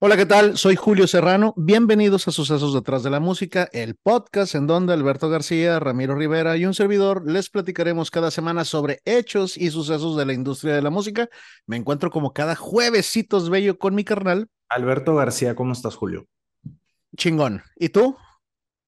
Hola, 0.00 0.16
¿qué 0.16 0.26
tal? 0.26 0.56
Soy 0.56 0.76
Julio 0.76 1.08
Serrano. 1.08 1.54
Bienvenidos 1.56 2.28
a 2.28 2.30
Sucesos 2.30 2.72
detrás 2.72 3.02
de 3.02 3.10
la 3.10 3.18
música, 3.18 3.68
el 3.72 3.96
podcast 3.96 4.54
en 4.54 4.68
donde 4.68 4.92
Alberto 4.92 5.28
García, 5.28 5.80
Ramiro 5.80 6.14
Rivera 6.14 6.56
y 6.56 6.66
un 6.66 6.74
servidor 6.74 7.28
les 7.28 7.50
platicaremos 7.50 8.12
cada 8.12 8.30
semana 8.30 8.64
sobre 8.64 9.00
hechos 9.04 9.56
y 9.56 9.72
sucesos 9.72 10.16
de 10.16 10.24
la 10.24 10.34
industria 10.34 10.76
de 10.76 10.82
la 10.82 10.90
música. 10.90 11.28
Me 11.66 11.76
encuentro 11.76 12.12
como 12.12 12.32
cada 12.32 12.54
juevesitos 12.54 13.50
bello 13.50 13.76
con 13.76 13.96
mi 13.96 14.04
carnal. 14.04 14.46
Alberto 14.68 15.16
García, 15.16 15.56
¿cómo 15.56 15.72
estás, 15.72 15.96
Julio? 15.96 16.26
Chingón. 17.16 17.62
¿Y 17.74 17.88
tú? 17.88 18.16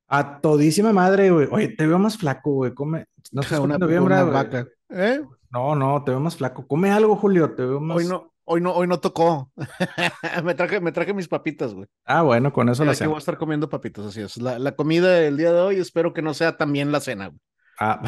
A 0.07 0.41
todísima 0.41 0.93
madre, 0.93 1.33
güey. 1.33 1.49
Oye, 1.51 1.71
te 1.71 1.89
veo 1.89 1.99
más 1.99 2.19
flaco, 2.19 2.53
güey. 2.53 2.73
Come. 2.73 3.07
No 3.33 3.43
sé 3.43 3.59
una, 3.59 3.79
una 3.79 4.23
vaca. 4.23 4.69
¿Eh? 4.89 5.21
No, 5.51 5.75
no, 5.75 6.05
te 6.05 6.13
veo 6.13 6.21
más 6.21 6.37
flaco. 6.37 6.69
Come 6.69 6.93
algo, 6.93 7.17
Julio. 7.17 7.53
Te 7.53 7.65
veo 7.65 7.81
más. 7.81 7.97
Hoy 7.97 8.07
no, 8.07 8.33
Hoy 8.45 8.61
no, 8.61 8.73
hoy 8.73 8.87
no 8.87 9.01
tocó. 9.01 9.53
me, 10.45 10.55
traje, 10.55 10.81
me 10.81 10.93
traje 10.93 11.15
mis 11.15 11.29
papitas, 11.29 11.75
güey. 11.75 11.87
Ah, 12.05 12.23
bueno, 12.23 12.53
con 12.53 12.69
eso 12.69 12.85
la 12.85 12.93
hacemos. 12.93 13.13
voy 13.13 13.17
a 13.17 13.21
estar 13.21 13.39
comiendo 13.39 13.69
papitas, 13.69 14.07
así 14.07 14.21
es. 14.21 14.37
La, 14.39 14.59
la, 14.59 14.75
comida 14.75 15.09
del 15.11 15.37
día 15.37 15.53
de 15.53 15.61
hoy, 15.61 15.77
espero 15.77 16.13
que 16.13 16.23
no 16.23 16.35
sea 16.35 16.57
también 16.57 16.91
la 16.91 17.01
cena, 17.01 17.29
güey. 17.29 17.41
Ah, 17.79 18.03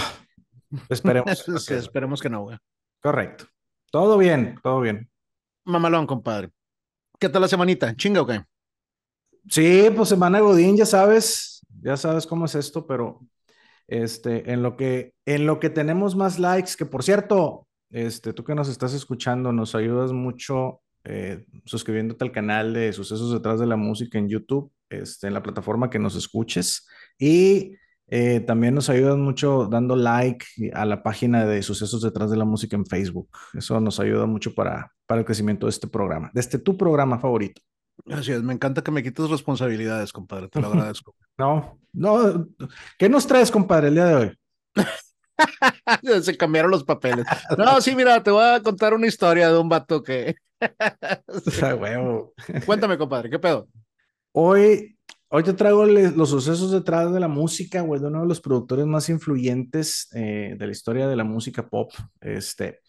esperemos. 0.88 1.48
Esperemos 1.70 2.20
que 2.20 2.30
no, 2.30 2.42
güey. 2.42 2.58
Correcto. 3.00 3.46
Todo 3.90 4.18
bien, 4.18 4.58
todo 4.62 4.80
bien. 4.80 5.10
Mamalón, 5.64 6.06
compadre. 6.06 6.50
¿Qué 7.18 7.28
tal 7.28 7.42
la 7.42 7.48
semanita? 7.48 7.94
¿Chinga 7.94 8.22
o 8.22 8.26
qué? 8.26 8.42
Sí, 9.48 9.88
pues 9.94 10.08
semana 10.08 10.40
Godín, 10.40 10.76
ya 10.76 10.86
sabes, 10.86 11.64
ya 11.80 11.96
sabes 11.96 12.26
cómo 12.26 12.46
es 12.46 12.54
esto, 12.54 12.86
pero 12.86 13.20
este, 13.86 14.52
en 14.52 14.62
lo 14.62 14.76
que, 14.76 15.14
en 15.26 15.46
lo 15.46 15.60
que 15.60 15.70
tenemos 15.70 16.16
más 16.16 16.38
likes, 16.38 16.72
que 16.78 16.86
por 16.86 17.02
cierto, 17.02 17.66
este, 17.92 18.32
tú 18.32 18.42
que 18.42 18.54
nos 18.54 18.68
estás 18.68 18.94
escuchando, 18.94 19.52
nos 19.52 19.74
ayudas 19.74 20.12
mucho 20.12 20.80
eh, 21.04 21.44
suscribiéndote 21.64 22.24
al 22.24 22.32
canal 22.32 22.72
de 22.72 22.92
Sucesos 22.92 23.32
detrás 23.32 23.60
de 23.60 23.66
la 23.66 23.76
música 23.76 24.18
en 24.18 24.28
YouTube, 24.28 24.72
este, 24.88 25.26
en 25.26 25.34
la 25.34 25.42
plataforma 25.42 25.90
que 25.90 25.98
nos 25.98 26.16
escuches. 26.16 26.88
Y 27.18 27.76
eh, 28.08 28.40
también 28.40 28.74
nos 28.74 28.88
ayudas 28.88 29.16
mucho 29.16 29.66
dando 29.66 29.96
like 29.96 30.44
a 30.72 30.84
la 30.84 31.02
página 31.02 31.44
de 31.44 31.62
Sucesos 31.62 32.02
detrás 32.02 32.30
de 32.30 32.36
la 32.36 32.44
música 32.44 32.76
en 32.76 32.86
Facebook. 32.86 33.28
Eso 33.54 33.78
nos 33.80 34.00
ayuda 34.00 34.26
mucho 34.26 34.54
para, 34.54 34.92
para 35.06 35.20
el 35.20 35.24
crecimiento 35.24 35.66
de 35.66 35.70
este 35.70 35.88
programa, 35.88 36.30
de 36.32 36.40
este 36.40 36.58
tu 36.58 36.76
programa 36.76 37.18
favorito. 37.18 37.60
Así 38.06 38.32
es, 38.32 38.42
me 38.42 38.54
encanta 38.54 38.82
que 38.82 38.90
me 38.90 39.02
quites 39.02 39.28
responsabilidades, 39.28 40.12
compadre, 40.12 40.48
te 40.48 40.60
lo 40.60 40.68
agradezco. 40.72 41.14
no, 41.36 41.78
no, 41.92 42.48
¿qué 42.98 43.08
nos 43.08 43.26
traes, 43.26 43.50
compadre, 43.50 43.88
el 43.88 43.94
día 43.94 44.06
de 44.06 44.14
hoy? 44.14 44.38
Se 46.22 46.36
cambiaron 46.36 46.70
los 46.70 46.84
papeles. 46.84 47.24
No, 47.56 47.80
sí, 47.80 47.94
mira, 47.94 48.22
te 48.22 48.30
voy 48.30 48.44
a 48.44 48.60
contar 48.62 48.94
una 48.94 49.06
historia 49.06 49.50
de 49.50 49.58
un 49.58 49.68
vato 49.68 50.02
que. 50.02 50.36
huevo. 51.78 52.32
Cuéntame, 52.66 52.98
compadre, 52.98 53.30
¿qué 53.30 53.38
pedo? 53.38 53.68
Hoy, 54.32 54.96
hoy 55.28 55.42
te 55.42 55.52
traigo 55.52 55.84
los 55.84 56.30
sucesos 56.30 56.70
detrás 56.70 57.12
de 57.12 57.20
la 57.20 57.28
música, 57.28 57.80
güey, 57.82 58.00
de 58.00 58.06
uno 58.06 58.22
de 58.22 58.28
los 58.28 58.40
productores 58.40 58.86
más 58.86 59.08
influyentes 59.08 60.08
eh, 60.14 60.54
de 60.56 60.66
la 60.66 60.72
historia 60.72 61.06
de 61.08 61.16
la 61.16 61.24
música 61.24 61.68
pop. 61.68 61.92
Este, 62.20 62.80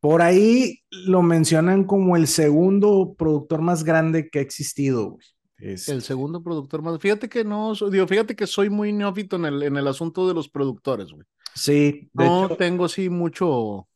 por 0.00 0.20
ahí 0.20 0.80
lo 0.90 1.22
mencionan 1.22 1.84
como 1.84 2.16
el 2.16 2.26
segundo 2.26 3.14
productor 3.16 3.62
más 3.62 3.84
grande 3.84 4.28
que 4.28 4.40
ha 4.40 4.42
existido, 4.42 5.12
güey. 5.12 5.26
El 5.62 6.02
segundo 6.02 6.42
productor 6.42 6.82
más. 6.82 6.98
Fíjate 6.98 7.28
que 7.28 7.44
no, 7.44 7.72
digo, 7.90 8.06
fíjate 8.08 8.34
que 8.34 8.48
soy 8.48 8.68
muy 8.68 8.92
neófito 8.92 9.36
en 9.36 9.44
el, 9.44 9.62
en 9.62 9.76
el 9.76 9.86
asunto 9.86 10.26
de 10.26 10.34
los 10.34 10.48
productores, 10.48 11.12
güey. 11.12 11.24
Sí, 11.54 12.10
no 12.14 12.48
tengo 12.56 12.86
así 12.86 13.08
mucho, 13.08 13.86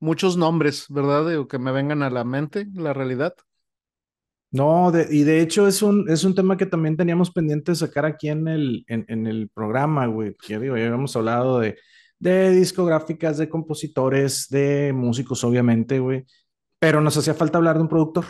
muchos 0.00 0.36
nombres, 0.36 0.86
¿verdad? 0.88 1.46
que 1.46 1.58
me 1.58 1.72
vengan 1.72 2.02
a 2.02 2.10
la 2.10 2.24
mente, 2.24 2.66
la 2.74 2.92
realidad. 2.94 3.34
No, 4.50 4.90
y 5.10 5.24
de 5.24 5.42
hecho 5.42 5.68
es 5.68 5.82
un, 5.82 6.08
es 6.08 6.24
un 6.24 6.34
tema 6.34 6.56
que 6.56 6.64
también 6.64 6.96
teníamos 6.96 7.30
pendiente 7.30 7.72
de 7.72 7.76
sacar 7.76 8.06
aquí 8.06 8.28
en 8.30 8.48
el, 8.48 8.84
en, 8.88 9.26
el 9.26 9.50
programa, 9.50 10.06
güey. 10.06 10.34
Ya 10.48 10.58
digo, 10.58 10.76
ya 10.76 10.86
habíamos 10.86 11.14
hablado 11.16 11.60
de, 11.60 11.76
de 12.18 12.52
discográficas, 12.52 13.36
de 13.36 13.50
compositores, 13.50 14.48
de 14.48 14.92
músicos, 14.94 15.44
obviamente, 15.44 15.98
güey. 15.98 16.24
Pero 16.78 17.02
nos 17.02 17.16
hacía 17.18 17.34
falta 17.34 17.58
hablar 17.58 17.76
de 17.76 17.82
un 17.82 17.88
productor. 17.88 18.24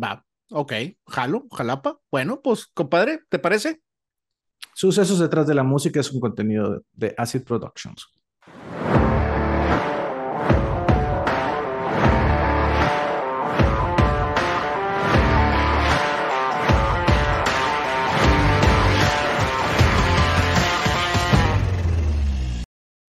Va, 0.00 0.25
ok, 0.50 0.72
jalo, 1.06 1.46
jalapa. 1.52 1.98
Bueno, 2.10 2.40
pues, 2.42 2.66
compadre, 2.66 3.20
¿te 3.28 3.38
parece? 3.38 3.82
Sucesos 4.74 5.18
detrás 5.18 5.46
de 5.46 5.54
la 5.54 5.62
música 5.62 6.00
es 6.00 6.12
un 6.12 6.20
contenido 6.20 6.82
de 6.92 7.14
Acid 7.16 7.42
Productions. 7.44 8.06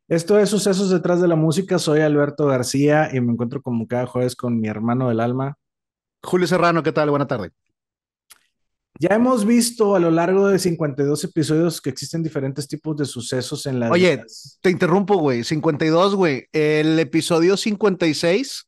Esto 0.09 0.39
es 0.39 0.51
Sucesos 0.51 0.91
detrás 0.91 1.21
de 1.21 1.27
la 1.27 1.35
música. 1.35 1.81
Soy 1.81 2.01
Alberto 2.01 2.47
García 2.47 3.11
y 3.13 3.21
me 3.21 3.33
encuentro 3.33 3.61
como 3.61 3.89
cada 3.89 4.07
jueves 4.07 4.37
con 4.37 4.61
mi 4.61 4.69
hermano 4.69 5.09
del 5.09 5.19
alma. 5.19 5.59
Julio 6.27 6.47
Serrano, 6.47 6.83
¿qué 6.83 6.93
tal? 6.93 7.09
Buena 7.11 7.27
tarde. 7.27 7.53
Ya 8.99 9.15
hemos 9.15 9.45
visto 9.45 9.95
a 9.95 10.01
lo 10.01 10.11
largo 10.11 10.49
de 10.49 10.59
52 10.59 11.25
episodios 11.25 11.81
que 11.81 11.91
existen 11.91 12.23
diferentes 12.23 12.67
tipos 12.67 12.97
de 12.97 13.05
sucesos 13.05 13.67
en 13.67 13.79
la. 13.79 13.91
Oye, 13.91 14.25
te 14.61 14.71
interrumpo, 14.71 15.17
güey. 15.19 15.45
52, 15.45 16.15
güey. 16.15 16.47
El 16.53 16.99
episodio 16.99 17.57
56 17.57 18.67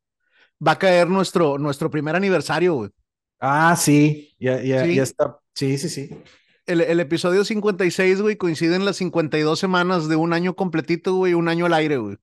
va 0.66 0.72
a 0.72 0.78
caer 0.78 1.08
nuestro, 1.08 1.58
nuestro 1.58 1.90
primer 1.90 2.14
aniversario, 2.14 2.74
güey. 2.74 2.90
Ah, 3.40 3.74
sí. 3.76 4.34
Ya, 4.38 4.62
ya, 4.62 4.84
ya 4.86 5.02
está. 5.02 5.38
Sí, 5.54 5.78
sí, 5.78 5.88
sí. 5.88 6.10
El, 6.66 6.82
el, 6.82 7.00
episodio 7.00 7.44
56, 7.44 8.20
güey, 8.20 8.36
coincide 8.36 8.76
en 8.76 8.84
las 8.84 8.96
52 8.96 9.58
semanas 9.58 10.08
de 10.08 10.16
un 10.16 10.34
año 10.34 10.54
completito, 10.54 11.14
güey, 11.14 11.32
un 11.32 11.48
año 11.48 11.64
al 11.66 11.72
aire, 11.72 11.96
güey. 11.96 12.18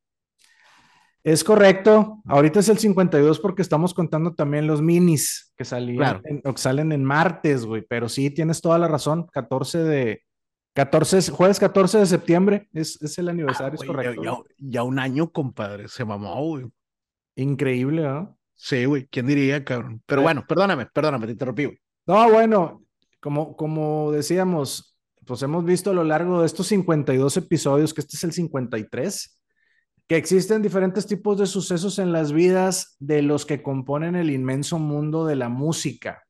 Es 1.26 1.44
correcto. 1.44 2.22
Ahorita 2.26 2.60
es 2.60 2.70
el 2.70 2.78
52 2.78 3.40
porque 3.40 3.64
estamos 3.64 3.96
contando 3.96 4.36
también 4.36 4.68
los 4.68 4.84
minis 4.84 5.52
que 5.58 5.66
salían 5.66 6.22
salen 6.56 6.92
en 6.92 7.04
martes, 7.04 7.66
güey. 7.66 7.82
Pero 7.82 8.10
sí, 8.10 8.30
tienes 8.30 8.62
toda 8.62 8.78
la 8.78 8.88
razón. 8.88 9.26
14 9.34 9.80
de 9.80 10.22
14, 10.74 11.32
jueves 11.32 11.60
14 11.60 11.98
de 11.98 12.06
septiembre 12.06 12.70
es, 12.74 13.02
es 13.02 13.18
el 13.18 13.30
aniversario, 13.30 13.80
ah, 13.80 13.82
es 13.82 13.88
correcto. 13.88 14.46
Ya, 14.60 14.84
un 14.84 15.00
año, 15.00 15.32
compadre. 15.32 15.88
Se 15.88 16.06
mamó, 16.06 16.36
güey. 16.46 16.66
Increíble, 17.36 18.04
¿no? 18.04 18.38
Sí, 18.54 18.86
güey. 18.86 19.08
¿Quién 19.08 19.26
diría, 19.26 19.66
cabrón? 19.66 20.04
Pero 20.06 20.22
bueno, 20.22 20.46
perdóname, 20.48 20.86
perdóname, 20.86 21.26
te 21.26 21.32
interrumpí, 21.32 21.66
güey. 21.66 21.80
No, 22.06 22.30
bueno, 22.30 22.84
como, 23.20 23.58
como 23.58 24.12
decíamos, 24.12 24.96
pues 25.26 25.42
hemos 25.42 25.66
visto 25.66 25.90
a 25.90 25.96
lo 25.96 26.04
largo 26.04 26.42
de 26.42 26.46
estos 26.46 26.68
52 26.68 27.38
episodios 27.38 27.96
que 27.96 28.02
este 28.02 28.16
es 28.16 28.24
el 28.26 28.32
53 28.32 29.42
que 30.08 30.18
existen 30.18 30.62
diferentes 30.62 31.08
tipos 31.08 31.38
de 31.38 31.48
sucesos 31.48 31.98
en 31.98 32.12
las 32.12 32.32
vidas 32.32 32.96
de 33.00 33.22
los 33.22 33.46
que 33.46 33.64
componen 33.64 34.16
el 34.16 34.30
inmenso 34.30 34.78
mundo 34.78 35.26
de 35.26 35.36
la 35.36 35.50
música. 35.50 36.24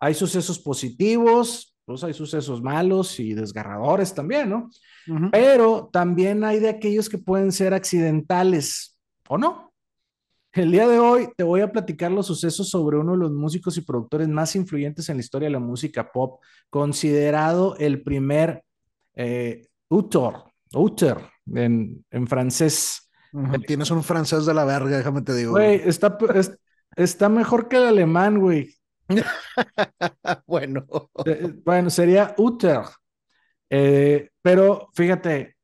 Hay 0.00 0.14
sucesos 0.14 0.58
positivos, 0.58 1.74
pues 1.84 2.04
hay 2.04 2.12
sucesos 2.12 2.62
malos 2.62 3.18
y 3.18 3.32
desgarradores 3.32 4.14
también, 4.14 4.50
¿no? 4.50 4.70
Pero 5.30 5.88
también 5.92 6.44
hay 6.44 6.60
de 6.60 6.68
aquellos 6.68 7.08
que 7.08 7.18
pueden 7.18 7.52
ser 7.52 7.74
accidentales, 7.74 8.98
¿o 9.28 9.38
no? 9.38 9.72
El 10.52 10.70
día 10.70 10.86
de 10.86 10.98
hoy 10.98 11.28
te 11.34 11.44
voy 11.44 11.62
a 11.62 11.72
platicar 11.72 12.12
los 12.12 12.26
sucesos 12.26 12.68
sobre 12.68 12.98
uno 12.98 13.12
de 13.12 13.18
los 13.18 13.32
músicos 13.32 13.78
y 13.78 13.80
productores 13.80 14.28
más 14.28 14.54
influyentes 14.54 15.08
en 15.08 15.16
la 15.16 15.22
historia 15.22 15.46
de 15.46 15.52
la 15.52 15.58
música 15.58 16.12
pop, 16.12 16.42
considerado 16.68 17.74
el 17.78 18.02
primer 18.02 18.62
eh, 19.14 19.66
autor, 19.88 20.44
autor 20.74 21.22
en, 21.46 22.04
en 22.10 22.26
francés 22.26 23.10
Tienes 23.66 23.90
un 23.90 24.02
francés 24.02 24.44
de 24.44 24.54
la 24.54 24.64
verga, 24.64 24.98
déjame 24.98 25.22
te 25.22 25.34
digo. 25.34 25.52
Güey, 25.52 25.80
está, 25.86 26.18
está 26.96 27.28
mejor 27.28 27.68
que 27.68 27.76
el 27.76 27.84
alemán, 27.84 28.38
güey. 28.38 28.74
bueno. 30.46 30.86
Eh, 31.24 31.54
bueno, 31.64 31.90
sería 31.90 32.34
Uther. 32.36 32.82
Eh, 33.70 34.28
pero 34.42 34.90
fíjate, 34.94 35.56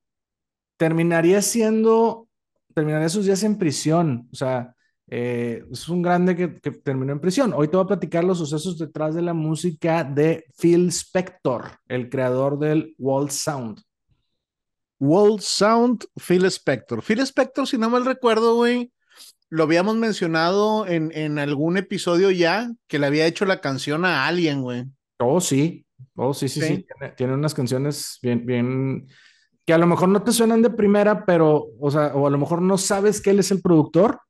terminaría 0.78 1.42
siendo, 1.42 2.28
terminaría 2.74 3.10
sus 3.10 3.26
días 3.26 3.42
en 3.42 3.58
prisión. 3.58 4.28
O 4.32 4.36
sea, 4.36 4.74
eh, 5.06 5.62
es 5.70 5.88
un 5.90 6.00
grande 6.00 6.34
que, 6.34 6.58
que, 6.60 6.70
terminó 6.70 7.12
en 7.12 7.20
prisión. 7.20 7.52
Hoy 7.54 7.68
te 7.68 7.76
voy 7.76 7.84
a 7.84 7.88
platicar 7.88 8.24
los 8.24 8.38
sucesos 8.38 8.78
detrás 8.78 9.14
de 9.14 9.22
la 9.22 9.34
música 9.34 10.04
de 10.04 10.46
Phil 10.58 10.88
Spector, 10.88 11.70
el 11.86 12.08
creador 12.08 12.58
del 12.58 12.94
Wall 12.98 13.30
Sound. 13.30 13.82
World 15.00 15.40
Sound, 15.40 16.04
Phil 16.16 16.44
Spector. 16.46 17.02
Phil 17.02 17.20
Spector, 17.20 17.66
si 17.66 17.78
no 17.78 17.90
mal 17.90 18.04
recuerdo, 18.04 18.56
güey, 18.56 18.92
lo 19.50 19.64
habíamos 19.64 19.96
mencionado 19.96 20.86
en, 20.86 21.10
en 21.14 21.38
algún 21.38 21.76
episodio 21.76 22.30
ya, 22.30 22.70
que 22.86 22.98
le 22.98 23.06
había 23.06 23.26
hecho 23.26 23.44
la 23.44 23.60
canción 23.60 24.04
a 24.04 24.26
alguien, 24.26 24.62
güey. 24.62 24.84
Oh, 25.18 25.40
sí. 25.40 25.84
Oh, 26.14 26.34
sí, 26.34 26.48
sí, 26.48 26.60
sí. 26.60 26.86
Tiene, 27.16 27.34
unas 27.34 27.54
canciones 27.54 28.18
bien, 28.22 28.44
bien, 28.44 29.06
que 29.64 29.72
a 29.72 29.78
lo 29.78 29.86
mejor 29.86 30.08
no 30.08 30.22
te 30.22 30.32
suenan 30.32 30.62
de 30.62 30.70
primera, 30.70 31.24
pero, 31.24 31.68
o 31.80 31.90
sea, 31.90 32.14
o 32.14 32.26
a 32.26 32.30
lo 32.30 32.38
mejor 32.38 32.62
no 32.62 32.78
sabes 32.78 33.20
que 33.20 33.30
él 33.30 33.38
es 33.38 33.50
el 33.50 33.62
productor, 33.62 34.20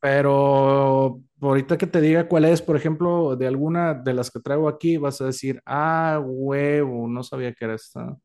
Pero 0.00 1.20
ahorita 1.40 1.78
que 1.78 1.86
te 1.86 2.00
diga 2.00 2.28
cuál 2.28 2.44
es, 2.44 2.62
por 2.62 2.76
ejemplo, 2.76 3.36
de 3.36 3.46
alguna 3.46 3.94
de 3.94 4.14
las 4.14 4.30
que 4.30 4.40
traigo 4.40 4.68
aquí, 4.68 4.96
vas 4.96 5.20
a 5.20 5.26
decir, 5.26 5.60
ah, 5.66 6.20
huevo, 6.22 7.08
no 7.08 7.22
sabía 7.22 7.52
que 7.52 7.64
era 7.64 7.74
esta. 7.74 8.16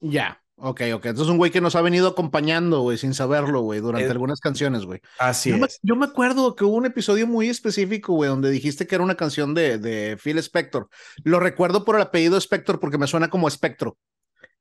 Ya, 0.00 0.38
ok, 0.56 0.80
ok. 0.94 1.06
Entonces 1.06 1.22
es 1.22 1.30
un 1.30 1.36
güey 1.36 1.50
que 1.50 1.60
nos 1.60 1.76
ha 1.76 1.82
venido 1.82 2.08
acompañando, 2.08 2.80
güey, 2.80 2.98
sin 2.98 3.14
saberlo, 3.14 3.60
güey, 3.60 3.80
durante 3.80 4.10
algunas 4.10 4.40
canciones, 4.40 4.84
güey. 4.84 5.00
Así 5.18 5.50
yo 5.50 5.56
es. 5.56 5.60
Me, 5.60 5.68
yo 5.82 5.96
me 5.96 6.06
acuerdo 6.06 6.54
que 6.54 6.64
hubo 6.64 6.76
un 6.76 6.86
episodio 6.86 7.26
muy 7.26 7.48
específico, 7.48 8.14
güey, 8.14 8.30
donde 8.30 8.50
dijiste 8.50 8.86
que 8.86 8.94
era 8.94 9.04
una 9.04 9.16
canción 9.16 9.54
de, 9.54 9.78
de 9.78 10.16
Phil 10.22 10.38
Spector. 10.38 10.88
Lo 11.24 11.40
recuerdo 11.40 11.84
por 11.84 11.96
el 11.96 12.02
apellido 12.02 12.36
Spector 12.36 12.80
porque 12.80 12.98
me 12.98 13.06
suena 13.06 13.30
como 13.30 13.48
espectro. 13.48 13.96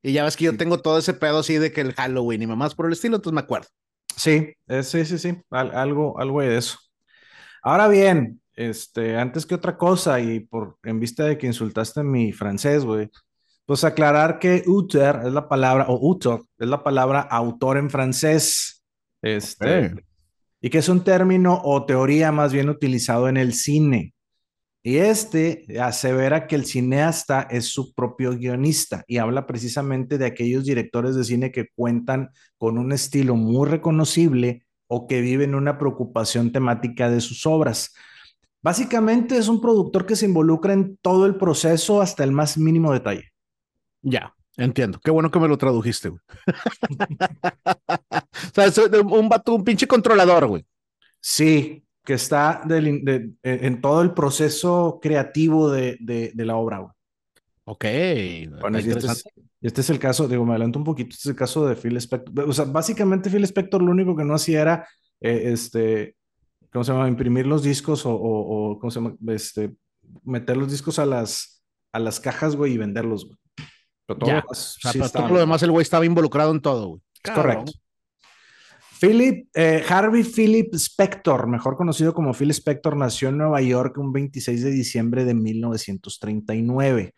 Y 0.01 0.11
ya 0.11 0.25
ves 0.25 0.35
que 0.35 0.43
yo 0.43 0.57
tengo 0.57 0.81
todo 0.81 0.97
ese 0.97 1.13
pedo 1.13 1.39
así 1.39 1.57
de 1.57 1.71
que 1.71 1.81
el 1.81 1.93
Halloween 1.93 2.41
y 2.41 2.47
mamás 2.47 2.75
por 2.75 2.87
el 2.87 2.91
estilo, 2.91 3.15
entonces 3.15 3.35
me 3.35 3.41
acuerdo. 3.41 3.69
Sí, 4.17 4.53
sí, 4.83 5.05
sí, 5.05 5.17
sí, 5.17 5.41
algo, 5.49 6.19
algo 6.19 6.41
de 6.41 6.57
eso. 6.57 6.77
Ahora 7.63 7.87
bien, 7.87 8.41
este, 8.55 9.17
antes 9.17 9.45
que 9.45 9.55
otra 9.55 9.77
cosa, 9.77 10.19
y 10.19 10.41
por 10.41 10.77
en 10.83 10.99
vista 10.99 11.23
de 11.23 11.37
que 11.37 11.47
insultaste 11.47 12.03
mi 12.03 12.33
francés, 12.33 12.83
güey, 12.83 13.09
pues 13.65 13.83
aclarar 13.83 14.39
que 14.39 14.63
auteur 14.67 15.21
es 15.25 15.33
la 15.33 15.47
palabra, 15.47 15.85
o 15.87 15.93
autor, 15.93 16.45
es 16.57 16.67
la 16.67 16.83
palabra 16.83 17.21
autor 17.21 17.77
en 17.77 17.89
francés. 17.89 18.83
Este, 19.21 19.93
y 20.61 20.69
que 20.69 20.79
es 20.79 20.89
un 20.89 21.03
término 21.03 21.61
o 21.63 21.85
teoría 21.85 22.31
más 22.31 22.51
bien 22.53 22.69
utilizado 22.69 23.27
en 23.29 23.37
el 23.37 23.53
cine. 23.53 24.13
Y 24.85 24.97
este 24.97 25.65
asevera 25.81 26.45
que 26.45 26.55
el 26.55 26.65
cineasta 26.65 27.43
es 27.43 27.67
su 27.67 27.93
propio 27.93 28.37
guionista 28.37 29.05
y 29.07 29.17
habla 29.17 29.47
precisamente 29.47 30.17
de 30.17 30.25
aquellos 30.25 30.65
directores 30.65 31.15
de 31.15 31.23
cine 31.23 31.53
que 31.53 31.67
cuentan 31.73 32.31
con 32.57 32.77
un 32.77 32.91
estilo 32.91 33.37
muy 33.37 33.69
reconocible 33.69 34.65
o 34.87 35.07
que 35.07 35.21
viven 35.21 35.55
una 35.55 35.77
preocupación 35.77 36.51
temática 36.51 37.09
de 37.09 37.21
sus 37.21 37.45
obras. 37.45 37.93
Básicamente 38.61 39.37
es 39.37 39.47
un 39.47 39.61
productor 39.61 40.05
que 40.05 40.17
se 40.17 40.25
involucra 40.25 40.73
en 40.73 40.97
todo 41.01 41.25
el 41.25 41.35
proceso 41.35 42.01
hasta 42.01 42.25
el 42.25 42.31
más 42.31 42.57
mínimo 42.57 42.91
detalle. 42.91 43.32
Ya, 44.03 44.35
entiendo. 44.57 44.99
Qué 45.03 45.09
bueno 45.09 45.31
que 45.31 45.39
me 45.39 45.47
lo 45.47 45.57
tradujiste, 45.57 46.09
güey. 46.09 46.21
o 47.87 48.53
sea, 48.53 48.65
es 48.65 48.77
un 48.77 49.29
vato, 49.29 49.55
un 49.55 49.63
pinche 49.63 49.87
controlador, 49.87 50.45
güey. 50.47 50.65
Sí, 51.19 51.83
que 52.03 52.13
está 52.13 52.61
en 52.69 53.81
todo 53.81 54.01
el 54.01 54.13
proceso 54.13 54.99
creativo 55.01 55.71
de, 55.71 56.31
la 56.35 56.55
obra. 56.57 56.79
Güey. 56.79 56.91
Ok. 57.65 57.85
Bueno, 58.59 58.77
este, 58.77 59.07
este 59.61 59.81
es, 59.81 59.89
el 59.89 59.99
caso, 59.99 60.27
digo, 60.27 60.45
me 60.45 60.51
adelanto 60.51 60.79
un 60.79 60.85
poquito, 60.85 61.11
este 61.11 61.21
es 61.21 61.31
el 61.31 61.35
caso 61.35 61.65
de 61.65 61.75
Phil 61.75 61.95
Spector. 61.97 62.49
O 62.49 62.53
sea, 62.53 62.65
básicamente 62.65 63.29
Phil 63.29 63.45
Spector 63.45 63.81
lo 63.81 63.91
único 63.91 64.15
que 64.15 64.25
no 64.25 64.35
hacía 64.35 64.61
era, 64.61 64.87
eh, 65.21 65.43
este, 65.53 66.17
¿cómo 66.71 66.83
se 66.83 66.91
llama? 66.91 67.07
Imprimir 67.07 67.47
los 67.47 67.63
discos 67.63 68.03
o, 68.05 68.77
¿cómo 68.79 68.91
se 68.91 68.99
llama? 68.99 69.15
Este, 69.27 69.73
meter 70.25 70.57
los 70.57 70.69
discos 70.69 70.99
a 70.99 71.05
las, 71.05 71.63
a 71.93 71.99
las 71.99 72.19
cajas, 72.19 72.57
güey, 72.57 72.73
y 72.73 72.77
venderlos, 72.77 73.25
güey. 73.25 73.37
Pero 74.05 74.19
todo, 74.19 75.09
todo 75.11 75.27
lo 75.29 75.39
demás 75.39 75.63
el 75.63 75.71
güey 75.71 75.83
estaba 75.83 76.05
involucrado 76.05 76.51
en 76.51 76.61
todo, 76.61 76.87
güey. 76.87 77.01
Es 77.23 77.31
correcto. 77.31 77.71
Philip, 78.99 79.49
eh, 79.53 79.83
Harvey 79.87 80.23
Philip 80.23 80.73
Spector, 80.75 81.47
mejor 81.47 81.75
conocido 81.75 82.13
como 82.13 82.33
Phil 82.33 82.51
Spector, 82.51 82.95
nació 82.95 83.29
en 83.29 83.37
Nueva 83.37 83.61
York 83.61 83.97
un 83.97 84.13
26 84.13 84.63
de 84.63 84.71
diciembre 84.71 85.25
de 85.25 85.33
1939. 85.33 87.13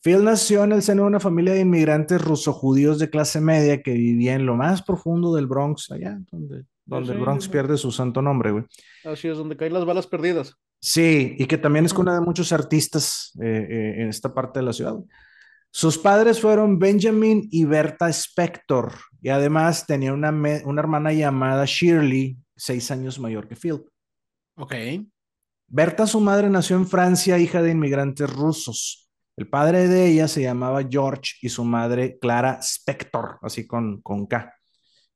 Phil 0.00 0.22
nació 0.22 0.62
en 0.62 0.72
el 0.72 0.82
seno 0.82 1.02
de 1.02 1.08
una 1.08 1.18
familia 1.18 1.54
de 1.54 1.60
inmigrantes 1.60 2.22
ruso-judíos 2.22 2.98
de 3.00 3.10
clase 3.10 3.40
media 3.40 3.82
que 3.82 3.92
vivía 3.92 4.34
en 4.34 4.46
lo 4.46 4.54
más 4.54 4.82
profundo 4.82 5.34
del 5.34 5.48
Bronx, 5.48 5.90
allá 5.90 6.16
donde, 6.30 6.64
donde 6.84 7.12
el 7.12 7.18
Bronx 7.18 7.48
pierde 7.48 7.76
su 7.76 7.90
santo 7.90 8.22
nombre, 8.22 8.52
güey. 8.52 8.64
Así 9.04 9.26
es, 9.26 9.36
donde 9.36 9.56
caen 9.56 9.72
las 9.72 9.84
balas 9.84 10.06
perdidas. 10.06 10.54
Sí, 10.78 11.34
y 11.38 11.46
que 11.46 11.58
también 11.58 11.86
es 11.86 11.94
cuna 11.94 12.14
de 12.14 12.20
muchos 12.20 12.52
artistas 12.52 13.32
eh, 13.42 13.66
eh, 13.68 14.02
en 14.02 14.10
esta 14.10 14.32
parte 14.32 14.60
de 14.60 14.66
la 14.66 14.72
ciudad. 14.72 14.94
Sus 15.76 15.98
padres 15.98 16.40
fueron 16.40 16.78
Benjamin 16.78 17.48
y 17.50 17.64
Berta 17.64 18.08
Spector, 18.08 18.94
y 19.20 19.30
además 19.30 19.84
tenía 19.88 20.12
una, 20.12 20.30
una 20.30 20.80
hermana 20.80 21.12
llamada 21.12 21.64
Shirley, 21.66 22.38
seis 22.54 22.92
años 22.92 23.18
mayor 23.18 23.48
que 23.48 23.56
Phil. 23.56 23.82
Ok. 24.54 24.72
Berta, 25.66 26.06
su 26.06 26.20
madre, 26.20 26.48
nació 26.48 26.76
en 26.76 26.86
Francia, 26.86 27.38
hija 27.38 27.60
de 27.60 27.72
inmigrantes 27.72 28.32
rusos. 28.32 29.10
El 29.36 29.48
padre 29.48 29.88
de 29.88 30.06
ella 30.06 30.28
se 30.28 30.42
llamaba 30.42 30.86
George 30.88 31.32
y 31.42 31.48
su 31.48 31.64
madre 31.64 32.18
Clara 32.20 32.60
Spector, 32.62 33.40
así 33.42 33.66
con, 33.66 34.00
con 34.00 34.26
K, 34.26 34.54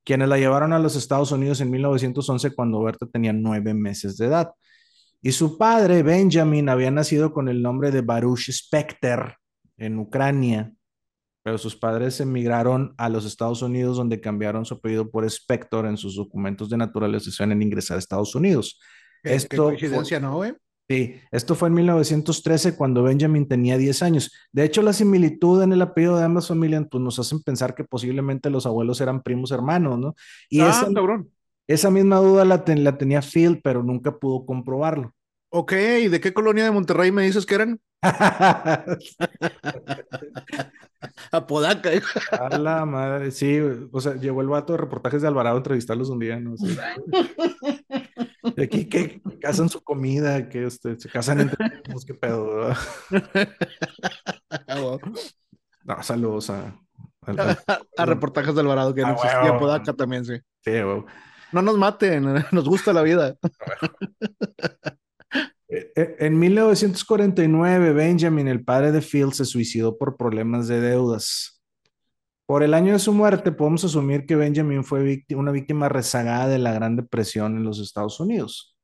quienes 0.03 0.29
la 0.29 0.39
llevaron 0.39 0.73
a 0.73 0.81
los 0.81 0.97
Estados 0.97 1.31
Unidos 1.31 1.61
en 1.61 1.71
1911 1.71 2.53
cuando 2.57 2.83
Berta 2.83 3.07
tenía 3.07 3.33
nueve 3.33 3.75
meses 3.75 4.17
de 4.17 4.27
edad. 4.27 4.51
Y 5.23 5.31
su 5.31 5.57
padre, 5.57 6.03
Benjamin, 6.03 6.69
había 6.69 6.91
nacido 6.91 7.33
con 7.33 7.49
el 7.49 7.63
nombre 7.63 7.93
de 7.93 8.01
Baruch 8.01 8.51
Specter, 8.51 9.37
en 9.79 9.99
Ucrania, 9.99 10.75
pero 11.43 11.57
sus 11.57 11.77
padres 11.77 12.21
emigraron 12.21 12.95
a 12.99 13.09
los 13.09 13.25
Estados 13.25 13.63
Unidos 13.63 13.97
donde 13.97 14.21
cambiaron 14.21 14.67
su 14.67 14.75
apellido 14.75 15.11
por 15.11 15.25
Spector 15.25 15.87
en 15.87 15.97
sus 15.97 16.17
documentos 16.17 16.69
de 16.69 16.77
naturalización 16.77 17.53
en 17.53 17.63
ingresar 17.63 17.97
a 17.97 18.01
Estados 18.01 18.35
Unidos. 18.35 18.79
¿Qué, 19.23 19.35
esto 19.35 19.65
coincidencia, 19.65 20.21
¿no? 20.21 20.43
Sí, 20.91 21.21
esto 21.31 21.55
fue 21.55 21.69
en 21.69 21.75
1913 21.75 22.75
cuando 22.75 23.03
Benjamin 23.03 23.47
tenía 23.47 23.77
10 23.77 24.03
años. 24.03 24.33
De 24.53 24.65
hecho, 24.65 24.81
la 24.81 24.95
similitud 24.95 25.63
en 25.63 25.73
el 25.73 25.83
apellido 25.83 26.17
de 26.17 26.25
ambas 26.25 26.49
familias 26.49 26.87
pues, 26.91 27.03
nos 27.03 27.19
hacen 27.19 27.43
pensar 27.43 27.75
que 27.75 27.85
posiblemente 27.85 28.49
los 28.49 28.65
abuelos 28.65 29.01
eran 29.03 29.23
primos 29.23 29.51
hermanos, 29.51 29.99
¿no? 29.99 30.15
Y 30.49 30.61
ah, 30.61 30.71
esa, 30.71 30.93
cabrón. 30.93 31.31
esa 31.67 31.91
misma 31.91 32.17
duda 32.17 32.47
la, 32.47 32.65
la 32.67 32.97
tenía 32.97 33.21
Phil, 33.21 33.61
pero 33.63 33.83
nunca 33.83 34.19
pudo 34.19 34.47
comprobarlo. 34.47 35.13
Ok, 35.51 35.73
¿de 35.73 36.21
qué 36.21 36.33
colonia 36.33 36.65
de 36.65 36.71
Monterrey 36.71 37.13
me 37.13 37.23
dices 37.23 37.45
que 37.45 37.55
eran? 37.55 37.81
Apodaca. 41.33 41.91
A 42.33 42.59
la 42.59 42.85
madre, 42.85 43.31
sí, 43.31 43.59
o 43.93 44.01
sea, 44.01 44.15
llegó 44.15 44.41
el 44.41 44.49
vato 44.49 44.73
de 44.73 44.79
reportajes 44.79 45.23
de 45.23 45.29
Alvarado 45.29 45.57
a 45.57 45.59
entrevistarlos 45.59 46.09
un 46.11 46.19
día, 46.19 46.39
¿no? 46.39 46.55
De 48.55 48.65
aquí 48.65 48.89
que 48.89 49.21
casan 49.41 49.69
su 49.69 49.83
comida, 49.83 50.49
que 50.49 50.67
este, 50.67 50.99
se 50.99 51.09
casan 51.09 51.41
entre 51.41 51.67
ellos, 51.85 52.05
qué 52.05 52.15
pedo, 52.15 52.73
No, 55.85 56.03
saludos 56.03 56.51
a, 56.51 56.81
a, 57.97 58.07
reportajes 58.07 58.55
de 58.55 58.61
Alvarado, 58.61 58.95
que 58.95 59.03
no 59.03 59.13
existía 59.13 59.51
Apodaca 59.51 59.93
también, 59.93 60.25
sí. 60.25 60.39
Sí, 60.65 60.73
No 61.53 61.63
nos 61.63 61.77
maten, 61.77 62.45
nos 62.53 62.69
gusta 62.69 62.93
la 62.93 63.03
vida. 63.03 63.37
Eh, 65.69 65.93
eh, 65.95 66.17
en 66.21 66.39
1949, 66.39 67.93
Benjamin, 67.93 68.49
el 68.49 68.65
padre 68.65 68.93
de 68.93 69.03
Phil, 69.03 69.33
se 69.33 69.45
suicidó 69.45 69.99
por 69.99 70.17
problemas 70.17 70.67
de 70.69 70.81
deudas. 70.81 71.63
Por 72.47 72.63
el 72.63 72.73
año 72.73 72.95
de 72.95 72.99
su 72.99 73.13
muerte, 73.13 73.53
podemos 73.53 73.85
asumir 73.85 74.25
que 74.25 74.35
Benjamin 74.35 74.83
fue 74.83 75.25
una 75.37 75.53
víctima 75.53 75.91
rezagada 75.91 76.49
de 76.49 76.59
la 76.59 76.73
Gran 76.73 76.97
Depresión 76.97 77.59
en 77.59 77.65
los 77.65 77.79
Estados 77.79 78.19
Unidos. 78.21 78.75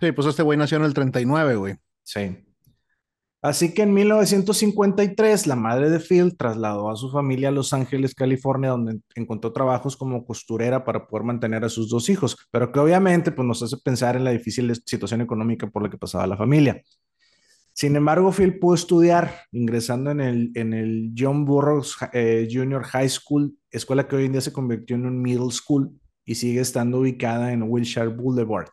Sí, 0.00 0.10
pues 0.10 0.26
este 0.26 0.42
güey 0.42 0.58
nació 0.58 0.78
en 0.78 0.84
el 0.84 0.94
39, 0.94 1.54
güey. 1.54 1.76
Sí. 2.02 2.36
Así 3.42 3.74
que 3.74 3.82
en 3.82 3.92
1953 3.92 5.48
la 5.48 5.56
madre 5.56 5.90
de 5.90 5.98
Phil 5.98 6.36
trasladó 6.36 6.88
a 6.88 6.96
su 6.96 7.10
familia 7.10 7.48
a 7.48 7.52
Los 7.52 7.72
Ángeles, 7.72 8.14
California, 8.14 8.70
donde 8.70 9.00
encontró 9.16 9.52
trabajos 9.52 9.96
como 9.96 10.24
costurera 10.24 10.84
para 10.84 11.08
poder 11.08 11.24
mantener 11.24 11.64
a 11.64 11.68
sus 11.68 11.88
dos 11.88 12.08
hijos, 12.08 12.36
pero 12.52 12.70
que 12.70 12.78
obviamente 12.78 13.32
pues, 13.32 13.44
nos 13.44 13.60
hace 13.60 13.76
pensar 13.78 14.14
en 14.14 14.22
la 14.22 14.30
difícil 14.30 14.72
situación 14.86 15.22
económica 15.22 15.66
por 15.66 15.82
la 15.82 15.90
que 15.90 15.98
pasaba 15.98 16.24
la 16.28 16.36
familia. 16.36 16.80
Sin 17.72 17.96
embargo, 17.96 18.30
Phil 18.30 18.60
pudo 18.60 18.76
estudiar 18.76 19.34
ingresando 19.50 20.12
en 20.12 20.20
el, 20.20 20.52
en 20.54 20.72
el 20.72 21.12
John 21.18 21.44
Burroughs 21.44 21.96
eh, 22.12 22.46
Junior 22.48 22.84
High 22.84 23.08
School, 23.08 23.56
escuela 23.72 24.06
que 24.06 24.14
hoy 24.14 24.26
en 24.26 24.32
día 24.32 24.40
se 24.40 24.52
convirtió 24.52 24.94
en 24.94 25.04
un 25.04 25.20
middle 25.20 25.50
school 25.50 25.90
y 26.24 26.36
sigue 26.36 26.60
estando 26.60 27.00
ubicada 27.00 27.52
en 27.52 27.64
Wilshire 27.64 28.06
Boulevard. 28.06 28.68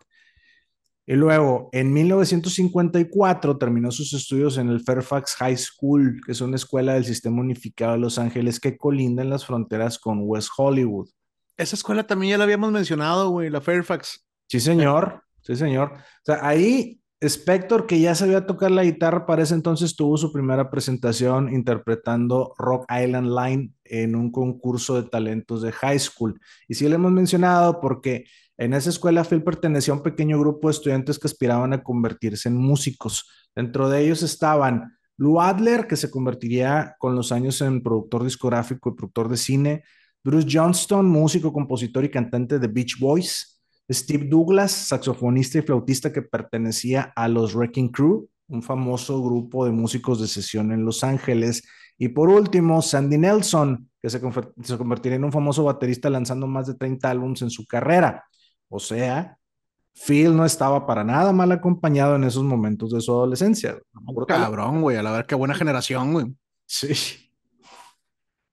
Y 1.10 1.16
luego, 1.16 1.70
en 1.72 1.92
1954, 1.92 3.58
terminó 3.58 3.90
sus 3.90 4.14
estudios 4.14 4.60
en 4.60 4.70
el 4.70 4.82
Fairfax 4.82 5.38
High 5.38 5.58
School, 5.58 6.22
que 6.24 6.34
es 6.34 6.42
una 6.42 6.56
escuela 6.56 6.94
del 6.94 7.04
Sistema 7.04 7.42
Unificado 7.42 7.94
de 7.94 7.98
Los 7.98 8.20
Ángeles 8.20 8.60
que 8.60 8.78
colinda 8.78 9.24
en 9.24 9.32
las 9.32 9.44
fronteras 9.44 9.98
con 9.98 10.20
West 10.22 10.50
Hollywood. 10.56 11.10
Esa 11.58 11.76
escuela 11.76 12.06
también 12.06 12.30
ya 12.30 12.38
la 12.38 12.44
habíamos 12.44 12.72
mencionado, 12.72 13.32
güey, 13.32 13.50
la 13.50 13.60
Fairfax. 13.60 14.24
Sí, 14.48 14.60
señor. 14.60 15.24
Sí, 15.42 15.56
señor. 15.56 15.94
O 15.94 16.26
sea, 16.26 16.48
ahí 16.48 17.02
Spector, 17.22 17.86
que 17.86 18.00
ya 18.00 18.16
sabía 18.16 18.46
tocar 18.46 18.72
la 18.72 18.86
guitarra 18.86 19.26
para 19.26 19.44
ese 19.44 19.54
entonces, 19.54 19.98
tuvo 19.98 20.16
su 20.16 20.32
primera 20.32 20.72
presentación 20.72 21.54
interpretando 21.54 22.54
Rock 22.58 22.86
Island 22.90 23.28
Line 23.38 23.74
en 23.84 24.16
un 24.16 24.32
concurso 24.32 25.02
de 25.02 25.10
talentos 25.10 25.62
de 25.62 25.74
high 25.74 26.00
school. 26.00 26.40
Y 26.70 26.76
sí 26.76 26.88
lo 26.88 26.96
hemos 26.96 27.12
mencionado 27.12 27.82
porque 27.82 28.24
en 28.58 28.74
esa 28.74 28.90
escuela 28.90 29.26
Phil 29.26 29.44
pertenecía 29.44 29.94
a 29.94 29.98
un 29.98 30.04
pequeño 30.04 30.40
grupo 30.40 30.70
de 30.70 30.74
estudiantes 30.74 31.20
que 31.20 31.28
aspiraban 31.28 31.74
a 31.74 31.84
convertirse 31.84 32.48
en 32.48 32.56
músicos. 32.56 33.30
Dentro 33.54 33.90
de 33.90 34.02
ellos 34.02 34.24
estaban 34.24 34.98
Lou 35.18 35.42
Adler, 35.42 35.88
que 35.88 35.98
se 35.98 36.10
convertiría 36.10 36.96
con 37.00 37.16
los 37.16 37.34
años 37.34 37.60
en 37.60 37.84
productor 37.84 38.24
discográfico 38.24 38.90
y 38.90 38.96
productor 38.96 39.28
de 39.28 39.36
cine, 39.36 39.84
Bruce 40.24 40.48
Johnston, 40.50 41.06
músico, 41.06 41.52
compositor 41.52 42.06
y 42.06 42.10
cantante 42.10 42.60
de 42.60 42.68
Beach 42.68 42.98
Boys, 42.98 43.59
Steve 43.90 44.26
Douglas, 44.28 44.72
saxofonista 44.72 45.58
y 45.58 45.62
flautista 45.62 46.14
que 46.14 46.22
pertenecía 46.22 47.12
a 47.16 47.28
los 47.28 47.56
Wrecking 47.56 47.90
Crew, 47.90 48.30
un 48.48 48.62
famoso 48.62 49.22
grupo 49.24 49.66
de 49.66 49.72
músicos 49.72 50.22
de 50.22 50.28
sesión 50.28 50.72
en 50.72 50.86
Los 50.86 51.04
Ángeles. 51.04 51.64
Y 51.98 52.10
por 52.10 52.30
último, 52.30 52.82
Sandy 52.82 53.18
Nelson, 53.18 53.90
que 54.02 54.10
se, 54.10 54.22
se 54.64 54.78
convertiría 54.78 55.16
en 55.16 55.24
un 55.24 55.32
famoso 55.32 55.64
baterista 55.64 56.10
lanzando 56.10 56.48
más 56.48 56.68
de 56.68 56.76
30 56.76 57.10
álbumes 57.10 57.42
en 57.42 57.50
su 57.50 57.66
carrera. 57.66 58.26
O 58.70 58.80
sea, 58.80 59.38
Phil 59.94 60.36
no 60.36 60.46
estaba 60.46 60.86
para 60.86 61.04
nada 61.04 61.34
mal 61.34 61.52
acompañado 61.52 62.16
en 62.16 62.24
esos 62.24 62.44
momentos 62.44 62.92
de 62.92 63.02
su 63.02 63.12
adolescencia. 63.12 63.78
cabrón, 64.28 64.82
güey, 64.82 64.98
a 64.98 65.04
la 65.04 65.12
ver 65.12 65.26
qué 65.26 65.36
buena 65.36 65.56
generación, 65.56 66.14
güey. 66.14 66.28
Sí. 66.66 67.29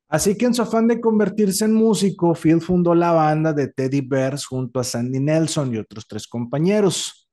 Así 0.09 0.37
que 0.37 0.47
en 0.47 0.55
su 0.55 0.63
afán 0.63 0.87
de 0.87 1.01
convertirse 1.01 1.65
en 1.65 1.75
músico, 1.75 2.35
Phil 2.35 2.61
fundó 2.61 2.95
la 2.95 3.13
banda 3.13 3.53
de 3.53 3.69
Teddy 3.69 4.03
Bears 4.03 4.47
junto 4.47 4.79
a 4.79 4.85
Sandy 4.85 5.19
Nelson 5.19 5.75
y 5.75 5.79
otros 5.79 6.07
tres 6.07 6.29
compañeros. 6.29 7.29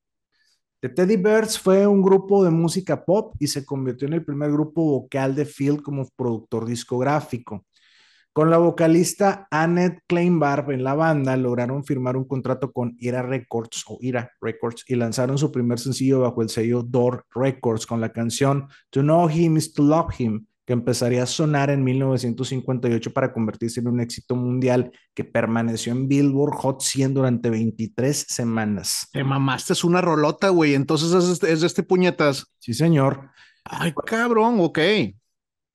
The 0.79 0.89
Teddy 0.89 1.17
Bears 1.17 1.59
fue 1.59 1.85
un 1.85 2.01
grupo 2.01 2.43
de 2.43 2.49
música 2.49 3.05
pop 3.05 3.35
y 3.39 3.47
se 3.47 3.63
convirtió 3.63 4.07
en 4.07 4.15
el 4.15 4.25
primer 4.25 4.51
grupo 4.51 4.83
vocal 4.83 5.35
de 5.35 5.45
Phil 5.45 5.81
como 5.83 6.09
productor 6.15 6.65
discográfico. 6.65 7.65
Con 8.33 8.49
la 8.49 8.57
vocalista 8.57 9.47
Annette 9.51 10.01
Kleinbarb 10.07 10.71
en 10.71 10.83
la 10.83 10.95
banda, 10.95 11.37
lograron 11.37 11.85
firmar 11.85 12.17
un 12.17 12.25
contrato 12.25 12.71
con 12.73 12.95
Ira 12.97 13.21
Records 13.21 13.83
o 13.87 13.99
Ira 14.01 14.31
Records 14.41 14.83
y 14.87 14.95
lanzaron 14.95 15.37
su 15.37 15.51
primer 15.51 15.79
sencillo 15.79 16.21
bajo 16.21 16.41
el 16.41 16.49
sello 16.49 16.81
Door 16.81 17.27
Records 17.35 17.85
con 17.85 18.01
la 18.01 18.11
canción 18.11 18.67
To 18.89 19.01
Know 19.01 19.29
Him 19.29 19.57
is 19.57 19.71
to 19.73 19.83
Love 19.83 20.19
Him, 20.19 20.47
que 20.65 20.73
empezaría 20.73 21.23
a 21.23 21.25
sonar 21.27 21.69
en 21.69 21.83
1958 21.83 23.13
para 23.13 23.33
convertirse 23.33 23.79
en 23.79 23.87
un 23.87 23.99
éxito 23.99 24.35
mundial 24.35 24.91
que 25.13 25.23
permaneció 25.23 25.91
en 25.91 26.07
Billboard 26.07 26.55
Hot 26.55 26.81
100 26.81 27.13
durante 27.13 27.49
23 27.49 28.25
semanas. 28.29 29.07
Te 29.11 29.23
mamaste, 29.23 29.73
es 29.73 29.83
una 29.83 30.01
rolota, 30.01 30.49
güey. 30.49 30.73
Entonces 30.73 31.11
es, 31.13 31.29
este, 31.29 31.51
es 31.51 31.61
de 31.61 31.67
este 31.67 31.83
puñetas. 31.83 32.47
Sí, 32.59 32.73
señor. 32.73 33.29
Ay, 33.65 33.93
cabrón, 34.05 34.57
ok. 34.59 34.79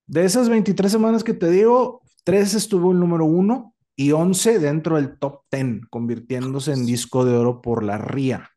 De 0.06 0.24
esas 0.24 0.48
23 0.48 0.90
semanas 0.90 1.22
que 1.22 1.34
te 1.34 1.50
digo, 1.50 2.02
Tres 2.28 2.52
estuvo 2.52 2.92
el 2.92 3.00
número 3.00 3.24
uno 3.24 3.74
y 3.96 4.12
11 4.12 4.58
dentro 4.58 4.96
del 4.96 5.18
top 5.18 5.44
10, 5.50 5.86
convirtiéndose 5.88 6.74
en 6.74 6.84
disco 6.84 7.24
de 7.24 7.34
oro 7.34 7.62
por 7.62 7.82
la 7.82 7.96
RIA. 7.96 8.50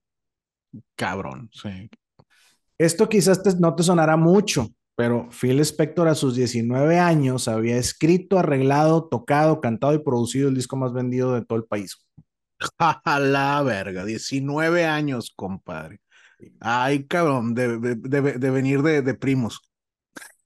Cabrón, 0.97 1.50
sí. 1.53 1.89
Esto 2.77 3.07
quizás 3.07 3.41
no 3.61 3.73
te 3.73 3.83
sonará 3.83 4.17
mucho, 4.17 4.67
pero 5.01 5.29
Phil 5.31 5.60
Spector 5.62 6.08
a 6.10 6.13
sus 6.13 6.36
19 6.36 7.00
años 7.00 7.48
había 7.48 7.75
escrito, 7.77 8.38
arreglado, 8.38 9.08
tocado, 9.10 9.60
cantado 9.60 9.96
y 9.96 10.03
producido 10.03 10.48
el 10.48 10.53
disco 10.53 10.75
más 10.75 10.93
vendido 10.93 11.34
de 11.34 11.43
todo 11.43 11.58
el 11.58 11.65
país. 11.65 12.05
A 12.77 13.20
la 13.20 13.63
verga, 13.63 14.05
19 14.05 14.86
años, 14.86 15.34
compadre. 15.36 16.01
Ay, 16.60 17.08
cabrón, 17.08 17.55
de, 17.55 17.77
venir 18.51 18.84
de 18.84 19.13
primos. 19.15 19.62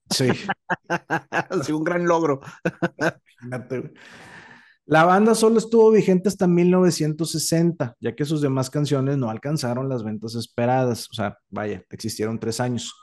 Sí. 0.08 0.30
sí, 1.62 1.72
un 1.72 1.84
gran 1.84 2.06
logro. 2.06 2.40
La 4.86 5.04
banda 5.04 5.34
solo 5.34 5.58
estuvo 5.58 5.90
vigente 5.90 6.30
hasta 6.30 6.46
1960, 6.46 7.94
ya 8.00 8.14
que 8.14 8.24
sus 8.24 8.40
demás 8.40 8.70
canciones 8.70 9.18
no 9.18 9.28
alcanzaron 9.28 9.90
las 9.90 10.02
ventas 10.02 10.34
esperadas. 10.34 11.10
O 11.10 11.12
sea, 11.12 11.36
vaya, 11.50 11.84
existieron 11.90 12.38
tres 12.38 12.58
años. 12.58 12.94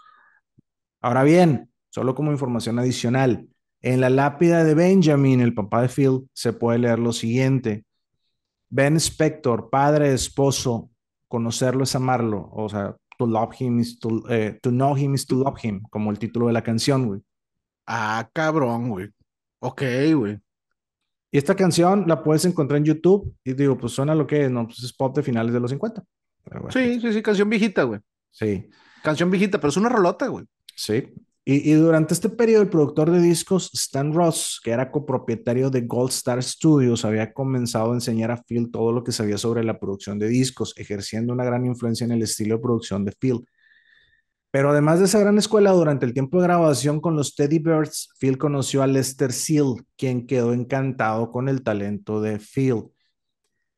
Ahora 1.03 1.22
bien, 1.22 1.69
solo 1.91 2.15
como 2.15 2.31
información 2.31 2.79
adicional, 2.79 3.48
en 3.81 4.01
la 4.01 4.10
lápida 4.10 4.63
de 4.63 4.74
Benjamin, 4.74 5.39
el 5.39 5.53
papá 5.53 5.83
de 5.83 5.89
Phil, 5.89 6.27
se 6.33 6.53
puede 6.53 6.79
leer 6.79 6.98
lo 6.98 7.13
siguiente. 7.13 7.86
Ben 8.69 8.95
Spector, 8.95 9.69
padre, 9.69 10.13
esposo, 10.13 10.89
conocerlo 11.27 11.83
es 11.83 11.95
amarlo. 11.95 12.50
O 12.51 12.67
sea, 12.69 12.95
To 13.17 13.27
love 13.27 13.53
him 13.60 13.79
is 13.79 14.00
to, 14.00 14.24
eh, 14.29 14.60
to 14.62 14.69
know 14.69 14.95
him 14.95 15.13
is 15.13 15.25
to 15.27 15.36
love 15.36 15.57
him, 15.62 15.81
como 15.89 16.12
el 16.12 16.19
título 16.19 16.48
de 16.48 16.53
la 16.53 16.63
canción, 16.63 17.05
güey. 17.05 17.22
Ah, 17.86 18.29
cabrón, 18.33 18.89
güey. 18.89 19.10
Ok, 19.60 19.81
güey. 20.15 20.39
Y 21.31 21.38
esta 21.38 21.55
canción 21.55 22.05
la 22.07 22.24
puedes 22.24 22.45
encontrar 22.45 22.77
en 22.77 22.86
YouTube 22.86 23.36
y 23.43 23.53
digo, 23.53 23.77
pues 23.77 23.93
suena 23.93 24.15
lo 24.15 24.27
que 24.27 24.45
es, 24.45 24.51
no, 24.51 24.65
pues 24.65 24.83
es 24.83 24.93
pop 24.93 25.15
de 25.15 25.24
finales 25.24 25.53
de 25.53 25.60
los 25.60 25.72
50. 25.72 26.03
Sí, 26.69 27.00
sí, 27.00 27.13
sí, 27.13 27.22
canción 27.22 27.50
viejita, 27.50 27.83
güey. 27.83 28.00
Sí. 28.31 28.69
Canción 29.03 29.31
viejita, 29.31 29.60
pero 29.60 29.69
es 29.69 29.77
una 29.77 29.89
rolota, 29.89 30.27
güey. 30.27 30.45
Sí. 30.75 31.13
Y, 31.46 31.74
durante 31.74 32.13
este 32.13 32.30
periodo, 32.30 32.62
el 32.62 32.70
productor 32.70 33.12
de 33.12 33.20
discos 33.20 33.70
Stan 33.74 34.13
Ross, 34.13 34.62
que 34.63 34.72
era 34.72 34.89
copropietario 34.92 35.70
de 35.70 35.82
Gold 35.82 36.12
Star 36.12 36.42
Studios, 36.42 37.03
había 37.03 37.34
comenzado 37.34 37.92
a 37.92 37.96
enseñar 37.96 38.32
a 38.32 38.42
Phil 38.42 38.72
todo 38.72 38.94
lo 38.94 39.03
que 39.03 39.12
sabía 39.12 39.38
sobre 39.38 39.62
la 39.65 39.77
producción 39.77 40.18
de 40.20 40.30
discos, 40.30 40.74
ejerciendo 40.77 41.34
una 41.34 41.44
gran 41.44 41.65
influencia 41.65 42.06
en 42.06 42.13
el 42.13 42.22
estilo 42.22 42.56
de 42.56 42.62
producción 42.62 43.03
de 43.03 43.12
Phil. 43.12 43.46
Pero 44.51 44.70
además 44.70 45.00
de 45.00 45.06
esa 45.06 45.20
gran 45.20 45.38
escuela, 45.38 45.72
durante 45.72 46.06
el 46.06 46.13
tiempo 46.13 46.38
de 46.38 46.44
grabación 46.44 47.01
con 47.01 47.18
los 47.18 47.36
Teddy 47.36 47.60
Birds, 47.60 48.12
Phil 48.20 48.38
conoció 48.38 48.82
a 48.82 48.88
Lester 48.88 49.34
Seal, 49.34 49.86
quien 49.98 50.25
quedó 50.27 50.53
encantado 50.53 51.30
con 51.30 51.50
el 51.50 51.62
talento 51.62 52.22
de 52.22 52.39
Phil. 52.39 52.84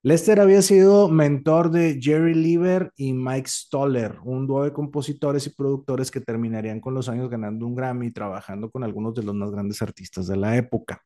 Lester 0.06 0.40
había 0.40 0.62
sido 0.62 1.10
mentor 1.10 1.72
de 1.72 2.00
Jerry 2.00 2.36
Lieber 2.36 2.92
y 2.96 3.14
Mike 3.14 3.50
Stoller, 3.50 4.20
un 4.24 4.46
dúo 4.46 4.64
de 4.64 4.72
compositores 4.72 5.48
y 5.48 5.50
productores 5.50 6.12
que 6.12 6.22
terminarían 6.22 6.80
con 6.80 6.94
los 6.94 7.10
años 7.10 7.28
ganando 7.28 7.66
un 7.66 7.74
Grammy 7.74 8.06
y 8.06 8.12
trabajando 8.12 8.70
con 8.70 8.84
algunos 8.84 9.16
de 9.16 9.24
los 9.24 9.34
más 9.34 9.50
grandes 9.50 9.82
artistas 9.82 10.28
de 10.28 10.38
la 10.38 10.58
época. 10.58 11.02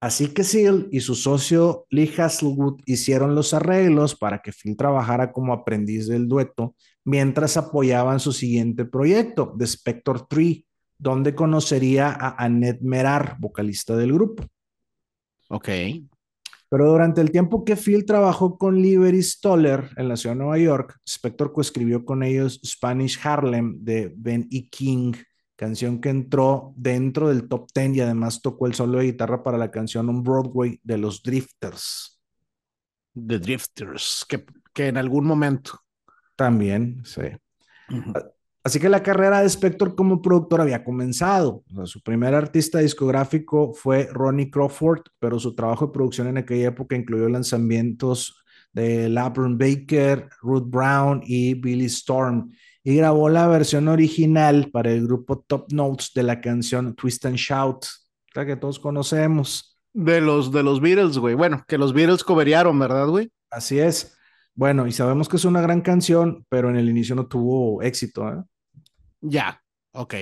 Así 0.00 0.34
que 0.34 0.42
Seal 0.42 0.88
y 0.90 1.02
su 1.02 1.14
socio 1.14 1.86
Lee 1.88 2.12
Hasselwood 2.18 2.80
hicieron 2.84 3.36
los 3.36 3.54
arreglos 3.54 4.16
para 4.16 4.42
que 4.42 4.50
Phil 4.50 4.76
trabajara 4.76 5.30
como 5.30 5.52
aprendiz 5.52 6.08
del 6.08 6.26
dueto 6.26 6.74
mientras 7.04 7.56
apoyaban 7.56 8.18
su 8.18 8.32
siguiente 8.32 8.86
proyecto, 8.86 9.54
The 9.56 9.66
Spector 9.66 10.26
3, 10.26 10.64
donde 10.98 11.36
conocería 11.36 12.10
a 12.10 12.44
Annette 12.44 12.82
Merar, 12.82 13.36
vocalista 13.38 13.96
del 13.96 14.14
grupo. 14.14 14.48
Ok. 15.48 15.68
Pero 16.72 16.88
durante 16.88 17.20
el 17.20 17.30
tiempo 17.30 17.66
que 17.66 17.76
Phil 17.76 18.06
trabajó 18.06 18.56
con 18.56 18.80
Liberty 18.80 19.22
Stoller 19.22 19.90
en 19.98 20.08
la 20.08 20.16
ciudad 20.16 20.34
de 20.34 20.38
Nueva 20.38 20.56
York, 20.56 20.98
Spector 21.06 21.52
coescribió 21.52 22.02
con 22.02 22.22
ellos 22.22 22.62
Spanish 22.64 23.20
Harlem 23.22 23.84
de 23.84 24.10
Ben 24.16 24.48
E. 24.50 24.70
King, 24.70 25.12
canción 25.54 26.00
que 26.00 26.08
entró 26.08 26.72
dentro 26.74 27.28
del 27.28 27.46
top 27.46 27.68
10 27.74 27.96
y 27.96 28.00
además 28.00 28.40
tocó 28.40 28.66
el 28.66 28.72
solo 28.72 29.00
de 29.00 29.04
guitarra 29.04 29.42
para 29.42 29.58
la 29.58 29.70
canción 29.70 30.08
On 30.08 30.22
Broadway 30.22 30.80
de 30.82 30.96
los 30.96 31.22
Drifters. 31.22 32.18
The 33.14 33.38
Drifters, 33.38 34.24
que, 34.26 34.46
que 34.72 34.86
en 34.86 34.96
algún 34.96 35.26
momento. 35.26 35.78
También, 36.36 37.02
sí. 37.04 37.20
Así 38.64 38.78
que 38.78 38.88
la 38.88 39.02
carrera 39.02 39.40
de 39.40 39.48
Spector 39.48 39.96
como 39.96 40.22
productor 40.22 40.60
había 40.60 40.84
comenzado. 40.84 41.64
su 41.84 42.00
primer 42.00 42.34
artista 42.34 42.78
discográfico 42.78 43.72
fue 43.74 44.08
Ronnie 44.12 44.50
Crawford, 44.50 45.02
pero 45.18 45.40
su 45.40 45.54
trabajo 45.54 45.86
de 45.86 45.92
producción 45.92 46.28
en 46.28 46.38
aquella 46.38 46.68
época 46.68 46.94
incluyó 46.94 47.28
lanzamientos 47.28 48.36
de 48.72 49.08
Labron 49.08 49.58
Baker, 49.58 50.28
Ruth 50.40 50.68
Brown 50.68 51.22
y 51.24 51.54
Billy 51.54 51.86
Storm. 51.86 52.52
Y 52.84 52.96
grabó 52.96 53.28
la 53.28 53.48
versión 53.48 53.88
original 53.88 54.70
para 54.72 54.92
el 54.92 55.06
grupo 55.06 55.40
Top 55.40 55.72
Notes 55.72 56.12
de 56.14 56.22
la 56.22 56.40
canción 56.40 56.94
Twist 56.94 57.26
and 57.26 57.36
Shout, 57.36 57.86
la 58.34 58.46
que 58.46 58.56
todos 58.56 58.78
conocemos. 58.78 59.80
De 59.92 60.20
los, 60.20 60.52
de 60.52 60.62
los 60.62 60.80
Beatles, 60.80 61.18
güey. 61.18 61.34
Bueno, 61.34 61.64
que 61.66 61.78
los 61.78 61.92
Beatles 61.92 62.24
coveriaron, 62.24 62.78
¿verdad, 62.78 63.08
güey? 63.08 63.30
Así 63.50 63.78
es. 63.78 64.16
Bueno, 64.54 64.86
y 64.86 64.92
sabemos 64.92 65.28
que 65.28 65.36
es 65.36 65.44
una 65.44 65.60
gran 65.60 65.80
canción, 65.80 66.44
pero 66.48 66.70
en 66.70 66.76
el 66.76 66.88
inicio 66.88 67.14
no 67.14 67.26
tuvo 67.26 67.82
éxito. 67.82 68.28
¿eh? 68.28 68.42
Ya, 69.22 69.62
ok. 69.92 70.14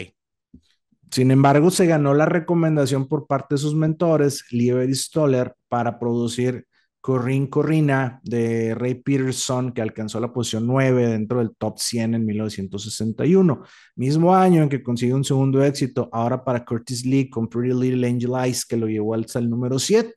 Sin 1.10 1.32
embargo, 1.32 1.70
se 1.70 1.86
ganó 1.86 2.14
la 2.14 2.26
recomendación 2.26 3.08
por 3.08 3.26
parte 3.26 3.56
de 3.56 3.58
sus 3.58 3.74
mentores, 3.74 4.44
Lieber 4.52 4.94
Stoller, 4.94 5.56
para 5.68 5.98
producir 5.98 6.68
Corrin 7.00 7.46
Corrina 7.46 8.20
de 8.22 8.74
Ray 8.74 8.94
Peterson, 8.94 9.72
que 9.72 9.80
alcanzó 9.82 10.20
la 10.20 10.32
posición 10.32 10.66
9 10.66 11.08
dentro 11.08 11.38
del 11.38 11.56
top 11.56 11.78
100 11.78 12.14
en 12.14 12.26
1961. 12.26 13.62
Mismo 13.96 14.34
año 14.34 14.62
en 14.62 14.68
que 14.68 14.82
consiguió 14.82 15.16
un 15.16 15.24
segundo 15.24 15.64
éxito, 15.64 16.08
ahora 16.12 16.44
para 16.44 16.64
Curtis 16.64 17.04
Lee 17.04 17.28
con 17.28 17.48
Pretty 17.48 17.74
Little 17.74 18.06
Angel 18.06 18.32
Eyes, 18.44 18.64
que 18.64 18.76
lo 18.76 18.86
llevó 18.86 19.14
hasta 19.14 19.38
el 19.38 19.48
número 19.48 19.78
7. 19.78 20.12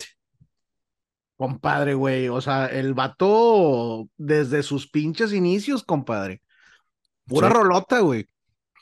Compadre, 1.38 1.94
güey, 1.96 2.28
o 2.28 2.40
sea, 2.42 2.68
el 2.68 2.94
vato 2.94 4.08
desde 4.18 4.62
sus 4.62 4.88
pinches 4.88 5.34
inicios, 5.34 5.84
compadre. 5.84 6.42
Pura 7.26 7.50
rolota, 7.50 8.02
güey. 8.02 8.28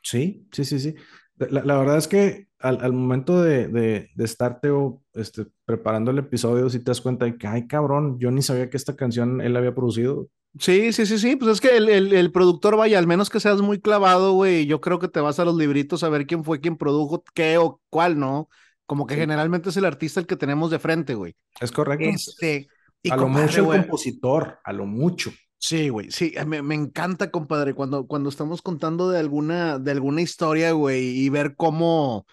Sí, 0.02 0.48
sí, 0.52 0.66
sí, 0.66 0.80
sí. 0.80 0.96
La, 1.38 1.78
verdad 1.78 1.98
es 1.98 2.08
que 2.08 2.48
al, 2.60 2.94
momento 2.94 3.42
de, 3.42 3.68
de, 3.68 4.10
estarte 4.24 4.70
este, 5.14 5.48
preparando 5.66 6.12
el 6.12 6.20
episodio, 6.20 6.70
si 6.70 6.80
te 6.80 6.92
das 6.92 7.02
cuenta 7.02 7.26
de 7.26 7.38
que, 7.38 7.48
ay, 7.48 7.68
cabrón, 7.68 8.20
yo 8.20 8.30
ni 8.30 8.42
sabía 8.42 8.70
que 8.70 8.78
esta 8.78 8.96
canción 8.96 9.42
él 9.42 9.56
había 9.58 9.74
producido. 9.74 10.28
Sí, 10.60 10.92
sí, 10.94 11.06
sí, 11.06 11.18
sí. 11.18 11.36
Pues 11.36 11.54
es 11.54 11.62
que 11.62 11.78
el, 11.78 12.32
productor, 12.32 12.76
vaya, 12.76 13.00
al 13.00 13.08
menos 13.08 13.30
que 13.30 13.40
seas 13.40 13.62
muy 13.62 13.80
clavado, 13.80 14.34
güey, 14.34 14.66
yo 14.66 14.82
creo 14.82 15.00
que 15.00 15.08
te 15.08 15.22
vas 15.22 15.40
a 15.40 15.46
los 15.46 15.56
libritos 15.56 16.04
a 16.04 16.10
ver 16.10 16.28
quién 16.28 16.44
fue 16.44 16.60
quien 16.60 16.78
produjo 16.78 17.24
qué 17.34 17.58
o 17.58 17.82
cuál, 17.90 18.20
¿no? 18.20 18.50
Como 18.86 19.08
que 19.08 19.16
generalmente 19.16 19.70
es 19.70 19.78
el 19.78 19.86
artista 19.86 20.20
el 20.20 20.28
que 20.28 20.36
tenemos 20.36 20.70
de 20.70 20.80
frente, 20.80 21.16
güey. 21.16 21.36
Es 21.62 21.72
correcto. 21.72 22.06
Este, 22.06 22.68
a 23.10 23.16
lo 23.16 23.30
mucho 23.30 23.66
compositor, 23.66 24.60
a 24.64 24.74
lo 24.74 24.86
mucho. 24.86 25.32
Sí, 25.64 25.90
güey, 25.90 26.10
sí, 26.10 26.34
me, 26.48 26.64
me, 26.64 26.74
encanta, 26.74 27.30
compadre, 27.30 27.76
cuando, 27.76 28.08
cuando 28.08 28.30
estamos 28.30 28.64
contando 28.64 29.12
de 29.12 29.20
alguna, 29.20 29.78
de 29.78 29.92
alguna 29.92 30.22
historia, 30.24 30.72
güey, 30.72 31.20
y 31.20 31.30
ver 31.30 31.56
cómo, 31.56 32.26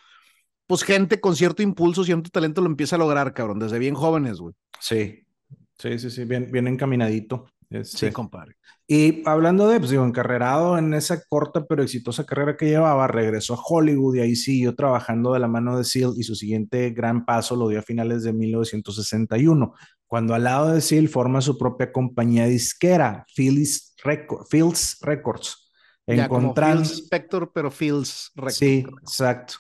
pues 0.67 0.83
gente 0.83 1.21
con 1.21 1.37
cierto 1.37 1.63
impulso, 1.63 2.05
cierto 2.05 2.31
talento 2.31 2.63
lo 2.63 2.69
empieza 2.69 2.97
a 2.97 2.99
lograr, 2.99 3.35
cabrón, 3.35 3.59
desde 3.59 3.79
bien 3.79 3.95
jóvenes, 3.95 4.39
güey. 4.39 4.55
Sí, 4.81 5.27
sí, 5.77 5.99
sí, 5.99 6.11
sí, 6.11 6.25
bien, 6.25 6.51
bien 6.51 6.69
encaminadito. 6.69 7.45
Este. 7.71 8.07
Sí, 8.07 8.13
compadre. 8.13 8.57
Y 8.87 9.23
hablando 9.29 9.69
de, 9.69 9.79
pues 9.79 9.91
digo, 9.91 10.07
encarrerado 10.07 10.79
en 10.79 10.95
esa 10.95 11.23
corta 11.29 11.67
pero 11.67 11.83
exitosa 11.83 12.25
carrera 12.25 12.57
que 12.57 12.65
llevaba, 12.65 13.07
regresó 13.07 13.53
a 13.53 13.63
Hollywood 13.63 14.17
y 14.17 14.21
ahí 14.21 14.37
siguió 14.37 14.75
trabajando 14.75 15.35
de 15.35 15.41
la 15.41 15.49
mano 15.49 15.77
de 15.77 15.85
Seal 15.85 16.15
y 16.17 16.23
su 16.23 16.35
siguiente 16.35 16.89
gran 16.91 17.27
paso 17.27 17.55
lo 17.57 17.69
dio 17.69 17.81
a 17.81 17.83
finales 17.83 18.23
de 18.23 18.33
1961, 18.33 19.75
cuando 20.09 20.35
al 20.35 20.45
lado 20.45 20.73
de 20.73 20.81
Seal 20.81 21.09
forma 21.09 21.41
su 21.43 21.57
propia 21.59 21.93
compañía 21.93 22.47
disquera, 22.47 23.25
Fields, 23.35 23.95
Fields 24.51 24.99
Records. 25.03 25.71
Encontrando... 26.07 26.83
Spector, 26.83 27.53
pero 27.53 27.71
Fields 27.71 28.33
Records. 28.35 28.57
Sí, 28.57 28.87
exacto. 29.03 29.55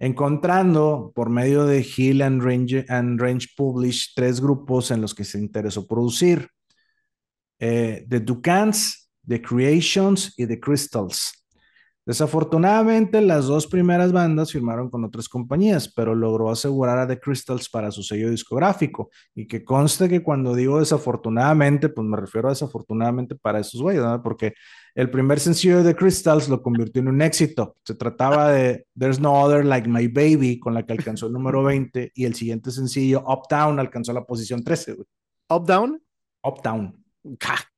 Encontrando 0.00 1.12
por 1.14 1.30
medio 1.30 1.64
de 1.64 1.86
Hill 1.96 2.22
and 2.22 2.42
Range, 2.42 2.84
and 2.88 3.20
Range 3.20 3.46
Publish 3.56 4.12
tres 4.14 4.40
grupos 4.40 4.90
en 4.90 5.00
los 5.00 5.14
que 5.14 5.24
se 5.24 5.38
interesó 5.38 5.86
producir 5.86 6.50
eh, 7.60 8.04
The 8.08 8.18
Ducans, 8.18 9.08
The 9.26 9.40
Creations 9.40 10.34
y 10.36 10.46
The 10.46 10.58
Crystals. 10.58 11.43
Desafortunadamente, 12.06 13.22
las 13.22 13.46
dos 13.46 13.66
primeras 13.66 14.12
bandas 14.12 14.52
firmaron 14.52 14.90
con 14.90 15.04
otras 15.04 15.26
compañías, 15.26 15.88
pero 15.88 16.14
logró 16.14 16.50
asegurar 16.50 16.98
a 16.98 17.06
The 17.06 17.18
Crystals 17.18 17.70
para 17.70 17.90
su 17.90 18.02
sello 18.02 18.30
discográfico. 18.30 19.08
Y 19.34 19.46
que 19.46 19.64
conste 19.64 20.08
que 20.10 20.22
cuando 20.22 20.54
digo 20.54 20.80
desafortunadamente, 20.80 21.88
pues 21.88 22.06
me 22.06 22.18
refiero 22.18 22.48
a 22.48 22.50
desafortunadamente 22.50 23.36
para 23.36 23.60
esos 23.60 23.80
güeyes, 23.80 24.02
¿no? 24.02 24.22
porque 24.22 24.52
el 24.94 25.10
primer 25.10 25.40
sencillo 25.40 25.82
de 25.82 25.92
The 25.92 25.96
Crystals 25.96 26.50
lo 26.50 26.60
convirtió 26.60 27.00
en 27.00 27.08
un 27.08 27.22
éxito. 27.22 27.76
Se 27.84 27.94
trataba 27.94 28.52
de 28.52 28.86
There's 28.98 29.18
No 29.18 29.40
Other 29.40 29.64
Like 29.64 29.88
My 29.88 30.06
Baby, 30.08 30.60
con 30.60 30.74
la 30.74 30.84
que 30.84 30.92
alcanzó 30.92 31.28
el 31.28 31.32
número 31.32 31.62
20, 31.62 32.12
y 32.14 32.24
el 32.26 32.34
siguiente 32.34 32.70
sencillo, 32.70 33.24
Uptown, 33.26 33.80
alcanzó 33.80 34.12
la 34.12 34.24
posición 34.24 34.62
13. 34.62 34.96
¿Uptown? 35.48 36.02
Uptown 36.42 37.03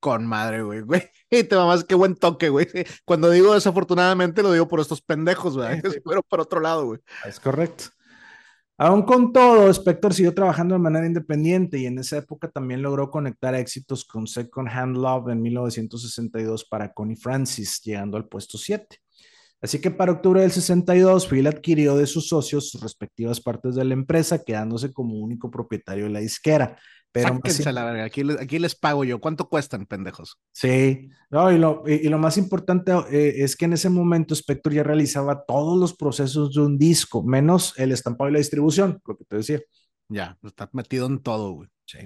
con 0.00 0.26
madre, 0.26 0.62
güey, 0.62 0.80
güey. 0.80 1.02
Y 1.30 1.44
te 1.44 1.56
mamás, 1.56 1.84
qué 1.84 1.94
buen 1.94 2.14
toque, 2.14 2.48
güey. 2.48 2.66
Cuando 3.04 3.30
digo 3.30 3.54
desafortunadamente, 3.54 4.42
lo 4.42 4.52
digo 4.52 4.68
por 4.68 4.80
estos 4.80 5.02
pendejos, 5.02 5.56
güey. 5.56 5.80
Pero 6.04 6.22
por 6.22 6.40
otro 6.40 6.60
lado, 6.60 6.86
güey. 6.86 7.00
Es 7.24 7.40
correcto. 7.40 7.86
Aún 8.78 9.02
con 9.02 9.32
todo, 9.32 9.70
Spector 9.70 10.12
siguió 10.12 10.34
trabajando 10.34 10.74
de 10.74 10.80
manera 10.80 11.06
independiente 11.06 11.78
y 11.78 11.86
en 11.86 11.98
esa 11.98 12.18
época 12.18 12.50
también 12.50 12.82
logró 12.82 13.10
conectar 13.10 13.54
éxitos 13.54 14.04
con 14.04 14.26
Second 14.26 14.68
Hand 14.68 14.98
Love 14.98 15.30
en 15.30 15.40
1962 15.40 16.66
para 16.66 16.92
Connie 16.92 17.16
Francis, 17.16 17.80
llegando 17.82 18.18
al 18.18 18.28
puesto 18.28 18.58
7. 18.58 18.98
Así 19.62 19.80
que 19.80 19.90
para 19.90 20.12
octubre 20.12 20.42
del 20.42 20.52
62, 20.52 21.26
Phil 21.26 21.46
adquirió 21.46 21.96
de 21.96 22.06
sus 22.06 22.28
socios 22.28 22.68
sus 22.68 22.82
respectivas 22.82 23.40
partes 23.40 23.74
de 23.74 23.84
la 23.84 23.94
empresa, 23.94 24.44
quedándose 24.44 24.92
como 24.92 25.18
único 25.18 25.50
propietario 25.50 26.04
de 26.04 26.10
la 26.10 26.20
disquera. 26.20 26.76
Pero 27.22 27.72
la 27.72 27.84
verga. 27.84 28.04
Aquí, 28.04 28.22
aquí, 28.38 28.58
les 28.58 28.74
pago 28.74 29.04
yo. 29.04 29.20
¿Cuánto 29.20 29.48
cuestan, 29.48 29.86
pendejos? 29.86 30.38
Sí. 30.52 31.08
No, 31.30 31.50
y, 31.50 31.58
lo, 31.58 31.82
y, 31.86 32.08
lo 32.08 32.18
más 32.18 32.36
importante 32.36 32.92
eh, 33.10 33.36
es 33.38 33.56
que 33.56 33.64
en 33.64 33.72
ese 33.72 33.88
momento 33.88 34.34
Spector 34.34 34.74
ya 34.74 34.82
realizaba 34.82 35.44
todos 35.46 35.78
los 35.78 35.94
procesos 35.94 36.54
de 36.54 36.60
un 36.60 36.78
disco, 36.78 37.22
menos 37.22 37.72
el 37.78 37.92
estampado 37.92 38.28
y 38.28 38.34
la 38.34 38.38
distribución, 38.38 39.00
lo 39.06 39.16
que 39.16 39.24
te 39.24 39.36
decía. 39.36 39.60
Ya, 40.08 40.36
está 40.42 40.68
metido 40.72 41.06
en 41.06 41.22
todo, 41.22 41.52
güey. 41.52 41.68
Sí. 41.86 41.98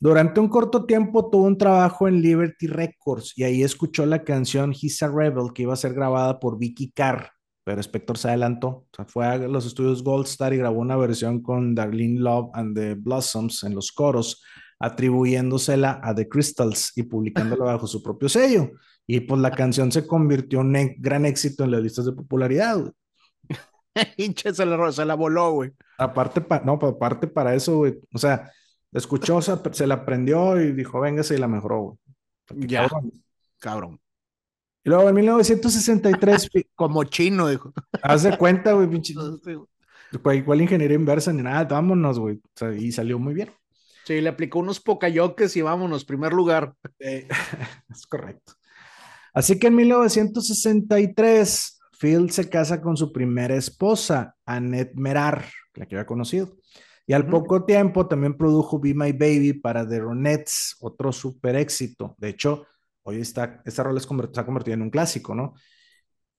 Durante 0.00 0.40
un 0.40 0.48
corto 0.48 0.84
tiempo 0.84 1.30
tuvo 1.30 1.44
un 1.44 1.56
trabajo 1.56 2.08
en 2.08 2.20
Liberty 2.20 2.66
Records 2.66 3.32
y 3.36 3.44
ahí 3.44 3.62
escuchó 3.62 4.04
la 4.04 4.24
canción 4.24 4.72
He's 4.72 5.02
a 5.02 5.08
Rebel 5.08 5.52
que 5.54 5.62
iba 5.62 5.72
a 5.72 5.76
ser 5.76 5.94
grabada 5.94 6.40
por 6.40 6.58
Vicky 6.58 6.90
Carr 6.90 7.33
pero 7.64 7.80
Spector 7.80 8.18
se 8.18 8.28
adelantó, 8.28 8.68
o 8.68 8.88
sea, 8.94 9.06
fue 9.06 9.26
a 9.26 9.38
los 9.38 9.64
estudios 9.64 10.04
Gold 10.04 10.26
Star 10.26 10.52
y 10.52 10.58
grabó 10.58 10.80
una 10.80 10.96
versión 10.96 11.42
con 11.42 11.74
Darlene 11.74 12.20
Love 12.20 12.50
and 12.52 12.76
the 12.76 12.94
Blossoms 12.94 13.64
en 13.64 13.74
los 13.74 13.90
coros, 13.90 14.44
atribuyéndosela 14.78 15.98
a 16.02 16.14
The 16.14 16.28
Crystals 16.28 16.92
y 16.94 17.04
publicándola 17.04 17.64
bajo 17.64 17.86
su 17.86 18.02
propio 18.02 18.28
sello. 18.28 18.70
Y 19.06 19.20
pues 19.20 19.40
la 19.40 19.50
canción 19.50 19.90
se 19.90 20.06
convirtió 20.06 20.60
en 20.60 20.76
un 20.76 20.94
gran 20.98 21.24
éxito 21.24 21.64
en 21.64 21.70
las 21.70 21.82
listas 21.82 22.04
de 22.04 22.12
popularidad. 22.12 22.92
Hinche, 24.16 24.52
se 24.52 24.66
la, 24.66 24.92
se 24.92 25.04
la 25.04 25.14
voló, 25.14 25.52
güey. 25.52 25.72
Aparte, 25.98 26.44
no, 26.64 26.74
aparte 26.74 27.26
para 27.26 27.54
eso, 27.54 27.78
güey. 27.78 27.98
O 28.12 28.18
sea, 28.18 28.50
escuchó, 28.92 29.40
se 29.40 29.86
la 29.86 29.94
aprendió 29.94 30.60
y 30.60 30.72
dijo, 30.72 31.00
véngase 31.00 31.34
y 31.34 31.38
la 31.38 31.48
mejoró, 31.48 31.80
güey. 31.80 31.98
Ya, 32.66 32.88
cabrón. 33.58 34.00
Y 34.84 34.90
luego 34.90 35.08
en 35.08 35.14
1963. 35.14 36.50
Como 36.74 37.04
chino, 37.04 37.48
dijo. 37.48 37.72
Haz 38.02 38.22
de 38.22 38.36
cuenta, 38.36 38.74
güey, 38.74 38.88
pinche. 38.88 39.14
Igual 40.34 40.60
ingeniería 40.60 40.96
inversa 40.96 41.32
ni 41.32 41.42
nada, 41.42 41.64
vámonos, 41.64 42.18
güey. 42.18 42.40
y 42.78 42.92
salió 42.92 43.18
muy 43.18 43.34
bien. 43.34 43.50
Sí, 44.04 44.20
le 44.20 44.28
aplicó 44.28 44.58
unos 44.58 44.80
pocayoques 44.80 45.56
y 45.56 45.62
vámonos, 45.62 46.04
primer 46.04 46.32
lugar. 46.32 46.74
es 46.98 48.06
correcto. 48.08 48.52
Así 49.32 49.58
que 49.58 49.68
en 49.68 49.76
1963, 49.76 51.80
Phil 51.98 52.30
se 52.30 52.48
casa 52.48 52.80
con 52.80 52.96
su 52.96 53.12
primera 53.12 53.56
esposa, 53.56 54.36
Annette 54.44 54.94
Merar, 54.94 55.46
la 55.74 55.86
que 55.86 55.96
había 55.96 56.06
conocido. 56.06 56.56
Y 57.06 57.12
al 57.12 57.26
poco 57.26 57.64
tiempo 57.64 58.06
también 58.06 58.36
produjo 58.36 58.78
Be 58.78 58.94
My 58.94 59.12
Baby 59.12 59.54
para 59.54 59.86
The 59.86 60.00
Ronettes, 60.00 60.76
otro 60.80 61.12
super 61.12 61.56
éxito. 61.56 62.14
De 62.18 62.30
hecho, 62.30 62.66
hoy 63.04 63.20
está, 63.20 63.62
esta 63.64 63.82
rol 63.82 64.00
se 64.00 64.40
ha 64.40 64.46
convertido 64.46 64.74
en 64.74 64.82
un 64.82 64.90
clásico, 64.90 65.34
¿no? 65.34 65.54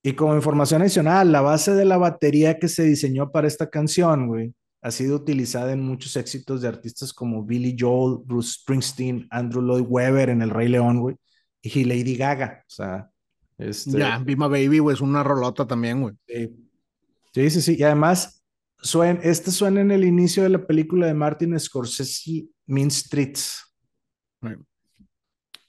Y 0.04 0.13
como 0.13 0.36
información 0.36 0.82
adicional, 0.82 1.32
la 1.32 1.41
base 1.41 1.73
de 1.73 1.86
la 1.86 1.97
batería 1.97 2.60
que 2.60 2.67
se 2.67 2.84
diseñó 2.84 3.32
para 3.32 3.47
esta 3.47 3.69
canción, 3.69 4.28
güey, 4.28 4.54
ha 4.82 4.91
sido 4.91 5.15
utilizada 5.15 5.71
en 5.71 5.82
muchos 5.82 6.15
éxitos 6.15 6.62
de 6.62 6.67
artistas 6.67 7.12
como 7.12 7.43
Billy 7.43 7.75
Joel, 7.80 8.19
Bruce 8.23 8.60
Springsteen, 8.60 9.28
Andrew 9.32 9.63
Lloyd 9.63 9.86
Webber 9.88 10.30
en 10.30 10.43
El 10.43 10.51
Rey 10.51 10.67
León, 10.67 10.99
güey, 10.99 11.15
y 11.63 11.84
Lady 11.86 12.15
Gaga. 12.15 12.63
O 12.67 12.69
sea, 12.69 13.10
este... 13.58 13.97
Ya, 13.97 14.19
Bima 14.19 14.47
Baby, 14.47 14.78
güey, 14.80 14.93
es 14.93 15.01
una 15.01 15.23
rolota 15.23 15.65
también, 15.65 16.01
güey. 16.01 16.13
Sí. 16.28 17.49
sí, 17.49 17.62
sí, 17.62 17.75
Y 17.80 17.84
además, 17.84 18.43
suena, 18.78 19.19
este 19.23 19.49
suena 19.49 19.82
en 19.82 19.89
el 19.89 20.04
inicio 20.06 20.43
de 20.43 20.49
la 20.49 20.67
película 20.67 21.08
de 21.08 21.15
Martin 21.15 21.60
Scorsese, 21.60 22.45
Mean 22.67 22.91
Streets. 22.91 23.63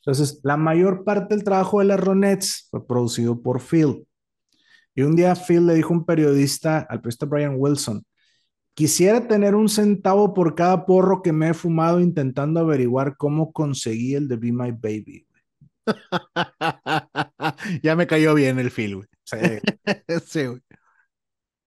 Entonces, 0.06 0.38
la 0.44 0.56
mayor 0.56 1.02
parte 1.02 1.34
del 1.34 1.42
trabajo 1.42 1.80
de 1.80 1.86
las 1.86 1.98
Ronettes 1.98 2.68
fue 2.70 2.86
producido 2.86 3.42
por 3.42 3.60
Phil. 3.60 4.06
Y 4.94 5.02
un 5.02 5.16
día 5.16 5.34
Phil 5.34 5.66
le 5.66 5.74
dijo 5.74 5.92
a 5.92 5.96
un 5.96 6.06
periodista, 6.06 6.78
al 6.78 7.00
periodista 7.00 7.26
Brian 7.26 7.56
Wilson, 7.58 8.06
quisiera 8.74 9.26
tener 9.26 9.56
un 9.56 9.68
centavo 9.68 10.32
por 10.32 10.54
cada 10.54 10.86
porro 10.86 11.22
que 11.22 11.32
me 11.32 11.48
he 11.48 11.54
fumado 11.54 11.98
intentando 11.98 12.60
averiguar 12.60 13.16
cómo 13.16 13.52
conseguí 13.52 14.14
el 14.14 14.28
de 14.28 14.36
Be 14.36 14.52
My 14.52 14.70
Baby. 14.70 15.26
ya 17.82 17.96
me 17.96 18.06
cayó 18.06 18.32
bien 18.34 18.60
el 18.60 18.70
Phil, 18.70 18.96
güey. 18.96 19.08
Sí. 19.24 19.36
sí, 20.24 20.46
güey. 20.46 20.60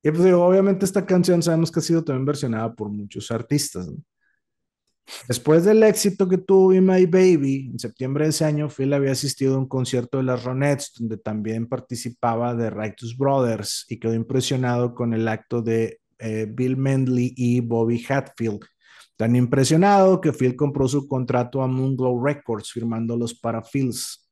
Y 0.02 0.12
pues 0.12 0.23
digo, 0.23 0.45
obviamente 0.45 0.86
esta 0.86 1.06
canción 1.06 1.43
sabemos 1.43 1.73
que 1.73 1.82
ha 1.82 1.84
sido 1.84 2.06
también 2.06 2.25
versionada 2.25 2.73
por 2.73 2.88
muchos 2.88 3.32
artistas. 3.32 3.89
¿no? 3.89 3.97
Después 5.28 5.63
del 5.63 5.84
éxito 5.84 6.28
que 6.28 6.38
tuvo 6.38 6.69
My 6.69 7.06
Baby, 7.06 7.69
en 7.72 7.80
septiembre 7.80 8.26
de 8.26 8.32
ese 8.32 8.45
año, 8.45 8.69
Phil 8.69 8.93
había 8.93 9.12
asistido 9.12 9.56
a 9.56 9.60
un 9.60 9.67
concierto 9.67 10.17
de 10.17 10.24
las 10.24 10.43
Ronettes, 10.43 10.93
donde 10.98 11.17
también 11.17 11.67
participaba 11.67 12.56
de 12.56 12.69
Righteous 12.69 13.17
Brothers 13.17 13.86
y 13.89 14.00
quedó 14.00 14.13
impresionado 14.13 14.93
con 14.93 15.13
el 15.13 15.28
acto 15.28 15.62
de 15.62 16.00
eh, 16.19 16.48
Bill 16.50 16.78
Mendley 16.78 17.34
y 17.36 17.62
Bobby 17.62 18.04
Hatfield. 18.08 18.60
Tan 19.15 19.36
impresionado 19.36 20.22
que 20.22 20.32
Phil 20.32 20.56
compró 20.56 20.88
su 20.88 21.08
contrato 21.08 21.62
a 21.62 21.67
Moonglow 21.67 22.24
Records, 22.24 22.72
firmándolos 22.72 23.34
para 23.34 23.62
Phil's. 23.62 24.30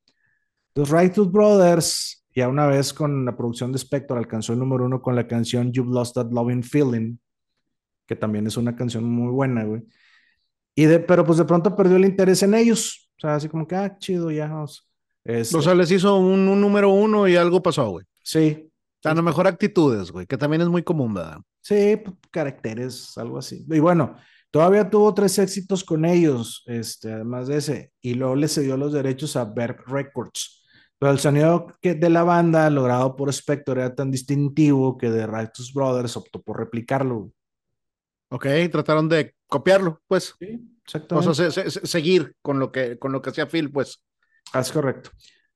Los 0.75 0.89
Righteous 0.89 1.31
Brothers, 1.31 2.25
ya 2.33 2.47
una 2.47 2.67
vez 2.67 2.93
con 2.93 3.25
la 3.25 3.35
producción 3.35 3.71
de 3.71 3.79
Spector, 3.79 4.17
alcanzó 4.17 4.53
el 4.53 4.59
número 4.59 4.85
uno 4.85 5.01
con 5.01 5.15
la 5.15 5.27
canción 5.27 5.71
You've 5.71 5.91
Lost 5.91 6.15
That 6.15 6.31
Loving 6.31 6.63
Feeling, 6.63 7.17
que 8.05 8.15
también 8.15 8.47
es 8.47 8.57
una 8.57 8.75
canción 8.75 9.03
muy 9.03 9.31
buena, 9.31 9.63
güey. 9.63 9.83
Y 10.77 10.85
de, 10.85 10.99
pero 10.99 11.25
pues 11.25 11.39
de 11.39 11.45
pronto 11.45 11.75
perdió 11.75 11.97
el 11.97 12.05
interés 12.05 12.43
en 12.43 12.53
ellos. 12.53 13.09
O 13.17 13.21
sea, 13.21 13.33
así 13.33 13.49
como 13.49 13.67
que, 13.67 13.75
ah, 13.75 13.97
chido, 13.97 14.29
ya. 14.29 14.47
Vamos. 14.47 14.87
Este 15.23 15.57
o 15.57 15.61
sea, 15.63 15.73
les 15.73 15.89
hizo 15.89 16.17
un, 16.17 16.45
número 16.61 16.91
uno 16.91 17.27
y 17.27 17.35
algo 17.35 17.63
pasó, 17.63 17.89
güey. 17.89 18.05
Sí. 18.21 18.71
A 19.03 19.15
lo 19.15 19.23
mejor 19.23 19.47
actitudes, 19.47 20.11
güey, 20.11 20.27
que 20.27 20.37
también 20.37 20.61
es 20.61 20.67
muy 20.67 20.83
común, 20.83 21.15
¿verdad? 21.15 21.39
Sí, 21.61 21.99
caracteres, 22.29 23.17
algo 23.17 23.39
así. 23.39 23.65
Y 23.67 23.79
bueno, 23.79 24.17
todavía 24.51 24.87
tuvo 24.87 25.15
tres 25.15 25.39
éxitos 25.39 25.83
con 25.83 26.05
ellos, 26.05 26.63
este, 26.67 27.11
además 27.11 27.47
de 27.47 27.57
ese, 27.57 27.91
y 27.99 28.13
luego 28.13 28.35
le 28.35 28.47
cedió 28.47 28.77
los 28.77 28.93
derechos 28.93 29.35
a 29.35 29.45
Berg 29.45 29.83
Records. 29.87 30.63
Pero 30.99 31.11
el 31.11 31.19
sonido 31.19 31.71
que 31.81 31.95
de 31.95 32.09
la 32.11 32.23
banda, 32.23 32.69
logrado 32.69 33.15
por 33.15 33.29
Spector, 33.29 33.79
era 33.79 33.95
tan 33.95 34.11
distintivo 34.11 34.95
que 34.95 35.09
The 35.09 35.25
Righteous 35.25 35.73
Brothers 35.73 36.17
optó 36.17 36.39
por 36.39 36.59
replicarlo. 36.59 37.31
Ok, 38.29 38.45
trataron 38.71 39.09
de 39.09 39.36
copiarlo, 39.47 40.01
pues. 40.07 40.35
Sí, 40.39 40.59
O 41.09 41.33
sea, 41.33 41.51
seguir 41.51 42.35
con 42.41 42.59
lo 42.59 42.71
que 42.71 42.97
con 42.97 43.11
lo 43.11 43.21
que 43.21 43.31
hacía 43.31 43.47
Phil, 43.47 43.71
pues. 43.71 44.03
Ah, 44.53 44.59
es 44.59 44.71
correcto. 44.71 45.09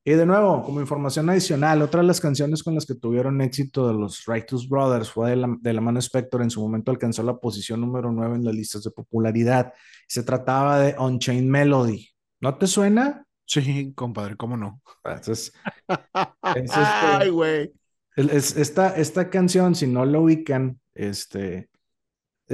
Y 0.04 0.14
de 0.14 0.26
nuevo, 0.26 0.64
como 0.64 0.82
información 0.82 1.30
adicional, 1.30 1.84
otra 1.84 2.02
de 2.02 2.08
las 2.08 2.20
canciones 2.20 2.64
con 2.64 2.74
las 2.74 2.88
que 2.88 2.96
tuvieron 2.96 3.40
éxito 3.40 3.88
de 3.88 3.94
los 3.94 4.26
Righteous 4.26 4.68
Brothers 4.68 5.12
fue 5.12 5.30
de 5.30 5.36
la, 5.36 5.56
de 5.62 5.74
la 5.74 5.82
mano 5.82 6.00
Spector. 6.00 6.42
En 6.42 6.50
su 6.50 6.60
momento 6.60 6.90
alcanzó 6.90 7.22
la 7.22 7.38
posición 7.38 7.82
número 7.82 8.12
9 8.12 8.38
en 8.38 8.46
las 8.46 8.56
listas 8.56 8.84
de 8.84 8.90
popularidad. 8.90 9.74
Se 10.08 10.24
trataba 10.24 10.80
de 10.80 10.96
Unchained 10.98 11.48
Melody. 11.48 12.10
¿No 12.40 12.58
te 12.58 12.66
suena? 12.66 13.24
Sí, 13.46 13.94
compadre, 13.94 14.36
¿cómo 14.38 14.58
no? 14.58 14.82
Entonces, 15.04 15.54
es 16.56 16.64
este, 16.64 16.80
Ay, 16.80 17.30
güey. 17.30 17.72
esta, 18.16 18.96
esta 18.96 19.30
canción, 19.30 19.76
si 19.76 19.86
no 19.86 20.06
lo 20.06 20.22
ubican, 20.22 20.80
este, 20.96 21.70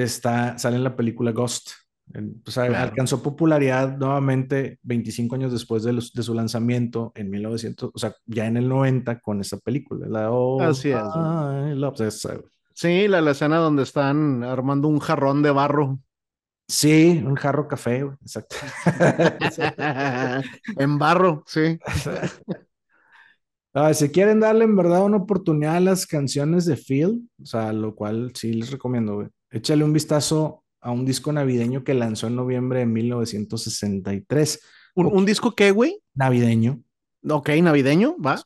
está, 0.04 0.58
sale 0.58 0.78
en 0.78 0.84
la 0.84 0.96
película 0.96 1.32
Ghost. 1.32 1.72
O 2.16 2.62
alcanzó 2.62 3.22
popularidad 3.22 3.98
nuevamente 3.98 4.80
25 4.84 5.36
años 5.36 5.52
después 5.52 5.84
de, 5.84 5.92
de, 5.92 6.24
su 6.24 6.34
lanzamiento 6.34 7.12
en 7.16 7.30
1900, 7.30 7.92
o 7.94 8.00
sea, 8.00 8.16
ya 8.26 8.46
en 8.46 8.56
el 8.56 8.70
90 8.70 9.20
con 9.20 9.42
esa 9.42 9.58
película. 9.58 10.08
La 10.08 10.30
Así 10.66 10.90
es. 10.90 12.26
sí, 12.74 13.10
la, 13.10 13.20
la, 13.20 13.32
escena 13.32 13.58
donde 13.58 13.84
están 13.84 14.42
armando 14.44 14.88
un 14.88 15.00
jarrón 15.00 15.44
de 15.44 15.52
barro. 15.52 16.00
Sí, 16.70 17.22
un 17.26 17.36
jarro 17.36 17.68
café, 17.68 18.10
exacto. 18.22 18.56
en 20.78 20.98
barro, 20.98 21.44
sí. 21.46 21.78
si 23.94 24.10
quieren 24.10 24.40
darle 24.40 24.66
en 24.66 24.76
verdad 24.76 25.04
una 25.04 25.18
oportunidad 25.18 25.78
a 25.78 25.82
las 25.82 26.06
canciones 26.06 26.66
de 26.66 26.76
Phil, 26.76 27.30
o 27.42 27.46
sea, 27.46 27.72
lo 27.74 27.96
cual 27.96 28.32
sí 28.34 28.54
les 28.54 28.72
recomiendo, 28.72 29.30
Échale 29.50 29.84
un 29.84 29.94
vistazo 29.94 30.64
a 30.82 30.92
un 30.92 31.06
disco 31.06 31.32
navideño 31.32 31.84
que 31.84 31.94
lanzó 31.94 32.28
en 32.28 32.36
noviembre 32.36 32.80
de 32.80 32.86
1963. 32.86 34.62
¿Un, 34.96 35.26
disco 35.26 35.54
qué, 35.54 35.72
güey? 35.72 36.02
Navideño. 36.14 36.82
Ok, 37.30 37.50
navideño, 37.62 38.16
va. 38.18 38.42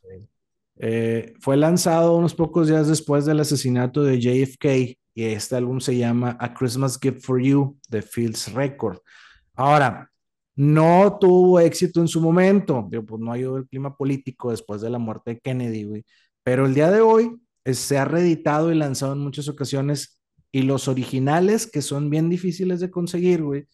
Eh, 0.78 1.34
fue 1.40 1.58
lanzado 1.58 2.18
unos 2.18 2.34
pocos 2.34 2.68
días 2.68 2.88
después 2.88 3.26
del 3.26 3.40
asesinato 3.40 4.04
de 4.04 4.20
JFK 4.20 4.98
y 5.14 5.24
este 5.24 5.56
álbum 5.56 5.80
se 5.80 5.98
llama 5.98 6.38
A 6.40 6.54
Christmas 6.54 6.98
Gift 7.00 7.24
for 7.24 7.42
You 7.42 7.78
de 7.90 8.02
Fields 8.02 8.52
Record. 8.54 9.00
Ahora, 9.54 10.10
no 10.56 11.18
tuvo 11.20 11.60
éxito 11.60 12.02
en 12.02 12.08
su 12.08 12.22
momento, 12.22 12.88
pues 12.90 13.22
no 13.22 13.36
ido 13.36 13.58
el 13.58 13.68
clima 13.68 13.96
político 13.96 14.52
después 14.52 14.82
de 14.82 14.90
la 14.90 15.00
muerte 15.00 15.36
de 15.36 15.40
Kennedy, 15.40 15.84
güey. 15.84 16.06
Pero 16.44 16.66
el 16.66 16.74
día 16.74 16.92
de 16.92 17.02
hoy 17.02 17.38
se 17.66 17.98
ha 17.98 18.06
reeditado 18.06 18.72
y 18.72 18.76
lanzado 18.76 19.14
en 19.14 19.20
muchas 19.20 19.48
ocasiones 19.48 20.21
y 20.52 20.64
los 20.64 20.88
originales, 20.88 21.70
que 21.70 21.82
son 21.82 22.10
bien 22.10 22.30
difíciles 22.30 22.80
de 22.80 22.92
conseguir, 22.92 23.44
güey, 23.44 23.68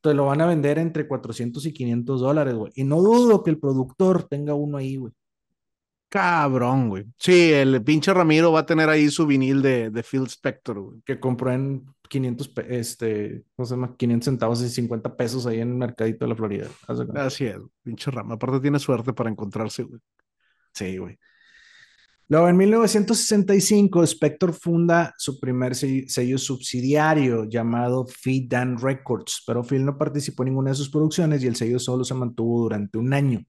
te 0.00 0.14
lo 0.14 0.26
van 0.26 0.40
a 0.40 0.46
vender 0.46 0.78
entre 0.78 1.06
400 1.06 1.64
y 1.66 1.72
500 1.72 2.20
dólares, 2.20 2.54
güey. 2.54 2.72
Y 2.74 2.84
no 2.84 3.00
dudo 3.00 3.42
que 3.42 3.50
el 3.50 3.58
productor 3.58 4.24
tenga 4.24 4.54
uno 4.54 4.78
ahí, 4.78 4.96
güey. 4.96 5.12
Cabrón, 6.08 6.88
güey. 6.88 7.04
Sí, 7.18 7.52
el 7.52 7.82
pinche 7.82 8.14
Ramiro 8.14 8.52
va 8.52 8.60
a 8.60 8.66
tener 8.66 8.88
ahí 8.88 9.10
su 9.10 9.26
vinil 9.26 9.60
de, 9.60 9.90
de 9.90 10.02
Phil 10.02 10.22
Spector, 10.26 10.80
güey. 10.80 11.00
Que 11.04 11.18
compró 11.18 11.52
en 11.52 11.84
500, 12.08 12.52
este, 12.68 13.44
¿cómo 13.56 13.66
se 13.66 13.74
llama? 13.74 13.96
500 13.96 14.24
centavos 14.24 14.62
y 14.62 14.68
50 14.68 15.16
pesos 15.16 15.46
ahí 15.46 15.60
en 15.60 15.70
el 15.70 15.76
mercadito 15.76 16.24
de 16.24 16.28
la 16.28 16.36
Florida. 16.36 16.68
Así 17.16 17.46
es, 17.46 17.58
pinche 17.82 18.10
Ramiro. 18.10 18.36
Aparte 18.36 18.60
tiene 18.60 18.78
suerte 18.78 19.12
para 19.12 19.30
encontrarse, 19.30 19.82
güey. 19.82 20.00
Sí, 20.72 20.96
güey. 20.98 21.18
Luego, 22.28 22.48
en 22.48 22.56
1965, 22.56 24.02
Spector 24.02 24.52
funda 24.52 25.14
su 25.16 25.38
primer 25.38 25.76
sello 25.76 26.38
subsidiario 26.38 27.44
llamado 27.44 28.04
Feed 28.06 28.48
Dan 28.48 28.78
Records, 28.80 29.44
pero 29.46 29.62
Phil 29.62 29.84
no 29.84 29.96
participó 29.96 30.42
en 30.42 30.48
ninguna 30.48 30.70
de 30.70 30.76
sus 30.76 30.90
producciones 30.90 31.44
y 31.44 31.46
el 31.46 31.54
sello 31.54 31.78
solo 31.78 32.02
se 32.04 32.14
mantuvo 32.14 32.62
durante 32.62 32.98
un 32.98 33.14
año. 33.14 33.44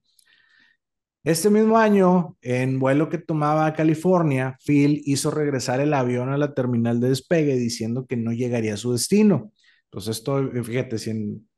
Este 1.24 1.50
mismo 1.50 1.76
año, 1.76 2.36
en 2.40 2.78
vuelo 2.78 3.08
que 3.08 3.18
tomaba 3.18 3.66
a 3.66 3.74
California, 3.74 4.56
Phil 4.64 5.02
hizo 5.04 5.30
regresar 5.32 5.80
el 5.80 5.92
avión 5.92 6.30
a 6.30 6.38
la 6.38 6.54
terminal 6.54 7.00
de 7.00 7.08
despegue 7.08 7.56
diciendo 7.56 8.06
que 8.06 8.16
no 8.16 8.32
llegaría 8.32 8.74
a 8.74 8.76
su 8.76 8.92
destino. 8.92 9.52
Entonces, 9.86 10.18
esto, 10.18 10.48
fíjate, 10.62 10.98
si 10.98 11.10
en 11.10 11.48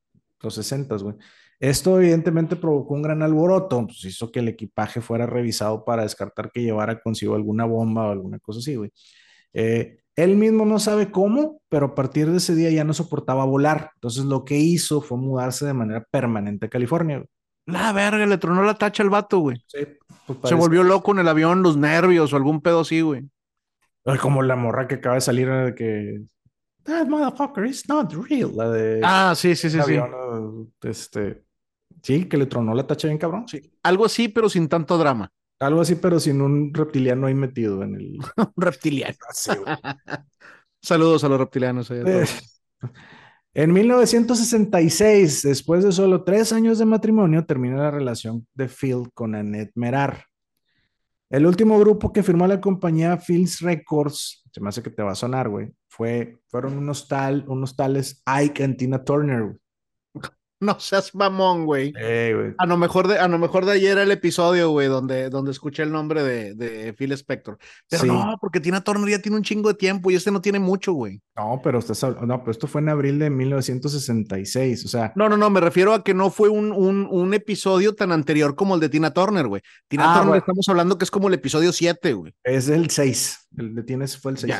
los 0.40 0.54
60, 0.54 0.96
güey. 0.96 1.16
Esto 1.60 2.00
evidentemente 2.00 2.56
provocó 2.56 2.94
un 2.94 3.02
gran 3.02 3.22
alboroto, 3.22 3.86
pues 3.86 4.02
hizo 4.06 4.32
que 4.32 4.40
el 4.40 4.48
equipaje 4.48 5.02
fuera 5.02 5.26
revisado 5.26 5.84
para 5.84 6.02
descartar 6.02 6.50
que 6.50 6.62
llevara 6.62 7.00
consigo 7.00 7.34
alguna 7.34 7.66
bomba 7.66 8.08
o 8.08 8.10
alguna 8.10 8.38
cosa 8.38 8.60
así, 8.60 8.76
güey. 8.76 8.90
Eh, 9.52 9.98
él 10.16 10.36
mismo 10.36 10.64
no 10.64 10.78
sabe 10.78 11.10
cómo, 11.10 11.60
pero 11.68 11.86
a 11.86 11.94
partir 11.94 12.30
de 12.30 12.38
ese 12.38 12.54
día 12.54 12.70
ya 12.70 12.82
no 12.82 12.94
soportaba 12.94 13.44
volar. 13.44 13.90
Entonces 13.94 14.24
lo 14.24 14.44
que 14.44 14.56
hizo 14.56 15.02
fue 15.02 15.18
mudarse 15.18 15.66
de 15.66 15.74
manera 15.74 16.04
permanente 16.10 16.66
a 16.66 16.70
California. 16.70 17.22
La 17.66 17.92
verga, 17.92 18.26
le 18.26 18.38
tronó 18.38 18.62
la 18.62 18.74
tacha 18.74 19.02
al 19.02 19.10
vato, 19.10 19.38
güey. 19.38 19.62
Sí, 19.66 19.86
pues 20.26 20.38
Se 20.44 20.54
volvió 20.54 20.82
loco 20.82 21.12
en 21.12 21.18
el 21.20 21.28
avión, 21.28 21.62
los 21.62 21.76
nervios 21.76 22.32
o 22.32 22.36
algún 22.36 22.62
pedo 22.62 22.80
así, 22.80 23.02
güey. 23.02 23.28
Como 24.20 24.42
la 24.42 24.56
morra 24.56 24.88
que 24.88 24.96
acaba 24.96 25.16
de 25.16 25.20
salir 25.20 25.48
de 25.48 25.74
que 25.74 26.22
That 26.84 27.06
motherfucker 27.06 27.66
is 27.66 27.88
not 27.88 28.12
real. 28.12 28.52
La 28.56 28.70
de. 28.70 29.00
Ah, 29.04 29.34
sí, 29.36 29.54
sí, 29.54 29.68
sí, 29.68 29.78
sí. 29.82 29.98
Este, 30.82 31.44
Sí, 32.02 32.26
que 32.26 32.36
le 32.36 32.46
tronó 32.46 32.74
la 32.74 32.86
tacha 32.86 33.08
bien 33.08 33.18
cabrón. 33.18 33.46
Sí. 33.46 33.60
Algo 33.82 34.06
así, 34.06 34.28
pero 34.28 34.48
sin 34.48 34.68
tanto 34.68 34.96
drama. 34.98 35.30
Algo 35.58 35.82
así, 35.82 35.94
pero 35.96 36.18
sin 36.18 36.40
un 36.40 36.72
reptiliano 36.72 37.26
ahí 37.26 37.34
metido 37.34 37.82
en 37.82 37.94
el. 37.94 38.18
un 38.36 38.52
reptiliano. 38.56 39.16
Saludos 40.82 41.24
a 41.24 41.28
los 41.28 41.38
reptilianos. 41.38 41.90
Eh, 41.90 42.24
en 43.52 43.72
1966, 43.72 45.42
después 45.42 45.84
de 45.84 45.92
solo 45.92 46.24
tres 46.24 46.52
años 46.52 46.78
de 46.78 46.86
matrimonio, 46.86 47.44
termina 47.44 47.76
la 47.76 47.90
relación 47.90 48.46
de 48.54 48.68
Phil 48.68 49.10
con 49.12 49.34
Annette 49.34 49.72
Merar. 49.74 50.24
El 51.28 51.46
último 51.46 51.78
grupo 51.78 52.12
que 52.12 52.22
firmó 52.22 52.46
la 52.46 52.60
compañía 52.60 53.16
Phil's 53.16 53.60
Records, 53.60 54.44
se 54.52 54.60
me 54.60 54.68
hace 54.68 54.82
que 54.82 54.90
te 54.90 55.02
va 55.02 55.12
a 55.12 55.16
sonar, 55.16 55.48
güey, 55.48 55.72
fue, 55.88 56.40
fueron 56.48 56.76
unos, 56.78 57.06
tal, 57.06 57.44
unos 57.46 57.76
tales 57.76 58.22
Ike 58.24 58.64
and 58.64 58.76
Tina 58.76 59.04
Turner. 59.04 59.56
No 60.60 60.78
seas 60.78 61.14
mamón, 61.14 61.64
güey. 61.64 61.92
A 62.58 62.66
lo 62.66 62.76
mejor 62.76 63.08
de, 63.08 63.18
a 63.18 63.26
lo 63.28 63.38
mejor 63.38 63.64
de 63.64 63.72
ayer 63.72 63.96
el 63.96 64.10
episodio, 64.10 64.70
güey, 64.70 64.88
donde, 64.88 65.30
donde 65.30 65.52
escuché 65.52 65.82
el 65.82 65.90
nombre 65.90 66.22
de, 66.22 66.54
de 66.54 66.92
Phil 66.92 67.12
Spector. 67.12 67.56
Pero 67.88 68.04
no, 68.04 68.36
porque 68.38 68.60
Tina 68.60 68.84
Turner 68.84 69.08
ya 69.08 69.22
tiene 69.22 69.38
un 69.38 69.42
chingo 69.42 69.70
de 69.70 69.74
tiempo 69.74 70.10
y 70.10 70.16
este 70.16 70.30
no 70.30 70.42
tiene 70.42 70.58
mucho, 70.58 70.92
güey. 70.92 71.22
No, 71.34 71.62
pero 71.64 71.78
usted 71.78 71.94
no, 72.26 72.40
pero 72.40 72.50
esto 72.50 72.66
fue 72.66 72.82
en 72.82 72.90
abril 72.90 73.18
de 73.18 73.30
1966, 73.30 74.84
o 74.84 74.88
sea. 74.88 75.12
No, 75.16 75.30
no, 75.30 75.38
no, 75.38 75.48
me 75.48 75.60
refiero 75.60 75.94
a 75.94 76.04
que 76.04 76.12
no 76.12 76.30
fue 76.30 76.50
un, 76.50 76.72
un, 76.72 77.08
un 77.10 77.32
episodio 77.32 77.94
tan 77.94 78.12
anterior 78.12 78.54
como 78.54 78.74
el 78.74 78.80
de 78.80 78.90
Tina 78.90 79.14
Turner, 79.14 79.46
güey. 79.46 79.62
Tina 79.88 80.12
ah, 80.12 80.20
Turner 80.20 80.36
estamos 80.36 80.68
hablando 80.68 80.98
que 80.98 81.04
es 81.04 81.10
como 81.10 81.28
el 81.28 81.34
episodio 81.34 81.72
7, 81.72 82.12
güey. 82.12 82.34
Es 82.44 82.68
el 82.68 82.90
6. 82.90 83.48
El 83.56 83.74
de 83.74 83.82
Tina 83.82 84.06
fue 84.06 84.32
el 84.32 84.38
6. 84.38 84.54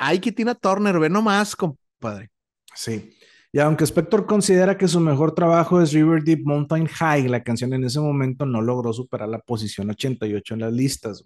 Hay 0.00 0.18
que 0.18 0.32
Tina 0.32 0.56
Turner, 0.56 0.98
ve 0.98 1.08
nomás, 1.08 1.54
compadre. 1.54 2.30
Sí. 2.74 3.14
Y 3.52 3.58
aunque 3.58 3.84
Spector 3.84 4.26
considera 4.26 4.78
que 4.78 4.86
su 4.86 5.00
mejor 5.00 5.34
trabajo 5.34 5.80
es 5.80 5.92
River 5.92 6.22
Deep 6.22 6.42
Mountain 6.44 6.86
High, 6.86 7.28
la 7.28 7.42
canción 7.42 7.72
en 7.72 7.82
ese 7.82 7.98
momento 7.98 8.46
no 8.46 8.62
logró 8.62 8.92
superar 8.92 9.28
la 9.28 9.40
posición 9.40 9.90
88 9.90 10.54
en 10.54 10.60
las 10.60 10.72
listas. 10.72 11.24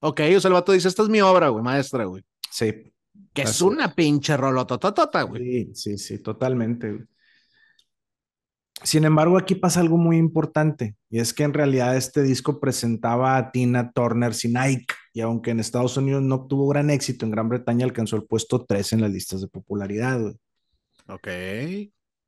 Ok, 0.00 0.20
o 0.36 0.40
sea, 0.40 0.48
el 0.48 0.54
vato 0.54 0.72
dice, 0.72 0.88
esta 0.88 1.02
es 1.02 1.08
mi 1.08 1.20
obra, 1.22 1.48
güey, 1.48 1.64
maestra, 1.64 2.04
güey. 2.04 2.22
Sí. 2.50 2.92
Que 3.32 3.42
es 3.42 3.62
una 3.62 3.94
pinche 3.94 4.36
rolotototota, 4.36 5.22
güey. 5.22 5.42
Sí, 5.42 5.70
sí, 5.74 5.98
sí, 5.98 6.18
totalmente. 6.18 7.06
Sin 8.82 9.04
embargo, 9.04 9.38
aquí 9.38 9.54
pasa 9.54 9.80
algo 9.80 9.96
muy 9.96 10.18
importante, 10.18 10.96
y 11.08 11.20
es 11.20 11.32
que 11.32 11.44
en 11.44 11.54
realidad 11.54 11.96
este 11.96 12.22
disco 12.22 12.58
presentaba 12.58 13.36
a 13.36 13.52
Tina 13.52 13.92
Turner 13.92 14.34
sin 14.34 14.56
Ike, 14.56 14.94
y 15.14 15.20
aunque 15.20 15.52
en 15.52 15.60
Estados 15.60 15.96
Unidos 15.96 16.20
no 16.20 16.34
obtuvo 16.34 16.66
gran 16.68 16.90
éxito, 16.90 17.24
en 17.24 17.30
Gran 17.30 17.48
Bretaña 17.48 17.86
alcanzó 17.86 18.16
el 18.16 18.24
puesto 18.24 18.66
3 18.66 18.94
en 18.94 19.00
las 19.02 19.12
listas 19.12 19.40
de 19.40 19.48
popularidad. 19.48 20.20
Güey. 20.20 20.34
Ok. 21.12 21.28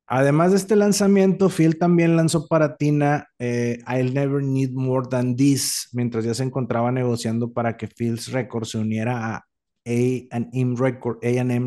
Además 0.07 0.51
de 0.51 0.57
este 0.57 0.75
lanzamiento, 0.75 1.49
Phil 1.49 1.79
también 1.79 2.15
lanzó 2.15 2.47
para 2.47 2.77
Tina 2.77 3.27
eh, 3.39 3.79
I'll 3.87 4.13
Never 4.13 4.43
Need 4.43 4.71
More 4.73 5.07
Than 5.09 5.35
This, 5.35 5.89
mientras 5.93 6.23
ya 6.23 6.35
se 6.35 6.43
encontraba 6.43 6.91
negociando 6.91 7.51
para 7.51 7.75
que 7.75 7.87
Phil's 7.87 8.31
Records 8.31 8.69
se 8.71 8.77
uniera 8.77 9.35
a 9.35 9.45
AM 9.85 10.75
Record, 10.75 11.17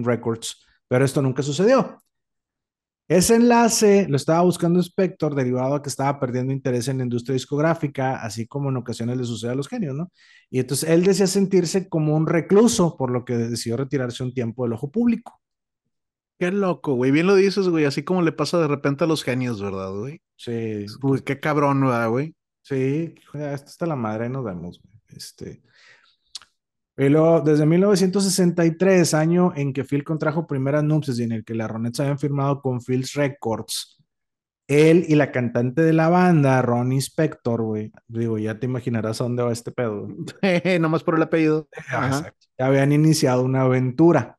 Records, 0.05 0.65
pero 0.87 1.05
esto 1.05 1.21
nunca 1.21 1.43
sucedió. 1.43 1.99
Ese 3.09 3.37
enlace 3.37 4.07
lo 4.09 4.17
estaba 4.17 4.43
buscando 4.43 4.81
Spector, 4.81 5.35
derivado 5.35 5.75
a 5.75 5.83
que 5.83 5.89
estaba 5.89 6.21
perdiendo 6.21 6.53
interés 6.53 6.89
en 6.89 6.99
la 6.99 7.05
industria 7.05 7.33
discográfica, 7.33 8.23
así 8.23 8.47
como 8.47 8.69
en 8.69 8.77
ocasiones 8.77 9.17
le 9.17 9.25
sucede 9.25 9.53
a 9.53 9.55
los 9.55 9.67
genios, 9.67 9.97
¿no? 9.97 10.13
Y 10.51 10.61
entonces 10.61 10.89
él 10.91 11.03
decía 11.05 11.27
sentirse 11.27 11.89
como 11.89 12.15
un 12.15 12.27
recluso, 12.27 12.97
por 12.97 13.11
lo 13.11 13.25
que 13.25 13.37
decidió 13.37 13.79
retirarse 13.79 14.23
un 14.23 14.35
tiempo 14.35 14.65
del 14.65 14.75
ojo 14.75 14.91
público. 14.91 15.41
Qué 16.39 16.53
loco, 16.53 16.95
güey. 16.95 17.11
Bien 17.11 17.27
lo 17.27 17.35
dices, 17.35 17.69
güey. 17.69 17.85
Así 17.85 18.05
como 18.05 18.23
le 18.23 18.33
pasa 18.33 18.59
de 18.59 18.69
repente 18.69 19.05
a 19.05 19.07
los 19.07 19.25
genios, 19.25 19.61
¿verdad, 19.61 19.93
güey? 19.93 20.23
Sí. 20.37 20.87
Uy, 21.03 21.21
qué 21.23 21.41
cabrón, 21.41 21.81
¿verdad, 21.81 22.09
güey? 22.11 22.35
Sí, 22.63 23.15
esta 23.33 23.55
está 23.55 23.87
la 23.87 23.97
madre, 23.97 24.29
nos 24.29 24.45
vemos, 24.45 24.81
güey. 24.81 24.95
Este. 25.09 25.63
Y 26.97 27.09
luego, 27.09 27.41
desde 27.41 27.65
1963, 27.65 29.15
año 29.15 29.53
en 29.55 29.73
que 29.73 29.85
Phil 29.85 30.05
contrajo 30.05 30.47
primeras 30.47 30.85
nupcias 30.85 31.19
y 31.19 31.23
en 31.23 31.33
el 31.33 31.45
que 31.45 31.55
las 31.55 31.71
Ronettes 31.71 32.01
habían 32.01 32.19
firmado 32.19 32.61
con 32.61 32.81
Phil's 32.81 33.15
Records, 33.15 33.99
él 34.69 35.07
y 35.09 35.15
la 35.15 35.33
cantante 35.33 35.83
de 35.83 35.93
la 35.93 36.09
banda, 36.09 36.61
Ronnie 36.61 36.99
Spector, 36.99 37.63
güey, 37.63 37.91
digo, 38.07 38.37
ya 38.39 38.59
te 38.59 38.67
imaginarás 38.67 39.21
a 39.21 39.25
dónde 39.25 39.43
va 39.43 39.53
este 39.53 39.73
pedo. 39.73 40.09
Nomás 40.81 41.03
por 41.03 41.17
el 41.17 41.23
apellido. 41.23 41.69
Ya 41.91 42.67
habían 42.67 42.93
iniciado 42.93 43.45
una 43.45 43.63
aventura. 43.63 44.38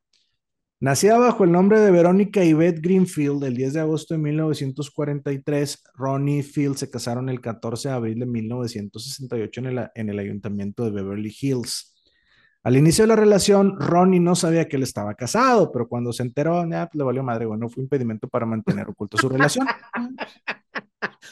Nacida 0.81 1.17
bajo 1.17 1.43
el 1.43 1.51
nombre 1.51 1.81
de 1.81 1.91
Verónica 1.91 2.41
Yvette 2.41 2.79
Greenfield 2.79 3.43
el 3.43 3.57
10 3.57 3.73
de 3.73 3.79
agosto 3.81 4.13
de 4.13 4.19
1943, 4.19 5.83
Ronnie 5.95 6.39
y 6.39 6.43
Phil 6.43 6.77
se 6.77 6.89
casaron 6.89 7.27
el 7.27 7.41
14 7.41 7.89
de 7.89 7.95
abril 7.95 8.19
de 8.19 8.25
1968 8.25 9.59
en 9.59 9.65
el, 9.65 9.89
en 9.93 10.09
el 10.09 10.19
ayuntamiento 10.19 10.85
de 10.85 10.91
Beverly 10.91 11.35
Hills. 11.37 11.93
Al 12.63 12.77
inicio 12.77 13.03
de 13.03 13.09
la 13.09 13.17
relación, 13.17 13.77
Ronnie 13.77 14.21
no 14.21 14.35
sabía 14.35 14.69
que 14.69 14.77
él 14.77 14.83
estaba 14.83 15.15
casado, 15.15 15.69
pero 15.69 15.89
cuando 15.89 16.13
se 16.13 16.23
enteró, 16.23 16.65
ya, 16.69 16.87
pues, 16.87 16.97
le 16.97 17.03
valió 17.03 17.23
madre, 17.23 17.45
bueno, 17.45 17.67
fue 17.67 17.83
impedimento 17.83 18.29
para 18.29 18.45
mantener 18.45 18.87
oculto 18.89 19.17
su 19.17 19.29
relación. 19.29 19.67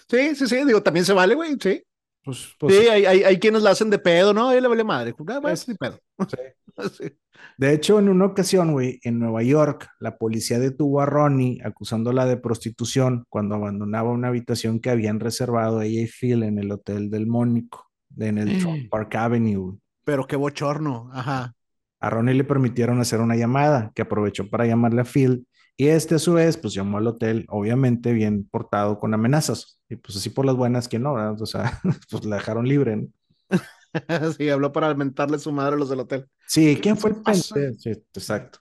Sí, 0.10 0.36
sí, 0.36 0.48
sí, 0.48 0.64
digo, 0.64 0.82
también 0.82 1.06
se 1.06 1.12
vale, 1.12 1.36
güey, 1.36 1.58
sí. 1.60 1.84
Pues, 2.24 2.56
pues, 2.58 2.74
sí, 2.74 2.88
hay, 2.88 3.06
hay, 3.06 3.24
hay, 3.24 3.40
quienes 3.40 3.62
la 3.62 3.72
hacen 3.72 3.90
de 3.90 4.00
pedo, 4.00 4.34
¿no? 4.34 4.54
Él 4.54 4.62
le 4.62 4.70
vale 4.70 4.84
madre. 4.86 5.14
Ah, 5.28 5.40
pues, 5.42 5.60
sí, 5.60 5.74
pedo. 5.76 6.00
Sí. 6.30 6.38
De 7.58 7.74
hecho, 7.74 8.00
en 8.00 8.10
una 8.10 8.26
ocasión, 8.26 8.72
güey, 8.72 9.00
en 9.04 9.20
Nueva 9.20 9.44
York, 9.44 9.90
la 10.00 10.18
policía 10.18 10.60
detuvo 10.60 11.02
a 11.02 11.06
Ronnie 11.06 11.60
acusándola 11.64 12.26
de 12.26 12.38
prostitución 12.38 13.26
cuando 13.30 13.56
abandonaba 13.56 14.12
una 14.12 14.28
habitación 14.28 14.80
que 14.80 14.90
habían 14.90 15.20
reservado 15.20 15.82
ella 15.82 16.02
y 16.02 16.08
Phil 16.08 16.44
en 16.44 16.60
el 16.60 16.72
hotel 16.72 17.10
del 17.10 17.28
Mónico, 17.28 17.90
en 18.18 18.38
el 18.38 18.60
Trump 18.60 18.90
Park 18.90 19.16
Avenue. 19.16 19.78
Pero 20.04 20.28
qué 20.28 20.36
bochorno, 20.36 21.10
ajá. 21.14 21.54
A 22.00 22.10
Ronnie 22.10 22.36
le 22.36 22.44
permitieron 22.44 23.00
hacer 23.00 23.22
una 23.22 23.36
llamada, 23.36 23.92
que 23.96 24.04
aprovechó 24.04 24.50
para 24.50 24.68
llamarle 24.68 25.02
a 25.02 25.06
Phil, 25.06 25.48
y 25.76 25.88
este 25.88 26.16
a 26.16 26.20
su 26.20 26.34
vez, 26.34 26.58
pues 26.58 26.74
llamó 26.74 26.98
al 26.98 27.08
hotel, 27.08 27.46
obviamente 27.50 28.12
bien 28.12 28.48
portado 28.50 29.00
con 29.00 29.14
amenazas. 29.14 29.80
Y 29.90 29.96
pues 29.96 30.18
así 30.18 30.30
por 30.30 30.46
las 30.46 30.56
buenas, 30.56 30.88
que 30.88 30.98
no, 30.98 31.14
¿verdad? 31.14 31.40
O 31.42 31.46
sea, 31.46 31.80
pues 32.10 32.26
la 32.26 32.38
dejaron 32.38 32.68
libre. 32.68 32.98
¿no? 32.98 33.08
sí, 34.38 34.50
habló 34.50 34.72
para 34.72 34.88
alimentarle 34.88 35.40
su 35.40 35.52
madre 35.52 35.76
a 35.76 35.80
los 35.80 35.90
del 35.90 36.02
hotel. 36.02 36.28
Sí, 36.48 36.80
¿quién 36.82 36.98
fue 36.98 37.12
el 37.12 37.18
pendejo? 37.18 37.56
Sí, 37.78 37.92
exacto. 38.14 38.60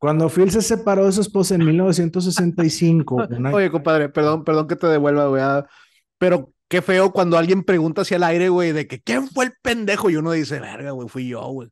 Cuando 0.00 0.30
Phil 0.30 0.50
se 0.50 0.62
separó 0.62 1.04
de 1.04 1.12
su 1.12 1.20
esposa 1.20 1.54
en 1.54 1.64
1965. 1.66 3.28
Oye, 3.52 3.70
compadre, 3.70 4.08
perdón, 4.08 4.44
perdón 4.44 4.66
que 4.66 4.74
te 4.74 4.86
devuelva, 4.86 5.26
güey. 5.26 5.42
Ah, 5.42 5.68
pero 6.16 6.54
qué 6.68 6.80
feo 6.80 7.12
cuando 7.12 7.36
alguien 7.36 7.64
pregunta 7.64 8.00
hacia 8.00 8.16
el 8.16 8.22
aire, 8.22 8.48
güey, 8.48 8.72
de 8.72 8.86
que 8.86 9.02
quién 9.02 9.28
fue 9.28 9.44
el 9.44 9.52
pendejo 9.60 10.08
y 10.08 10.16
uno 10.16 10.32
dice, 10.32 10.58
verga, 10.58 10.92
güey, 10.92 11.06
fui 11.08 11.28
yo, 11.28 11.42
güey. 11.48 11.68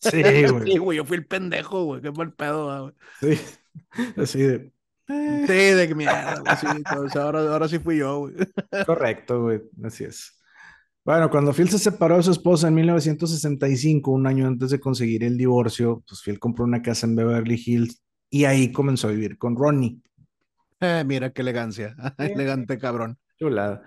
Sí, 0.00 0.22
güey. 0.50 0.72
sí, 0.72 0.78
güey, 0.78 0.96
yo 0.96 1.04
fui 1.04 1.18
el 1.18 1.26
pendejo, 1.26 1.84
güey, 1.84 2.00
qué 2.00 2.10
mal 2.10 2.32
pedo, 2.32 2.70
ah, 2.70 2.80
güey. 2.80 2.94
Sí, 3.36 3.42
así 4.16 4.42
de. 4.42 4.72
Sí, 5.06 5.52
de 5.52 5.86
que 5.86 5.94
mierda, 5.94 6.38
güey, 6.38 6.56
sí, 6.56 7.18
ahora, 7.18 7.40
ahora 7.40 7.68
sí 7.68 7.78
fui 7.78 7.98
yo, 7.98 8.20
güey. 8.20 8.34
Correcto, 8.86 9.42
güey, 9.42 9.60
así 9.84 10.04
es. 10.04 10.39
Bueno, 11.10 11.28
cuando 11.28 11.52
Phil 11.52 11.68
se 11.68 11.80
separó 11.80 12.18
de 12.18 12.22
su 12.22 12.30
esposa 12.30 12.68
en 12.68 12.74
1965, 12.74 14.12
un 14.12 14.28
año 14.28 14.46
antes 14.46 14.70
de 14.70 14.78
conseguir 14.78 15.24
el 15.24 15.36
divorcio, 15.36 16.04
pues 16.06 16.22
Phil 16.22 16.38
compró 16.38 16.64
una 16.64 16.82
casa 16.82 17.04
en 17.04 17.16
Beverly 17.16 17.60
Hills 17.66 18.00
y 18.30 18.44
ahí 18.44 18.70
comenzó 18.70 19.08
a 19.08 19.10
vivir 19.10 19.36
con 19.36 19.56
Ronnie. 19.56 19.98
Eh, 20.78 21.02
mira 21.04 21.32
qué 21.32 21.42
elegancia, 21.42 21.96
elegante 22.18 22.78
cabrón. 22.78 23.18
Chulada. 23.36 23.82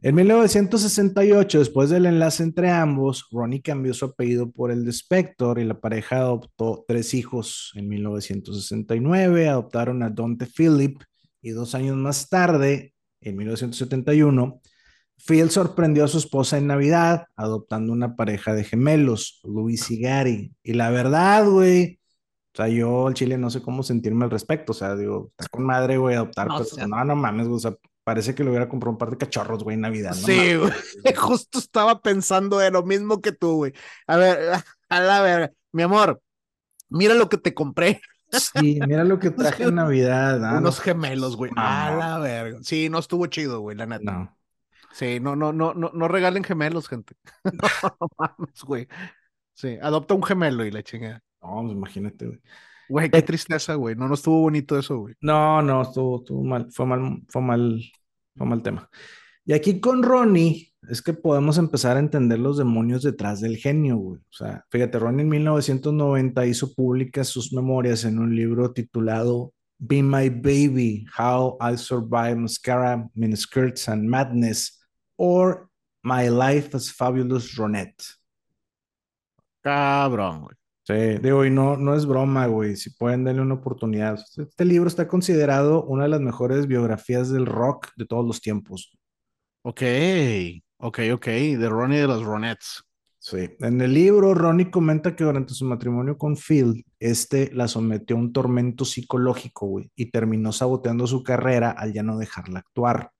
En 0.00 0.14
1968, 0.14 1.58
después 1.58 1.90
del 1.90 2.06
enlace 2.06 2.42
entre 2.42 2.70
ambos, 2.70 3.28
Ronnie 3.30 3.60
cambió 3.60 3.92
su 3.92 4.06
apellido 4.06 4.50
por 4.50 4.70
el 4.70 4.86
de 4.86 4.92
Spector 4.92 5.58
y 5.58 5.64
la 5.64 5.78
pareja 5.78 6.20
adoptó 6.20 6.86
tres 6.88 7.12
hijos. 7.12 7.72
En 7.74 7.86
1969 7.90 9.46
adoptaron 9.46 10.02
a 10.02 10.08
Dante 10.08 10.46
Philip 10.46 11.02
y 11.42 11.50
dos 11.50 11.74
años 11.74 11.98
más 11.98 12.30
tarde, 12.30 12.94
en 13.20 13.36
1971, 13.36 14.62
Phil 15.26 15.50
sorprendió 15.50 16.04
a 16.04 16.08
su 16.08 16.18
esposa 16.18 16.58
en 16.58 16.66
Navidad 16.66 17.26
adoptando 17.36 17.92
una 17.92 18.16
pareja 18.16 18.54
de 18.54 18.64
gemelos, 18.64 19.40
Luis 19.44 19.90
y 19.90 20.00
Gary. 20.00 20.52
Y 20.62 20.72
la 20.72 20.90
verdad, 20.90 21.46
güey, 21.46 22.00
o 22.54 22.56
sea, 22.56 22.68
yo 22.68 23.06
al 23.06 23.14
chile 23.14 23.38
no 23.38 23.48
sé 23.48 23.62
cómo 23.62 23.82
sentirme 23.82 24.24
al 24.24 24.30
respecto. 24.30 24.72
O 24.72 24.74
sea, 24.74 24.94
digo, 24.94 25.30
está 25.38 25.48
con 25.48 25.64
madre, 25.64 25.96
güey, 25.96 26.16
adoptar. 26.16 26.48
No, 26.48 26.58
pero, 26.58 26.86
no, 26.86 27.04
no 27.04 27.16
mames, 27.16 27.46
güey. 27.46 27.56
O 27.56 27.60
sea, 27.60 27.74
parece 28.04 28.34
que 28.34 28.44
le 28.44 28.50
hubiera 28.50 28.68
comprado 28.68 28.92
un 28.92 28.98
par 28.98 29.10
de 29.10 29.16
cachorros, 29.16 29.64
güey, 29.64 29.74
en 29.74 29.80
Navidad. 29.82 30.12
sí, 30.12 30.56
güey. 30.56 30.72
Justo 31.16 31.58
estaba 31.58 32.02
pensando 32.02 32.58
de 32.58 32.70
lo 32.70 32.82
mismo 32.82 33.22
que 33.22 33.32
tú, 33.32 33.56
güey. 33.56 33.72
A 34.06 34.16
ver, 34.16 34.38
a 34.88 35.00
la 35.00 35.22
verga. 35.22 35.52
Mi 35.72 35.82
amor, 35.82 36.20
mira 36.90 37.14
lo 37.14 37.28
que 37.28 37.38
te 37.38 37.54
compré. 37.54 38.02
Sí, 38.30 38.80
mira 38.86 39.04
lo 39.04 39.18
que 39.18 39.30
traje 39.30 39.64
en 39.64 39.76
Navidad. 39.76 40.44
Ah, 40.44 40.58
Unos 40.58 40.80
gemelos, 40.80 41.36
güey. 41.36 41.52
A 41.56 41.94
la 41.96 42.18
verga. 42.18 42.58
Sí, 42.62 42.90
no 42.90 42.98
estuvo 42.98 43.26
chido, 43.26 43.60
güey, 43.60 43.76
la 43.76 43.86
neta. 43.86 44.12
No. 44.12 44.36
Sí, 44.92 45.20
no, 45.20 45.34
no, 45.36 45.52
no, 45.52 45.74
no, 45.74 45.90
no 45.92 46.08
regalen 46.08 46.44
gemelos, 46.44 46.88
gente. 46.88 47.14
no, 47.44 48.08
mames, 48.18 48.62
güey. 48.64 48.88
Sí, 49.54 49.78
adopta 49.80 50.14
un 50.14 50.22
gemelo 50.22 50.64
y 50.64 50.70
la 50.70 50.82
chingada. 50.82 51.22
No, 51.42 51.62
pues 51.62 51.72
imagínate, 51.72 52.26
güey. 52.26 52.40
Güey, 52.88 53.10
qué 53.10 53.22
tristeza, 53.22 53.74
güey. 53.74 53.94
No, 53.96 54.06
no 54.06 54.14
estuvo 54.14 54.40
bonito 54.40 54.78
eso, 54.78 54.98
güey. 54.98 55.14
No, 55.20 55.62
no, 55.62 55.82
estuvo, 55.82 56.18
estuvo 56.18 56.44
mal. 56.44 56.70
Fue 56.70 56.84
mal, 56.84 57.22
fue 57.28 57.42
mal, 57.42 57.80
fue 58.36 58.46
mal 58.46 58.62
tema. 58.62 58.88
Y 59.44 59.54
aquí 59.54 59.80
con 59.80 60.02
Ronnie 60.02 60.72
es 60.88 61.00
que 61.00 61.14
podemos 61.14 61.58
empezar 61.58 61.96
a 61.96 62.00
entender 62.00 62.38
los 62.38 62.58
demonios 62.58 63.02
detrás 63.02 63.40
del 63.40 63.56
genio, 63.56 63.96
güey. 63.96 64.20
O 64.20 64.32
sea, 64.32 64.64
fíjate, 64.70 64.98
Ronnie 64.98 65.22
en 65.22 65.28
1990 65.30 66.46
hizo 66.46 66.74
públicas 66.74 67.28
sus 67.28 67.52
memorias 67.52 68.04
en 68.04 68.18
un 68.18 68.34
libro 68.36 68.72
titulado 68.72 69.54
Be 69.78 70.02
My 70.02 70.28
Baby, 70.28 71.06
How 71.18 71.56
I 71.60 71.76
Survive 71.78 72.36
Mascara, 72.36 73.08
Miniskirts 73.14 73.88
and 73.88 74.08
Madness 74.08 74.81
or 75.24 75.68
My 76.02 76.28
Life 76.28 76.76
as 76.76 76.92
Fabulous 76.92 77.54
Ronette. 77.54 78.02
Cabrón, 79.60 80.42
güey. 80.42 80.56
Sí, 80.84 81.18
digo, 81.22 81.44
y 81.44 81.50
no, 81.50 81.76
no 81.76 81.94
es 81.94 82.06
broma, 82.06 82.48
güey. 82.48 82.74
Si 82.74 82.90
pueden 82.90 83.22
darle 83.22 83.40
una 83.40 83.54
oportunidad. 83.54 84.18
Este 84.36 84.64
libro 84.64 84.88
está 84.88 85.06
considerado 85.06 85.84
una 85.84 86.02
de 86.02 86.08
las 86.08 86.20
mejores 86.20 86.66
biografías 86.66 87.30
del 87.30 87.46
rock 87.46 87.90
de 87.96 88.04
todos 88.04 88.26
los 88.26 88.40
tiempos. 88.40 88.98
Ok, 89.62 89.82
ok, 90.78 90.98
ok. 91.14 91.26
De 91.26 91.68
Ronnie 91.68 92.00
de 92.00 92.08
los 92.08 92.24
Ronettes. 92.24 92.82
Sí. 93.20 93.48
En 93.60 93.80
el 93.80 93.94
libro, 93.94 94.34
Ronnie 94.34 94.72
comenta 94.72 95.14
que 95.14 95.22
durante 95.22 95.54
su 95.54 95.64
matrimonio 95.64 96.18
con 96.18 96.36
Phil, 96.36 96.84
este 96.98 97.52
la 97.54 97.68
sometió 97.68 98.16
a 98.16 98.18
un 98.18 98.32
tormento 98.32 98.84
psicológico, 98.84 99.66
güey, 99.68 99.92
y 99.94 100.10
terminó 100.10 100.50
saboteando 100.50 101.06
su 101.06 101.22
carrera 101.22 101.70
al 101.70 101.92
ya 101.92 102.02
no 102.02 102.18
dejarla 102.18 102.58
actuar. 102.58 103.12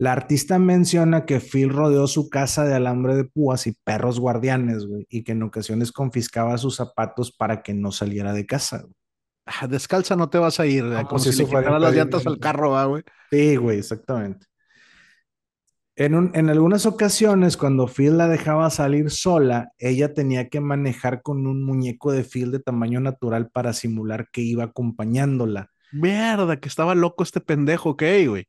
La 0.00 0.12
artista 0.12 0.58
menciona 0.58 1.26
que 1.26 1.40
Phil 1.40 1.68
rodeó 1.68 2.06
su 2.06 2.30
casa 2.30 2.64
de 2.64 2.72
alambre 2.72 3.14
de 3.16 3.24
púas 3.24 3.66
y 3.66 3.72
perros 3.84 4.18
guardianes, 4.18 4.86
güey, 4.86 5.06
y 5.10 5.24
que 5.24 5.32
en 5.32 5.42
ocasiones 5.42 5.92
confiscaba 5.92 6.56
sus 6.56 6.76
zapatos 6.76 7.30
para 7.30 7.60
que 7.60 7.74
no 7.74 7.92
saliera 7.92 8.32
de 8.32 8.46
casa. 8.46 8.86
Ah, 9.44 9.66
descalza 9.66 10.16
no 10.16 10.30
te 10.30 10.38
vas 10.38 10.58
a 10.58 10.64
ir, 10.64 10.86
como 11.06 11.18
si, 11.18 11.44
le 11.44 11.78
las 11.78 11.94
llantas 11.94 12.26
al 12.26 12.38
carro, 12.38 12.88
güey. 12.88 13.02
Sí, 13.30 13.56
güey, 13.56 13.80
exactamente. 13.80 14.46
En, 15.96 16.30
en, 16.32 16.48
algunas 16.48 16.86
ocasiones, 16.86 17.58
cuando 17.58 17.86
Phil 17.86 18.16
la 18.16 18.26
dejaba 18.26 18.70
salir 18.70 19.10
sola, 19.10 19.72
ella 19.76 20.14
tenía 20.14 20.48
que 20.48 20.62
manejar 20.62 21.20
con 21.20 21.46
un 21.46 21.62
muñeco 21.62 22.10
de 22.10 22.24
Phil 22.24 22.52
de 22.52 22.60
tamaño 22.60 23.00
natural 23.00 23.50
para 23.50 23.74
simular 23.74 24.30
que 24.32 24.40
iba 24.40 24.64
acompañándola. 24.64 25.68
Mierda, 25.92 26.58
que 26.58 26.68
estaba 26.68 26.94
loco 26.94 27.22
este 27.22 27.42
pendejo, 27.42 27.90
¿ok, 27.90 28.02
güey? 28.26 28.46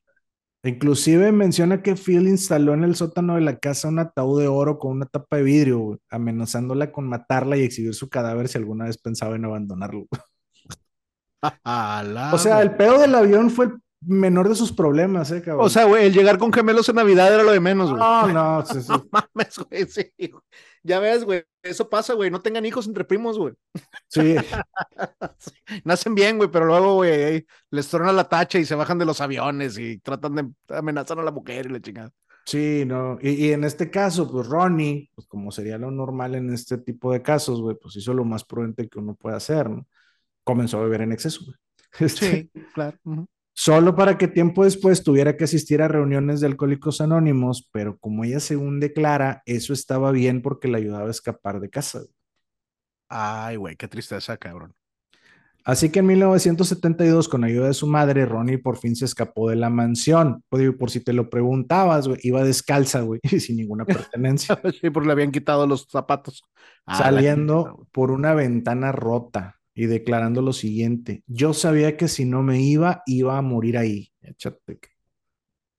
Inclusive 0.63 1.31
menciona 1.31 1.81
que 1.81 1.95
Phil 1.95 2.27
instaló 2.27 2.75
en 2.75 2.83
el 2.83 2.95
sótano 2.95 3.35
de 3.35 3.41
la 3.41 3.57
casa 3.57 3.87
un 3.87 3.97
ataúd 3.97 4.41
de 4.41 4.47
oro 4.47 4.77
con 4.77 4.91
una 4.91 5.07
tapa 5.07 5.37
de 5.37 5.43
vidrio, 5.43 5.99
amenazándola 6.11 6.91
con 6.91 7.09
matarla 7.09 7.57
y 7.57 7.63
exhibir 7.63 7.95
su 7.95 8.09
cadáver 8.09 8.47
si 8.47 8.59
alguna 8.59 8.85
vez 8.85 8.99
pensaba 8.99 9.35
en 9.35 9.45
abandonarlo. 9.45 10.05
o 11.43 12.37
sea, 12.37 12.61
el 12.61 12.75
pedo 12.75 12.99
del 12.99 13.15
avión 13.15 13.49
fue 13.49 13.65
el 13.65 13.71
menor 14.01 14.49
de 14.49 14.55
sus 14.55 14.71
problemas, 14.71 15.31
eh, 15.31 15.41
cabrón. 15.41 15.65
O 15.65 15.69
sea, 15.69 15.85
güey, 15.85 16.05
el 16.05 16.13
llegar 16.13 16.37
con 16.37 16.53
gemelos 16.53 16.87
en 16.89 16.97
Navidad 16.97 17.33
era 17.33 17.41
lo 17.41 17.51
de 17.51 17.59
menos, 17.59 17.89
güey. 17.89 17.99
No, 17.99 18.27
no, 18.27 18.65
sí, 18.65 18.77
no 18.87 19.07
mames, 19.11 19.57
güey, 19.57 19.87
sí. 19.87 20.11
Ya 20.83 20.99
ves, 20.99 21.23
güey, 21.23 21.43
eso 21.61 21.89
pasa, 21.89 22.13
güey, 22.13 22.31
no 22.31 22.41
tengan 22.41 22.65
hijos 22.65 22.87
entre 22.87 23.05
primos, 23.05 23.37
güey. 23.37 23.53
Sí. 24.07 24.35
Nacen 25.83 26.15
bien, 26.15 26.37
güey, 26.37 26.49
pero 26.49 26.65
luego, 26.65 26.95
güey, 26.95 27.45
les 27.69 27.87
torna 27.87 28.11
la 28.11 28.27
tacha 28.27 28.57
y 28.57 28.65
se 28.65 28.75
bajan 28.75 28.97
de 28.97 29.05
los 29.05 29.21
aviones 29.21 29.77
y 29.77 29.99
tratan 29.99 30.35
de 30.35 30.75
amenazar 30.75 31.19
a 31.19 31.23
la 31.23 31.31
mujer 31.31 31.67
y 31.67 31.69
la 31.69 31.81
chingada. 31.81 32.11
Sí, 32.45 32.83
no, 32.85 33.19
y, 33.21 33.47
y, 33.47 33.51
en 33.51 33.63
este 33.63 33.91
caso, 33.91 34.29
pues 34.29 34.47
Ronnie, 34.47 35.11
pues 35.13 35.27
como 35.27 35.51
sería 35.51 35.77
lo 35.77 35.91
normal 35.91 36.33
en 36.33 36.51
este 36.51 36.79
tipo 36.79 37.13
de 37.13 37.21
casos, 37.21 37.61
güey, 37.61 37.77
pues 37.79 37.95
hizo 37.95 38.13
lo 38.15 38.25
más 38.25 38.43
prudente 38.43 38.89
que 38.89 38.97
uno 38.97 39.13
puede 39.13 39.35
hacer, 39.35 39.69
¿no? 39.69 39.87
Comenzó 40.43 40.79
a 40.79 40.83
beber 40.83 41.01
en 41.01 41.11
exceso, 41.11 41.45
güey. 41.45 42.09
Sí, 42.09 42.49
claro 42.73 42.97
solo 43.53 43.95
para 43.95 44.17
que 44.17 44.27
tiempo 44.27 44.63
después 44.63 45.03
tuviera 45.03 45.37
que 45.37 45.43
asistir 45.43 45.81
a 45.81 45.87
reuniones 45.87 46.39
de 46.39 46.47
alcohólicos 46.47 47.01
anónimos, 47.01 47.69
pero 47.71 47.97
como 47.97 48.23
ella 48.23 48.39
según 48.39 48.79
declara, 48.79 49.43
eso 49.45 49.73
estaba 49.73 50.11
bien 50.11 50.41
porque 50.41 50.67
le 50.67 50.77
ayudaba 50.77 51.07
a 51.07 51.11
escapar 51.11 51.59
de 51.59 51.69
casa. 51.69 52.01
Ay, 53.09 53.57
güey, 53.57 53.75
qué 53.75 53.87
tristeza, 53.87 54.37
cabrón. 54.37 54.73
Así 55.63 55.89
que 55.89 55.99
en 55.99 56.07
1972, 56.07 57.29
con 57.29 57.43
ayuda 57.43 57.67
de 57.67 57.73
su 57.73 57.85
madre, 57.85 58.25
Ronnie 58.25 58.57
por 58.57 58.77
fin 58.77 58.95
se 58.95 59.05
escapó 59.05 59.49
de 59.49 59.55
la 59.55 59.69
mansión. 59.69 60.43
Por, 60.49 60.77
por 60.77 60.89
si 60.89 61.01
te 61.01 61.13
lo 61.13 61.29
preguntabas, 61.29 62.07
güey, 62.07 62.19
iba 62.23 62.43
descalza, 62.43 63.01
güey, 63.01 63.19
sin 63.39 63.57
ninguna 63.57 63.85
pertenencia. 63.85 64.59
sí, 64.81 64.89
porque 64.89 65.07
le 65.07 65.13
habían 65.13 65.31
quitado 65.31 65.67
los 65.67 65.87
zapatos. 65.89 66.43
Ah, 66.85 66.97
saliendo 66.97 67.87
por 67.91 68.09
una 68.09 68.33
ventana 68.33 68.91
rota 68.91 69.60
y 69.73 69.85
declarando 69.85 70.41
lo 70.41 70.53
siguiente: 70.53 71.23
Yo 71.27 71.53
sabía 71.53 71.97
que 71.97 72.07
si 72.07 72.25
no 72.25 72.43
me 72.43 72.61
iba, 72.61 73.03
iba 73.05 73.37
a 73.37 73.41
morir 73.41 73.77
ahí. 73.77 74.11
Échate. 74.21 74.79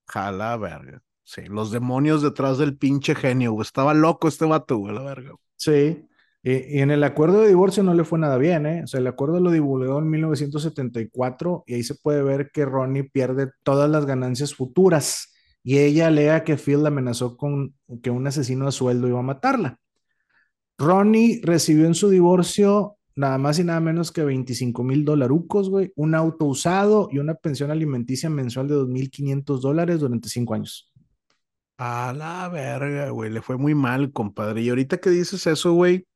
Jala, 0.06 0.56
verga. 0.56 1.02
Sí, 1.24 1.42
los 1.46 1.70
demonios 1.70 2.22
detrás 2.22 2.58
del 2.58 2.76
pinche 2.76 3.14
genio, 3.14 3.52
güey. 3.52 3.62
Estaba 3.62 3.94
loco 3.94 4.28
este 4.28 4.44
vato, 4.44 4.76
güey, 4.76 4.94
la 4.94 5.02
verga. 5.02 5.34
Sí. 5.56 6.04
Y, 6.42 6.80
en 6.80 6.90
el 6.90 7.04
acuerdo 7.04 7.40
de 7.40 7.48
divorcio 7.48 7.82
no 7.82 7.94
le 7.94 8.04
fue 8.04 8.18
nada 8.18 8.36
bien, 8.36 8.66
¿eh? 8.66 8.82
O 8.84 8.86
sea, 8.86 9.00
el 9.00 9.06
acuerdo 9.06 9.40
lo 9.40 9.50
divulgó 9.50 9.98
en 10.00 10.10
1974 10.10 11.64
y 11.66 11.74
ahí 11.74 11.82
se 11.84 11.94
puede 11.94 12.22
ver 12.22 12.50
que 12.52 12.64
Ronnie 12.64 13.04
pierde 13.04 13.50
todas 13.62 13.88
las 13.88 14.06
ganancias 14.06 14.54
futuras 14.54 15.32
y 15.62 15.78
ella 15.78 16.08
alega 16.08 16.44
que 16.44 16.56
Phil 16.56 16.82
la 16.82 16.88
amenazó 16.88 17.36
con 17.36 17.74
que 18.02 18.10
un 18.10 18.26
asesino 18.26 18.66
a 18.66 18.72
sueldo 18.72 19.08
iba 19.08 19.20
a 19.20 19.22
matarla. 19.22 19.78
Ronnie 20.78 21.40
recibió 21.44 21.86
en 21.86 21.94
su 21.94 22.10
divorcio 22.10 22.96
nada 23.14 23.38
más 23.38 23.58
y 23.58 23.64
nada 23.64 23.80
menos 23.80 24.12
que 24.12 24.24
25 24.24 24.82
mil 24.82 25.04
dolarucos, 25.04 25.70
güey, 25.70 25.92
un 25.96 26.14
auto 26.14 26.46
usado 26.46 27.08
y 27.10 27.18
una 27.18 27.34
pensión 27.34 27.70
alimenticia 27.70 28.30
mensual 28.30 28.68
de 28.68 28.74
2.500 28.74 29.60
dólares 29.60 30.00
durante 30.00 30.28
cinco 30.28 30.54
años. 30.54 30.90
A 31.78 32.12
la 32.16 32.48
verga, 32.48 33.10
güey, 33.10 33.30
le 33.30 33.42
fue 33.42 33.56
muy 33.56 33.74
mal, 33.74 34.12
compadre. 34.12 34.62
Y 34.62 34.68
ahorita 34.68 34.98
que 34.98 35.10
dices 35.10 35.46
eso, 35.46 35.72
güey, 35.72 36.06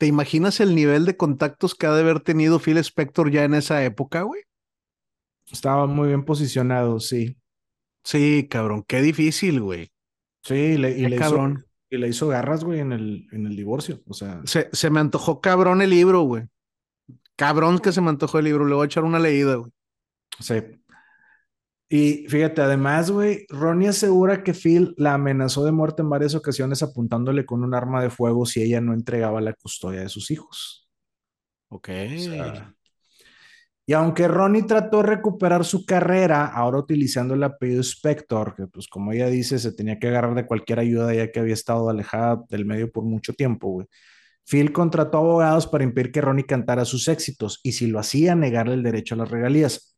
¿Te 0.00 0.06
imaginas 0.06 0.60
el 0.60 0.74
nivel 0.74 1.04
de 1.04 1.18
contactos 1.18 1.74
que 1.74 1.86
ha 1.86 1.92
de 1.92 2.00
haber 2.00 2.20
tenido 2.20 2.58
Phil 2.58 2.78
Spector 2.78 3.30
ya 3.30 3.44
en 3.44 3.52
esa 3.52 3.84
época, 3.84 4.22
güey? 4.22 4.40
Estaba 5.52 5.86
muy 5.86 6.08
bien 6.08 6.24
posicionado, 6.24 7.00
sí. 7.00 7.36
Sí, 8.02 8.48
cabrón, 8.48 8.82
qué 8.88 9.02
difícil, 9.02 9.60
güey. 9.60 9.92
Sí, 10.42 10.54
y 10.54 10.76
le, 10.78 11.16
cabrón. 11.16 11.58
Hizo, 11.58 11.69
y 11.90 11.98
le 11.98 12.08
hizo 12.08 12.28
garras, 12.28 12.62
güey, 12.64 12.80
en 12.80 12.92
el, 12.92 13.26
en 13.32 13.46
el 13.46 13.56
divorcio. 13.56 14.00
O 14.06 14.14
sea. 14.14 14.40
Se, 14.44 14.70
se 14.72 14.90
me 14.90 15.00
antojó 15.00 15.40
cabrón 15.40 15.82
el 15.82 15.90
libro, 15.90 16.22
güey. 16.22 16.44
Cabrón 17.36 17.80
que 17.80 17.92
se 17.92 18.00
me 18.00 18.10
antojó 18.10 18.38
el 18.38 18.44
libro. 18.44 18.66
Le 18.66 18.74
voy 18.74 18.84
a 18.84 18.86
echar 18.86 19.04
una 19.04 19.18
leída, 19.18 19.56
güey. 19.56 19.72
Sí. 20.38 20.54
Y 21.92 22.28
fíjate, 22.28 22.62
además, 22.62 23.10
güey, 23.10 23.46
Ronnie 23.48 23.88
asegura 23.88 24.44
que 24.44 24.54
Phil 24.54 24.94
la 24.96 25.14
amenazó 25.14 25.64
de 25.64 25.72
muerte 25.72 26.02
en 26.02 26.10
varias 26.10 26.36
ocasiones 26.36 26.84
apuntándole 26.84 27.44
con 27.44 27.64
un 27.64 27.74
arma 27.74 28.00
de 28.00 28.10
fuego 28.10 28.46
si 28.46 28.62
ella 28.62 28.80
no 28.80 28.94
entregaba 28.94 29.40
la 29.40 29.54
custodia 29.54 30.02
de 30.02 30.08
sus 30.08 30.30
hijos. 30.30 30.88
Ok. 31.68 31.88
Y 33.90 33.92
aunque 33.94 34.28
Ronnie 34.28 34.62
trató 34.62 34.98
de 34.98 35.04
recuperar 35.04 35.64
su 35.64 35.84
carrera, 35.84 36.46
ahora 36.46 36.78
utilizando 36.78 37.34
el 37.34 37.42
apellido 37.42 37.80
Spector, 37.80 38.54
que 38.54 38.66
pues 38.68 38.86
como 38.88 39.12
ella 39.12 39.28
dice, 39.28 39.58
se 39.58 39.72
tenía 39.72 39.98
que 39.98 40.08
agarrar 40.08 40.34
de 40.34 40.46
cualquier 40.46 40.78
ayuda 40.78 41.12
ya 41.14 41.32
que 41.32 41.40
había 41.40 41.54
estado 41.54 41.88
alejada 41.88 42.44
del 42.48 42.66
medio 42.66 42.90
por 42.92 43.04
mucho 43.04 43.32
tiempo, 43.34 43.68
güey. 43.68 43.86
Phil 44.44 44.72
contrató 44.72 45.18
abogados 45.18 45.66
para 45.66 45.84
impedir 45.84 46.12
que 46.12 46.20
Ronnie 46.20 46.46
cantara 46.46 46.84
sus 46.84 47.08
éxitos 47.08 47.60
y 47.62 47.72
si 47.72 47.88
lo 47.88 47.98
hacía, 47.98 48.34
negarle 48.36 48.74
el 48.74 48.82
derecho 48.82 49.14
a 49.16 49.18
las 49.18 49.30
regalías 49.30 49.90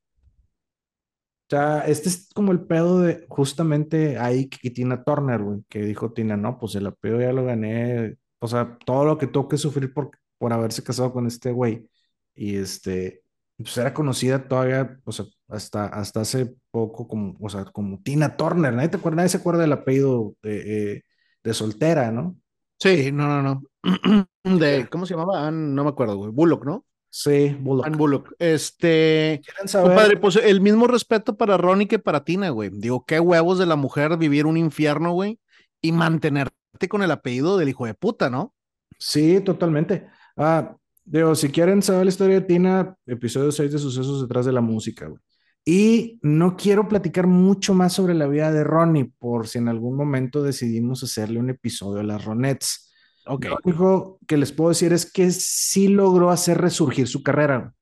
sea, 1.53 1.81
este 1.87 2.09
es 2.09 2.29
como 2.35 2.53
el 2.53 2.67
pedo 2.67 3.01
de 3.01 3.27
justamente 3.29 4.19
ahí 4.19 4.49
que 4.49 4.71
Tina 4.71 5.05
Turner, 5.05 5.43
güey, 5.43 5.63
que 5.69 5.83
dijo 5.83 6.13
Tina, 6.13 6.37
no, 6.37 6.59
pues 6.59 6.75
el 6.77 6.87
apego 6.87 7.21
ya 7.21 7.33
lo 7.33 7.45
gané, 7.45 8.17
o 8.39 8.49
sea, 8.49 8.79
todo 8.87 9.05
lo 9.05 9.19
que 9.19 9.27
tuvo 9.27 9.49
que 9.49 9.59
sufrir 9.59 9.93
por, 9.93 10.11
por 10.39 10.53
haberse 10.53 10.83
casado 10.83 11.13
con 11.13 11.27
este 11.27 11.53
güey. 11.53 11.89
Y 12.35 12.57
este, 12.57 13.22
pues 13.63 13.77
era 13.79 13.95
conocida 13.95 14.47
todavía, 14.47 14.99
o 15.05 15.13
sea, 15.13 15.27
hasta, 15.49 15.87
hasta 15.87 16.21
hace 16.21 16.55
poco 16.71 17.09
como, 17.09 17.37
o 17.41 17.49
sea, 17.49 17.65
como 17.65 18.01
Tina 18.03 18.37
Turner, 18.37 18.73
nadie 18.73 18.89
te 18.89 18.97
acuerda, 18.97 19.17
nadie 19.17 19.29
se 19.29 19.39
acuerda 19.39 19.63
del 19.63 19.73
apellido 19.73 20.35
de, 20.43 20.93
eh, 20.95 21.03
de 21.43 21.55
soltera, 21.55 22.11
¿no? 22.11 22.37
Sí, 22.79 23.13
no, 23.13 23.29
no, 23.29 23.43
no. 23.43 23.63
De, 24.45 24.89
¿cómo 24.91 25.07
se 25.07 25.15
llamaba? 25.15 25.53
no 25.53 25.85
me 25.85 25.91
acuerdo, 25.91 26.17
güey. 26.17 26.33
Bullock, 26.33 26.65
¿no? 26.65 26.85
Sí, 27.15 27.57
Bullock. 27.61 27.97
Bullock. 27.97 28.33
Este. 28.39 29.43
Compadre, 29.71 30.17
pues 30.17 30.37
el 30.37 30.61
mismo 30.61 30.87
respeto 30.87 31.37
para 31.37 31.59
Ronnie 31.59 31.87
que 31.87 31.99
para 31.99 32.25
Tina, 32.25 32.49
güey. 32.49 32.71
Digo, 32.73 33.05
qué 33.07 33.21
huevos 33.21 33.59
de 33.59 33.67
la 33.67 33.77
mujer 33.77 34.17
vivir 34.17 34.47
un 34.47 34.57
infierno, 34.57 35.13
güey, 35.13 35.39
y 35.81 35.93
mantenerte 35.93 36.89
con 36.89 37.03
el 37.03 37.11
apellido 37.11 37.59
del 37.59 37.69
hijo 37.69 37.87
de 37.87 37.95
puta, 37.95 38.31
¿no? 38.31 38.55
Sí, 38.99 39.41
totalmente. 39.41 40.09
Ah, 40.37 40.75
digo, 41.05 41.35
si 41.35 41.49
quieren 41.51 41.83
saber 41.83 42.05
la 42.05 42.11
historia 42.11 42.41
de 42.41 42.47
Tina, 42.47 42.97
episodio 43.07 43.53
6 43.53 43.73
de 43.73 43.79
Sucesos 43.79 44.23
detrás 44.23 44.47
de 44.47 44.53
la 44.53 44.61
música, 44.61 45.07
güey. 45.07 45.21
Y 45.65 46.19
no 46.23 46.57
quiero 46.57 46.89
platicar 46.89 47.29
mucho 47.29 47.73
más 47.73 47.93
sobre 47.93 48.15
la 48.15 48.27
vida 48.27 48.51
de 48.51 48.65
Ronnie, 48.65 49.13
por 49.19 49.47
si 49.47 49.59
en 49.59 49.69
algún 49.69 49.97
momento 49.97 50.43
decidimos 50.43 51.05
hacerle 51.05 51.39
un 51.39 51.51
episodio 51.51 51.99
de 51.99 52.05
las 52.05 52.25
Ronettes 52.25 52.93
lo 53.25 53.59
único 53.65 54.19
que 54.27 54.37
les 54.37 54.53
puedo 54.53 54.71
decir 54.71 54.93
es 54.93 55.11
que 55.11 55.31
sí 55.31 55.89
logró 55.89 56.31
hacer 56.31 56.59
resurgir 56.59 57.07
su 57.07 57.23
carrera. 57.23 57.73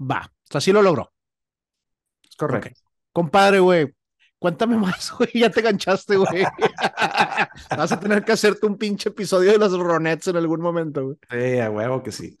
Va, 0.00 0.26
o 0.26 0.52
sea, 0.52 0.60
sí 0.60 0.72
lo 0.72 0.82
logró. 0.82 1.12
Es 2.28 2.36
correcto. 2.36 2.80
Compadre, 3.12 3.60
güey, 3.60 3.94
cuéntame 4.42 4.76
más, 4.76 5.12
güey, 5.16 5.30
ya 5.34 5.50
te 5.50 5.62
ganchaste, 5.62 6.16
güey. 6.16 6.42
Vas 7.76 7.92
a 7.92 8.00
tener 8.00 8.24
que 8.24 8.32
hacerte 8.32 8.66
un 8.66 8.76
pinche 8.76 9.08
episodio 9.08 9.52
de 9.52 9.58
los 9.58 9.78
Ronettes 9.78 10.26
en 10.26 10.36
algún 10.36 10.60
momento, 10.60 11.04
güey. 11.04 11.16
Sí, 11.30 11.58
a 11.60 11.70
huevo 11.70 12.02
que 12.02 12.10
sí. 12.10 12.36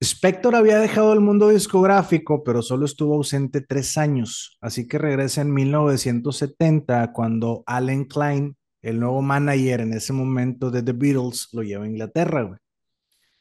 Spector 0.00 0.54
había 0.54 0.78
dejado 0.78 1.12
el 1.12 1.20
mundo 1.20 1.48
discográfico, 1.48 2.44
pero 2.44 2.62
solo 2.62 2.86
estuvo 2.86 3.14
ausente 3.14 3.60
tres 3.60 3.98
años, 3.98 4.56
así 4.60 4.86
que 4.86 4.98
regresa 4.98 5.42
en 5.42 5.52
1970 5.52 7.12
cuando 7.12 7.64
Allen 7.66 8.04
Klein 8.04 8.56
el 8.80 8.98
nuevo 8.98 9.20
manager 9.22 9.80
en 9.80 9.92
ese 9.94 10.12
momento 10.12 10.70
de 10.70 10.82
The 10.82 10.92
Beatles 10.92 11.48
lo 11.52 11.62
lleva 11.62 11.84
a 11.84 11.88
Inglaterra, 11.88 12.42
güey. 12.42 12.58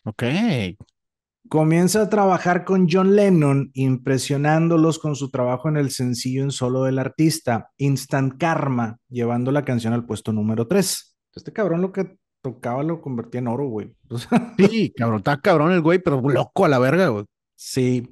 Ok. 0.05 0.23
Comienza 1.49 2.03
a 2.03 2.09
trabajar 2.09 2.63
con 2.63 2.87
John 2.89 3.15
Lennon, 3.15 3.71
impresionándolos 3.73 4.99
con 4.99 5.15
su 5.15 5.29
trabajo 5.29 5.69
en 5.69 5.77
el 5.77 5.91
sencillo 5.91 6.43
en 6.43 6.51
solo 6.51 6.83
del 6.83 6.99
artista, 6.99 7.69
Instant 7.77 8.37
Karma, 8.37 8.97
llevando 9.09 9.51
la 9.51 9.65
canción 9.65 9.93
al 9.93 10.05
puesto 10.05 10.31
número 10.31 10.67
3. 10.67 11.17
Este 11.33 11.51
cabrón 11.51 11.81
lo 11.81 11.91
que 11.91 12.17
tocaba 12.41 12.83
lo 12.83 13.01
convertía 13.01 13.39
en 13.39 13.47
oro, 13.47 13.67
güey. 13.67 13.95
sí, 14.57 14.93
cabrón, 14.95 15.17
está 15.17 15.39
cabrón 15.41 15.71
el 15.71 15.81
güey, 15.81 15.99
pero 15.99 16.21
loco 16.21 16.65
a 16.65 16.69
la 16.69 16.79
verga, 16.79 17.09
güey. 17.09 17.25
Sí, 17.55 18.07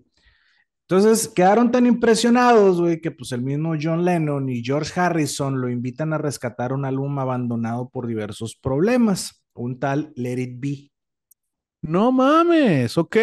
entonces 0.90 1.28
quedaron 1.28 1.70
tan 1.70 1.86
impresionados, 1.86 2.82
güey, 2.82 3.00
que 3.00 3.12
pues 3.12 3.32
el 3.32 3.44
mismo 3.44 3.76
John 3.80 4.04
Lennon 4.04 4.50
y 4.50 4.64
George 4.64 5.00
Harrison 5.00 5.62
lo 5.62 5.70
invitan 5.70 6.14
a 6.14 6.18
rescatar 6.18 6.74
un 6.74 6.84
álbum 6.84 7.20
abandonado 7.20 7.90
por 7.90 8.08
diversos 8.08 8.56
problemas, 8.60 9.44
un 9.54 9.80
tal 9.80 10.12
Let 10.16 10.40
It 10.40 10.60
Be. 10.60 10.92
No 11.82 12.12
mames, 12.12 12.98
ok. 12.98 13.18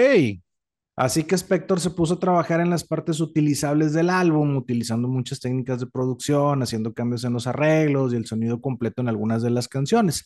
Así 0.97 1.25
que 1.25 1.35
Spector 1.35 1.79
se 1.79 1.91
puso 1.91 2.15
a 2.15 2.19
trabajar 2.19 2.61
en 2.61 2.71
las 2.71 2.83
partes 2.83 3.21
utilizables 3.21 3.93
del 3.93 4.09
álbum, 4.09 4.57
utilizando 4.57 5.09
muchas 5.09 5.41
técnicas 5.41 5.79
de 5.79 5.87
producción, 5.87 6.63
haciendo 6.63 6.95
cambios 6.95 7.23
en 7.25 7.35
los 7.35 7.47
arreglos 7.47 8.13
y 8.13 8.17
el 8.17 8.25
sonido 8.25 8.63
completo 8.63 9.03
en 9.03 9.09
algunas 9.09 9.43
de 9.43 9.51
las 9.51 9.69
canciones. 9.69 10.25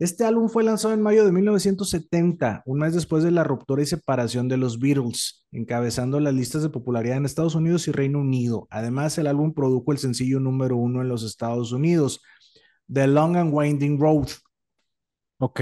Este 0.00 0.24
álbum 0.24 0.48
fue 0.48 0.64
lanzado 0.64 0.92
en 0.92 1.00
mayo 1.00 1.24
de 1.24 1.30
1970, 1.30 2.64
un 2.66 2.80
mes 2.80 2.94
después 2.94 3.22
de 3.22 3.30
la 3.30 3.44
ruptura 3.44 3.80
y 3.80 3.86
separación 3.86 4.48
de 4.48 4.56
los 4.56 4.80
Beatles, 4.80 5.46
encabezando 5.52 6.18
las 6.18 6.34
listas 6.34 6.64
de 6.64 6.70
popularidad 6.70 7.18
en 7.18 7.24
Estados 7.24 7.54
Unidos 7.54 7.86
y 7.86 7.92
Reino 7.92 8.18
Unido. 8.18 8.66
Además, 8.70 9.16
el 9.18 9.28
álbum 9.28 9.54
produjo 9.54 9.92
el 9.92 9.98
sencillo 9.98 10.40
número 10.40 10.76
uno 10.76 11.00
en 11.02 11.08
los 11.08 11.22
Estados 11.22 11.70
Unidos, 11.70 12.20
The 12.92 13.06
Long 13.06 13.36
and 13.36 13.54
Winding 13.54 14.00
Road. 14.00 14.26
Ok. 15.38 15.60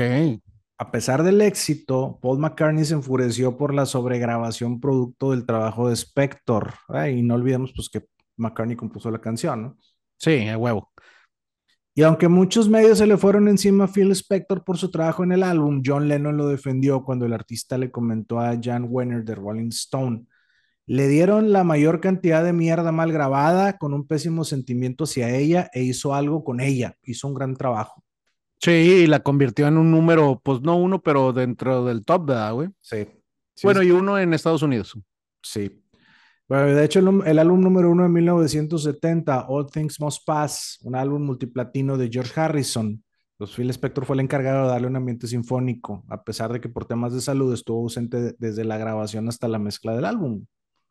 A 0.83 0.91
pesar 0.91 1.23
del 1.23 1.41
éxito, 1.43 2.19
Paul 2.21 2.41
McCartney 2.41 2.85
se 2.85 2.95
enfureció 2.95 3.57
por 3.57 3.73
la 3.73 3.87
sobregrabación 3.87 4.81
producto 4.81 5.31
del 5.31 5.47
trabajo 5.47 5.89
de 5.89 5.95
Spector. 5.95 6.75
y 7.09 7.23
no 7.23 7.37
olvidemos 7.37 7.73
pues, 7.73 7.89
que 7.89 8.05
McCartney 8.37 8.75
compuso 8.75 9.09
la 9.09 9.21
canción, 9.21 9.63
¿no? 9.63 9.79
Sí, 10.17 10.49
a 10.49 10.59
huevo. 10.59 10.91
Y 11.95 12.03
aunque 12.03 12.27
muchos 12.27 12.69
medios 12.69 12.99
se 12.99 13.07
le 13.07 13.17
fueron 13.17 13.47
encima 13.47 13.85
a 13.85 13.87
Phil 13.87 14.11
Spector 14.11 14.65
por 14.65 14.77
su 14.77 14.91
trabajo 14.91 15.23
en 15.23 15.31
el 15.31 15.45
álbum, 15.45 15.83
John 15.87 16.09
Lennon 16.09 16.37
lo 16.37 16.49
defendió 16.49 17.05
cuando 17.05 17.27
el 17.27 17.33
artista 17.33 17.79
le 17.79 17.93
comentó 17.93 18.41
a 18.41 18.59
Jan 18.61 18.87
Wenner 18.89 19.23
de 19.23 19.37
Rolling 19.37 19.69
Stone. 19.69 20.27
Le 20.87 21.07
dieron 21.07 21.53
la 21.53 21.63
mayor 21.63 22.01
cantidad 22.01 22.43
de 22.43 22.53
mierda 22.53 22.91
mal 22.91 23.13
grabada, 23.13 23.79
con 23.79 23.95
un 23.95 24.05
pésimo 24.09 24.43
sentimiento 24.43 25.05
hacia 25.05 25.31
ella, 25.31 25.71
e 25.73 25.85
hizo 25.85 26.13
algo 26.13 26.43
con 26.43 26.59
ella. 26.59 26.97
Hizo 27.05 27.29
un 27.29 27.35
gran 27.35 27.55
trabajo. 27.55 28.02
Sí, 28.63 29.07
la 29.07 29.21
convirtió 29.21 29.67
en 29.67 29.77
un 29.77 29.91
número, 29.91 30.41
pues 30.43 30.61
no 30.61 30.77
uno, 30.77 31.03
pero 31.03 31.33
dentro 31.33 31.85
del 31.85 32.05
top, 32.05 32.27
¿verdad, 32.27 32.53
güey? 32.55 32.69
Sí. 32.81 33.09
bueno, 33.65 33.83
y 33.83 33.91
uno 33.91 34.19
en 34.19 34.33
Estados 34.35 34.63
Unidos. 34.63 34.97
Sí 35.43 35.83
de 36.61 36.85
hecho, 36.85 36.99
el, 36.99 37.39
álbum 37.39 37.61
número 37.61 37.91
uno 37.91 38.03
de 38.03 38.09
1970, 38.11 39.47
All 39.49 39.71
Things 39.71 39.99
Must 40.01 40.25
Pass, 40.27 40.79
un 40.83 40.95
álbum 40.95 41.23
multiplatino 41.23 41.97
de 41.97 42.11
George 42.11 42.39
Harrison, 42.39 43.03
Pues 43.39 43.53
Phil 43.53 43.71
Spector 43.71 44.05
fue 44.05 44.17
el 44.17 44.21
encargado 44.21 44.65
de 44.65 44.73
darle 44.73 44.87
un 44.87 44.97
ambiente 44.97 45.27
sinfónico, 45.27 46.05
a 46.09 46.23
pesar 46.23 46.53
de 46.53 46.61
que 46.61 46.69
por 46.69 46.85
temas 46.85 47.15
de 47.15 47.21
salud 47.21 47.53
estuvo 47.55 47.81
ausente 47.81 48.35
desde 48.39 48.65
la 48.65 48.77
grabación 48.77 49.29
hasta 49.29 49.49
la 49.49 49.59
mezcla 49.59 49.95
del 49.95 50.05
álbum. 50.05 50.45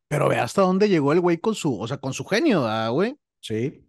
Pero 0.07 0.27
ve 0.27 0.39
hasta 0.39 0.63
dónde 0.63 0.89
llegó 0.89 1.13
el 1.13 1.21
güey 1.21 1.37
con 1.37 1.53
su, 1.53 1.79
o 1.79 1.87
sea, 1.87 1.97
con 1.97 2.13
su 2.13 2.25
genio, 2.25 2.65
güey? 2.91 3.15
Sí. 3.39 3.87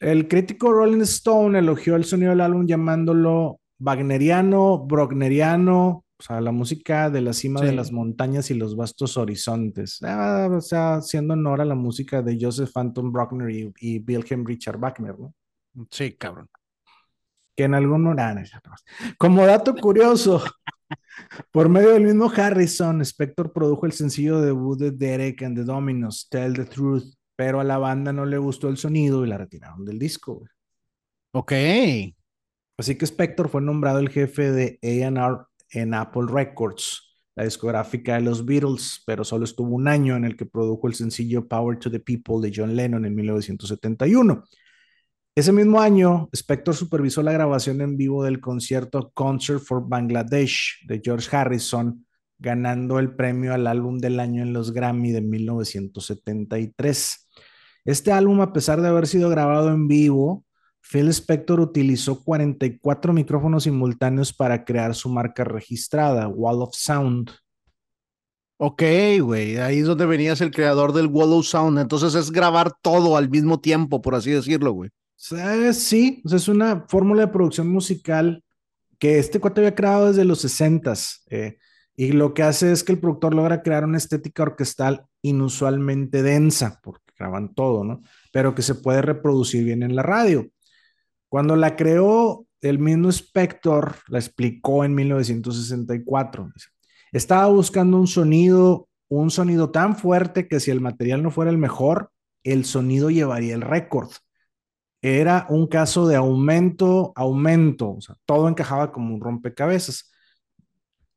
El 0.00 0.28
crítico 0.28 0.72
Rolling 0.72 1.02
Stone 1.02 1.58
elogió 1.58 1.94
el 1.94 2.04
sonido 2.04 2.30
del 2.30 2.40
álbum 2.40 2.66
llamándolo 2.66 3.60
wagneriano, 3.78 4.78
brogneriano, 4.78 6.04
o 6.18 6.22
sea, 6.22 6.40
la 6.40 6.52
música 6.52 7.10
de 7.10 7.20
la 7.20 7.34
cima 7.34 7.60
de 7.60 7.72
las 7.72 7.92
montañas 7.92 8.50
y 8.50 8.54
los 8.54 8.76
vastos 8.76 9.18
horizontes. 9.18 9.98
Ah, 10.02 10.48
o 10.50 10.60
sea, 10.62 10.96
haciendo 10.96 11.34
honor 11.34 11.60
a 11.60 11.66
la 11.66 11.74
música 11.74 12.22
de 12.22 12.38
Joseph 12.40 12.70
Phantom 12.72 13.12
Bruckner 13.12 13.50
y, 13.50 13.72
y 13.78 13.98
Wilhelm 13.98 14.46
Richard 14.46 14.78
Wagner, 14.78 15.18
¿no? 15.18 15.34
Sí, 15.90 16.12
cabrón. 16.14 16.48
Que 17.54 17.64
en 17.64 17.74
algún 17.74 18.06
horario. 18.06 18.44
Como 19.18 19.44
dato 19.44 19.74
curioso, 19.74 20.42
por 21.52 21.68
medio 21.68 21.90
del 21.90 22.04
mismo 22.04 22.30
Harrison, 22.34 23.02
Spector 23.02 23.52
produjo 23.52 23.84
el 23.84 23.92
sencillo 23.92 24.40
debut 24.40 24.78
de 24.78 24.92
Derek 24.92 25.42
and 25.42 25.56
the 25.56 25.64
Dominos, 25.64 26.26
Tell 26.30 26.54
the 26.54 26.64
Truth, 26.64 27.04
pero 27.40 27.58
a 27.58 27.64
la 27.64 27.78
banda 27.78 28.12
no 28.12 28.26
le 28.26 28.36
gustó 28.36 28.68
el 28.68 28.76
sonido 28.76 29.24
y 29.24 29.28
la 29.30 29.38
retiraron 29.38 29.82
del 29.86 29.98
disco. 29.98 30.44
Ok. 31.32 31.52
Así 32.76 32.98
que 32.98 33.06
Spector 33.06 33.48
fue 33.48 33.62
nombrado 33.62 33.98
el 33.98 34.10
jefe 34.10 34.52
de 34.52 34.78
A&R 34.82 35.46
en 35.70 35.94
Apple 35.94 36.26
Records, 36.30 37.16
la 37.34 37.44
discográfica 37.44 38.16
de 38.16 38.20
los 38.20 38.44
Beatles, 38.44 39.02
pero 39.06 39.24
solo 39.24 39.44
estuvo 39.44 39.74
un 39.74 39.88
año 39.88 40.16
en 40.16 40.26
el 40.26 40.36
que 40.36 40.44
produjo 40.44 40.86
el 40.86 40.92
sencillo 40.92 41.48
Power 41.48 41.78
to 41.78 41.90
the 41.90 42.00
People 42.00 42.46
de 42.46 42.52
John 42.54 42.76
Lennon 42.76 43.06
en 43.06 43.14
1971. 43.14 44.44
Ese 45.34 45.52
mismo 45.52 45.80
año, 45.80 46.28
Spector 46.34 46.76
supervisó 46.76 47.22
la 47.22 47.32
grabación 47.32 47.80
en 47.80 47.96
vivo 47.96 48.22
del 48.22 48.42
concierto 48.42 49.12
Concert 49.14 49.62
for 49.62 49.88
Bangladesh 49.88 50.86
de 50.86 51.00
George 51.02 51.34
Harrison, 51.34 52.04
ganando 52.40 52.98
el 52.98 53.14
premio 53.14 53.54
al 53.54 53.66
álbum 53.66 53.98
del 53.98 54.18
año 54.18 54.42
en 54.42 54.52
los 54.52 54.72
Grammy 54.72 55.12
de 55.12 55.20
1973. 55.20 57.28
Este 57.84 58.12
álbum, 58.12 58.40
a 58.40 58.52
pesar 58.52 58.80
de 58.80 58.88
haber 58.88 59.06
sido 59.06 59.28
grabado 59.28 59.68
en 59.68 59.86
vivo, 59.86 60.44
Phil 60.80 61.08
Spector 61.08 61.60
utilizó 61.60 62.24
44 62.24 63.12
micrófonos 63.12 63.64
simultáneos 63.64 64.32
para 64.32 64.64
crear 64.64 64.94
su 64.94 65.10
marca 65.10 65.44
registrada, 65.44 66.26
Wall 66.26 66.62
of 66.62 66.74
Sound. 66.74 67.30
Ok, 68.56 68.82
güey, 69.22 69.58
ahí 69.58 69.78
es 69.78 69.86
donde 69.86 70.04
venías 70.04 70.40
el 70.40 70.50
creador 70.50 70.92
del 70.92 71.06
Wall 71.06 71.32
of 71.32 71.46
Sound. 71.46 71.78
Entonces 71.78 72.14
es 72.14 72.30
grabar 72.30 72.72
todo 72.82 73.16
al 73.16 73.30
mismo 73.30 73.60
tiempo, 73.60 74.02
por 74.02 74.14
así 74.14 74.30
decirlo, 74.30 74.72
güey. 74.72 74.90
Sí, 75.16 76.22
es 76.24 76.48
una 76.48 76.86
fórmula 76.88 77.26
de 77.26 77.32
producción 77.32 77.68
musical 77.68 78.42
que 78.98 79.18
este 79.18 79.38
cuate 79.38 79.60
había 79.60 79.74
creado 79.74 80.08
desde 80.08 80.24
los 80.24 80.40
60 80.40 80.94
eh, 81.30 81.58
y 82.00 82.12
lo 82.12 82.32
que 82.32 82.42
hace 82.42 82.72
es 82.72 82.82
que 82.82 82.92
el 82.92 82.98
productor 82.98 83.34
logra 83.34 83.60
crear 83.60 83.84
una 83.84 83.98
estética 83.98 84.42
orquestal 84.42 85.04
inusualmente 85.20 86.22
densa, 86.22 86.80
porque 86.82 87.12
graban 87.18 87.52
todo, 87.54 87.84
¿no? 87.84 88.00
Pero 88.32 88.54
que 88.54 88.62
se 88.62 88.74
puede 88.74 89.02
reproducir 89.02 89.64
bien 89.64 89.82
en 89.82 89.94
la 89.94 90.02
radio. 90.02 90.48
Cuando 91.28 91.56
la 91.56 91.76
creó, 91.76 92.46
el 92.62 92.78
mismo 92.78 93.10
Spector 93.10 93.96
la 94.08 94.18
explicó 94.18 94.82
en 94.82 94.94
1964. 94.94 96.50
Estaba 97.12 97.48
buscando 97.48 97.98
un 97.98 98.06
sonido, 98.06 98.88
un 99.10 99.30
sonido 99.30 99.70
tan 99.70 99.94
fuerte 99.94 100.48
que 100.48 100.58
si 100.58 100.70
el 100.70 100.80
material 100.80 101.22
no 101.22 101.30
fuera 101.30 101.50
el 101.50 101.58
mejor, 101.58 102.12
el 102.44 102.64
sonido 102.64 103.10
llevaría 103.10 103.54
el 103.54 103.60
récord 103.60 104.08
era 105.02 105.46
un 105.48 105.66
caso 105.66 106.06
de 106.06 106.16
aumento, 106.16 107.12
aumento, 107.16 107.92
o 107.92 108.00
sea, 108.00 108.16
todo 108.26 108.48
encajaba 108.48 108.92
como 108.92 109.14
un 109.14 109.20
rompecabezas. 109.20 110.09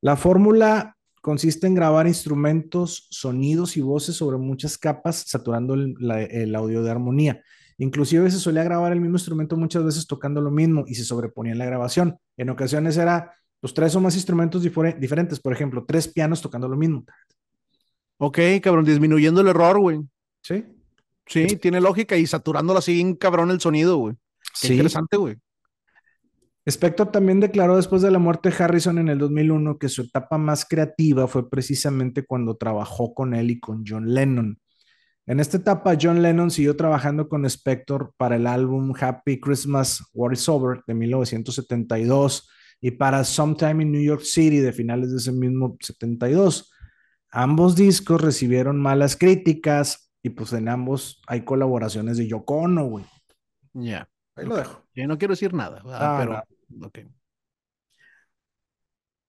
La 0.03 0.17
fórmula 0.17 0.97
consiste 1.21 1.65
en 1.65 1.75
grabar 1.75 2.07
instrumentos, 2.07 3.07
sonidos 3.09 3.77
y 3.77 3.81
voces 3.81 4.17
sobre 4.17 4.37
muchas 4.37 4.77
capas, 4.77 5.23
saturando 5.25 5.75
el, 5.75 6.55
audio 6.55 6.83
de 6.83 6.91
armonía. 6.91 7.41
Inclusive 7.77 8.29
se 8.29 8.37
solía 8.37 8.65
grabar 8.65 8.91
el 8.91 8.99
mismo 8.99 9.15
instrumento 9.15 9.55
muchas 9.55 9.85
veces 9.85 10.05
tocando 10.05 10.41
lo 10.41 10.51
mismo 10.51 10.83
y 10.87 10.95
se 10.95 11.05
sobreponía 11.05 11.53
en 11.53 11.57
la 11.57 11.63
grabación. 11.63 12.17
En 12.35 12.49
ocasiones 12.49 12.97
era 12.97 13.33
los 13.61 13.71
pues, 13.71 13.73
tres 13.75 13.95
o 13.95 14.01
más 14.01 14.15
instrumentos 14.15 14.61
diferentes, 14.61 15.39
por 15.39 15.53
ejemplo, 15.53 15.85
tres 15.87 16.09
pianos 16.09 16.41
tocando 16.41 16.67
lo 16.67 16.75
mismo. 16.75 17.05
Ok, 18.17 18.39
cabrón, 18.61 18.83
disminuyendo 18.83 19.39
el 19.39 19.47
error, 19.47 19.79
güey. 19.79 20.01
Sí. 20.41 20.65
Sí, 21.25 21.55
tiene 21.55 21.79
lógica 21.79 22.17
y 22.17 22.27
saturándolo 22.27 22.79
así 22.79 23.15
cabrón 23.17 23.51
el 23.51 23.61
sonido, 23.61 23.95
güey. 23.95 24.15
sí. 24.53 24.73
interesante, 24.73 25.15
güey. 25.15 25.37
Spector 26.65 27.11
también 27.11 27.39
declaró 27.39 27.75
después 27.75 28.01
de 28.01 28.11
la 28.11 28.19
muerte 28.19 28.49
de 28.49 28.63
Harrison 28.63 28.97
en 28.97 29.09
el 29.09 29.17
2001 29.17 29.77
que 29.77 29.89
su 29.89 30.03
etapa 30.03 30.37
más 30.37 30.65
creativa 30.65 31.27
fue 31.27 31.49
precisamente 31.49 32.25
cuando 32.25 32.55
trabajó 32.55 33.13
con 33.13 33.33
él 33.33 33.51
y 33.51 33.59
con 33.59 33.83
John 33.85 34.13
Lennon. 34.13 34.59
En 35.25 35.39
esta 35.39 35.57
etapa, 35.57 35.97
John 35.99 36.21
Lennon 36.21 36.51
siguió 36.51 36.75
trabajando 36.75 37.29
con 37.29 37.45
Spector 37.45 38.13
para 38.17 38.35
el 38.35 38.47
álbum 38.47 38.93
Happy 38.99 39.39
Christmas, 39.39 40.03
What 40.13 40.33
is 40.33 40.47
Over 40.49 40.81
de 40.85 40.93
1972 40.93 42.49
y 42.81 42.91
para 42.91 43.23
Sometime 43.23 43.83
in 43.83 43.91
New 43.91 44.03
York 44.03 44.23
City 44.23 44.59
de 44.59 44.73
finales 44.73 45.11
de 45.11 45.17
ese 45.17 45.31
mismo 45.31 45.77
72. 45.79 46.71
Ambos 47.31 47.75
discos 47.75 48.21
recibieron 48.21 48.81
malas 48.81 49.15
críticas, 49.15 50.11
y 50.21 50.29
pues 50.29 50.53
en 50.53 50.69
ambos 50.69 51.21
hay 51.27 51.41
colaboraciones 51.41 52.17
de 52.17 52.27
Yoko 52.27 52.55
Ono, 52.55 52.85
güey. 52.85 53.05
Ya. 53.73 54.07
Ahí 54.35 54.45
lo 54.45 54.55
dejo. 54.55 54.83
Yo 54.95 55.07
no 55.07 55.17
quiero 55.17 55.33
decir 55.33 55.53
nada, 55.53 55.81
ah, 55.85 56.17
pero. 56.19 56.43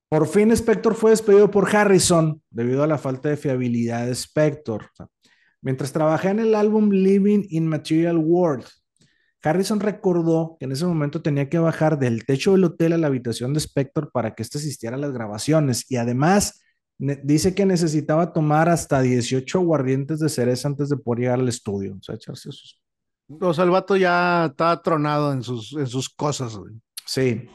Por 0.09 0.29
fin 0.29 0.53
Spector 0.53 0.95
fue 0.95 1.11
despedido 1.11 1.51
por 1.51 1.75
Harrison 1.75 2.41
debido 2.51 2.83
a 2.83 2.87
la 2.87 2.99
falta 2.99 3.29
de 3.29 3.37
fiabilidad 3.37 4.07
de 4.07 4.13
Spector. 4.13 4.91
mientras 5.61 5.93
trabajé 5.93 6.29
en 6.29 6.41
el 6.41 6.55
álbum 6.55 6.91
Living 6.91 7.47
in 7.49 7.67
Material 7.67 8.19
World, 8.19 8.67
Harrison 9.43 9.81
recordó 9.81 10.57
que 10.59 10.67
en 10.67 10.73
ese 10.73 10.87
momento 10.87 11.21
tenía 11.21 11.49
que 11.49 11.59
bajar 11.59 11.99
del 11.99 12.25
techo 12.25 12.53
del 12.53 12.65
hotel 12.65 12.93
a 12.95 12.99
la 12.99 13.09
habitación 13.09 13.53
de 13.53 13.61
Spector 13.61 14.11
para 14.13 14.35
que 14.35 14.43
éste 14.43 14.59
asistiera 14.59 14.97
a 14.97 15.01
las 15.01 15.13
grabaciones 15.13 15.91
y 15.91 15.97
además 15.97 16.63
dice 16.99 17.55
que 17.55 17.67
necesitaba 17.67 18.33
tomar 18.33 18.69
hasta 18.69 19.01
18 19.01 19.59
aguardientes 19.59 20.21
de 20.21 20.29
cereza 20.29 20.69
antes 20.69 20.89
de 20.89 20.97
poder 20.97 21.21
llegar 21.21 21.41
al 21.41 21.49
estudio. 21.49 21.97
O 21.99 22.03
sea, 22.03 22.15
echarse 22.15 22.53
sus. 22.53 22.81
O 23.41 23.55
sea, 23.55 23.65
el 23.65 23.71
vato 23.71 23.97
ya 23.97 24.47
estaba 24.47 24.81
tronado 24.83 25.33
en 25.33 25.43
sus, 25.43 25.73
en 25.75 25.87
sus 25.87 26.09
cosas. 26.09 26.59
Sí. 27.07 27.49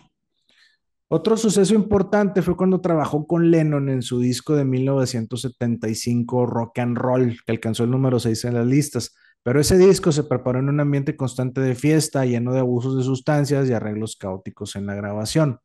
Otro 1.08 1.38
suceso 1.38 1.74
importante 1.74 2.42
fue 2.42 2.56
cuando 2.56 2.82
trabajó 2.82 3.26
con 3.26 3.50
Lennon 3.50 3.90
en 3.90 4.04
su 4.04 4.20
disco 4.20 4.56
de 4.56 4.64
1975, 4.64 6.46
Rock 6.46 6.80
and 6.80 6.98
Roll, 6.98 7.40
que 7.46 7.52
alcanzó 7.52 7.84
el 7.84 7.92
número 7.92 8.20
6 8.20 8.46
en 8.46 8.54
las 8.54 8.68
listas. 8.68 9.16
Pero 9.42 9.60
ese 9.60 9.78
disco 9.78 10.12
se 10.12 10.24
preparó 10.24 10.60
en 10.60 10.70
un 10.70 10.80
ambiente 10.80 11.16
constante 11.16 11.62
de 11.62 11.74
fiesta, 11.74 12.26
lleno 12.26 12.54
de 12.54 12.60
abusos 12.60 12.96
de 12.98 13.04
sustancias 13.04 13.68
y 13.68 13.74
arreglos 13.74 14.18
caóticos 14.18 14.76
en 14.76 14.86
la 14.86 14.94
grabación. 14.94 15.60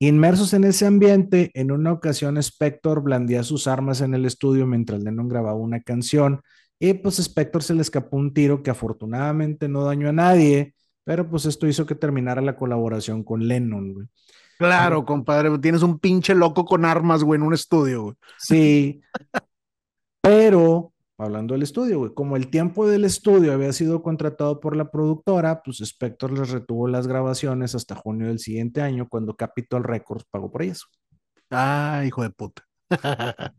Inmersos 0.00 0.54
en 0.54 0.64
ese 0.64 0.86
ambiente, 0.86 1.50
en 1.54 1.72
una 1.72 1.92
ocasión 1.92 2.38
Spector 2.38 3.02
blandía 3.02 3.42
sus 3.42 3.66
armas 3.66 4.00
en 4.00 4.14
el 4.14 4.26
estudio 4.26 4.66
mientras 4.66 5.02
Lennon 5.02 5.28
grababa 5.28 5.58
una 5.58 5.82
canción 5.82 6.40
y 6.78 6.94
pues 6.94 7.18
Spector 7.18 7.64
se 7.64 7.74
le 7.74 7.82
escapó 7.82 8.16
un 8.16 8.32
tiro 8.32 8.62
que 8.62 8.70
afortunadamente 8.70 9.68
no 9.68 9.84
dañó 9.84 10.08
a 10.08 10.12
nadie, 10.12 10.74
pero 11.08 11.26
pues 11.26 11.46
esto 11.46 11.66
hizo 11.66 11.86
que 11.86 11.94
terminara 11.94 12.42
la 12.42 12.54
colaboración 12.54 13.24
con 13.24 13.48
Lennon, 13.48 13.94
güey. 13.94 14.06
Claro, 14.58 15.06
compadre, 15.06 15.58
tienes 15.58 15.82
un 15.82 15.98
pinche 15.98 16.34
loco 16.34 16.66
con 16.66 16.84
armas, 16.84 17.24
güey, 17.24 17.38
en 17.40 17.46
un 17.46 17.54
estudio, 17.54 18.02
güey. 18.02 18.14
Sí, 18.36 19.00
pero 20.20 20.92
hablando 21.16 21.54
del 21.54 21.62
estudio, 21.62 22.00
güey, 22.00 22.12
como 22.12 22.36
el 22.36 22.50
tiempo 22.50 22.86
del 22.86 23.06
estudio 23.06 23.54
había 23.54 23.72
sido 23.72 24.02
contratado 24.02 24.60
por 24.60 24.76
la 24.76 24.90
productora, 24.90 25.62
pues 25.62 25.80
Spector 25.80 26.38
les 26.38 26.50
retuvo 26.50 26.86
las 26.88 27.06
grabaciones 27.06 27.74
hasta 27.74 27.94
junio 27.94 28.26
del 28.26 28.38
siguiente 28.38 28.82
año, 28.82 29.08
cuando 29.08 29.34
Capitol 29.34 29.84
Records 29.84 30.26
pagó 30.30 30.52
por 30.52 30.60
ellas. 30.60 30.84
Ah, 31.50 32.02
hijo 32.06 32.22
de 32.22 32.28
puta. 32.28 32.64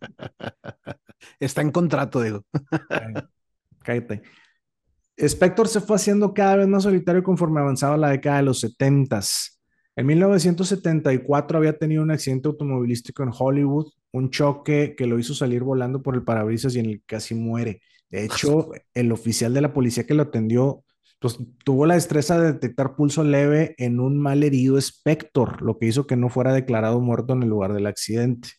Está 1.39 1.63
en 1.63 1.71
contrato, 1.71 2.21
digo. 2.21 2.45
Cállate. 3.81 4.21
Spector 5.19 5.67
se 5.67 5.81
fue 5.81 5.97
haciendo 5.97 6.33
cada 6.33 6.55
vez 6.57 6.67
más 6.67 6.83
solitario 6.83 7.23
conforme 7.23 7.59
avanzaba 7.59 7.97
la 7.97 8.09
década 8.09 8.37
de 8.37 8.43
los 8.43 8.61
70 8.61 9.19
En 9.95 10.05
1974 10.05 11.57
había 11.57 11.77
tenido 11.77 12.03
un 12.03 12.11
accidente 12.11 12.47
automovilístico 12.47 13.23
en 13.23 13.31
Hollywood 13.37 13.91
un 14.11 14.29
choque 14.29 14.95
que 14.97 15.05
lo 15.05 15.19
hizo 15.19 15.33
salir 15.33 15.63
volando 15.63 16.01
por 16.01 16.15
el 16.15 16.23
parabrisas 16.23 16.75
y 16.75 16.79
en 16.79 16.85
el 16.87 16.99
que 16.99 17.05
casi 17.05 17.35
muere. 17.35 17.81
De 18.09 18.25
hecho, 18.25 18.71
el 18.93 19.11
oficial 19.11 19.53
de 19.53 19.61
la 19.61 19.73
policía 19.73 20.05
que 20.05 20.13
lo 20.13 20.23
atendió, 20.23 20.83
pues 21.19 21.37
tuvo 21.63 21.85
la 21.85 21.95
destreza 21.95 22.39
de 22.39 22.53
detectar 22.53 22.95
pulso 22.95 23.23
leve 23.23 23.75
en 23.77 23.99
un 23.99 24.19
mal 24.19 24.43
herido 24.43 24.77
Spector, 24.77 25.61
lo 25.61 25.77
que 25.77 25.87
hizo 25.87 26.07
que 26.07 26.15
no 26.15 26.29
fuera 26.29 26.53
declarado 26.53 27.01
muerto 27.01 27.33
en 27.33 27.43
el 27.43 27.49
lugar 27.49 27.73
del 27.73 27.87
accidente. 27.87 28.49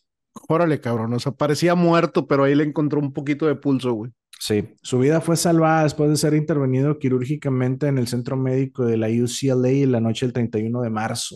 Órale, 0.47 0.79
cabrón, 0.79 1.13
o 1.13 1.19
sea, 1.19 1.33
parecía 1.33 1.75
muerto, 1.75 2.27
pero 2.27 2.43
ahí 2.43 2.55
le 2.55 2.63
encontró 2.63 2.99
un 2.99 3.11
poquito 3.11 3.47
de 3.47 3.55
pulso, 3.55 3.93
güey. 3.93 4.11
Sí, 4.41 4.75
su 4.81 4.97
vida 4.97 5.21
fue 5.21 5.37
salvada 5.37 5.83
después 5.83 6.09
de 6.09 6.17
ser 6.17 6.33
intervenido 6.33 6.97
quirúrgicamente 6.97 7.85
en 7.85 7.99
el 7.99 8.07
centro 8.07 8.35
médico 8.35 8.83
de 8.83 8.97
la 8.97 9.07
UCLA 9.07 9.69
en 9.69 9.91
la 9.91 10.01
noche 10.01 10.25
del 10.25 10.33
31 10.33 10.81
de 10.81 10.89
marzo. 10.89 11.35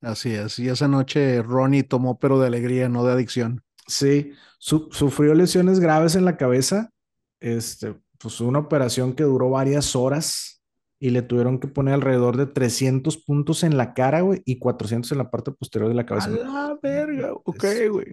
Así 0.00 0.32
es, 0.32 0.58
y 0.58 0.70
esa 0.70 0.88
noche 0.88 1.42
Ronnie 1.42 1.82
tomó 1.82 2.18
pero 2.18 2.40
de 2.40 2.46
alegría, 2.46 2.88
no 2.88 3.04
de 3.04 3.12
adicción. 3.12 3.62
Sí, 3.86 4.32
sufrió 4.58 5.34
lesiones 5.34 5.78
graves 5.78 6.16
en 6.16 6.24
la 6.24 6.38
cabeza, 6.38 6.90
este, 7.38 7.94
pues 8.18 8.40
una 8.40 8.60
operación 8.60 9.12
que 9.12 9.24
duró 9.24 9.50
varias 9.50 9.94
horas 9.94 10.62
y 10.98 11.10
le 11.10 11.20
tuvieron 11.20 11.60
que 11.60 11.68
poner 11.68 11.92
alrededor 11.92 12.38
de 12.38 12.46
300 12.46 13.18
puntos 13.18 13.62
en 13.62 13.76
la 13.76 13.92
cara, 13.92 14.22
güey, 14.22 14.40
y 14.46 14.58
400 14.58 15.12
en 15.12 15.18
la 15.18 15.30
parte 15.30 15.52
posterior 15.52 15.90
de 15.90 15.94
la 15.94 16.06
cabeza. 16.06 16.28
A 16.28 16.30
la 16.30 16.78
verga, 16.82 17.34
ok, 17.34 17.64
güey. 17.90 18.06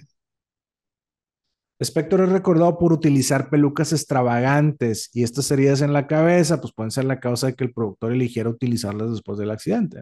Spector 1.84 2.22
es 2.22 2.30
recordado 2.30 2.78
por 2.78 2.94
utilizar 2.94 3.50
pelucas 3.50 3.92
extravagantes 3.92 5.10
y 5.14 5.24
estas 5.24 5.52
heridas 5.52 5.82
en 5.82 5.94
la 5.94 6.08
cabeza, 6.08 6.62
pues 6.62 6.74
pueden 6.74 6.92
ser 6.92 7.06
la 7.06 7.20
causa 7.20 7.48
de 7.48 7.56
que 7.56 7.64
el 7.66 7.74
productor 7.74 8.14
eligiera 8.14 8.50
utilizarlas 8.50 9.12
después 9.12 9.38
del 9.38 9.52
accidente. 9.52 10.02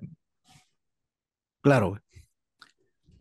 Claro. 1.61 1.99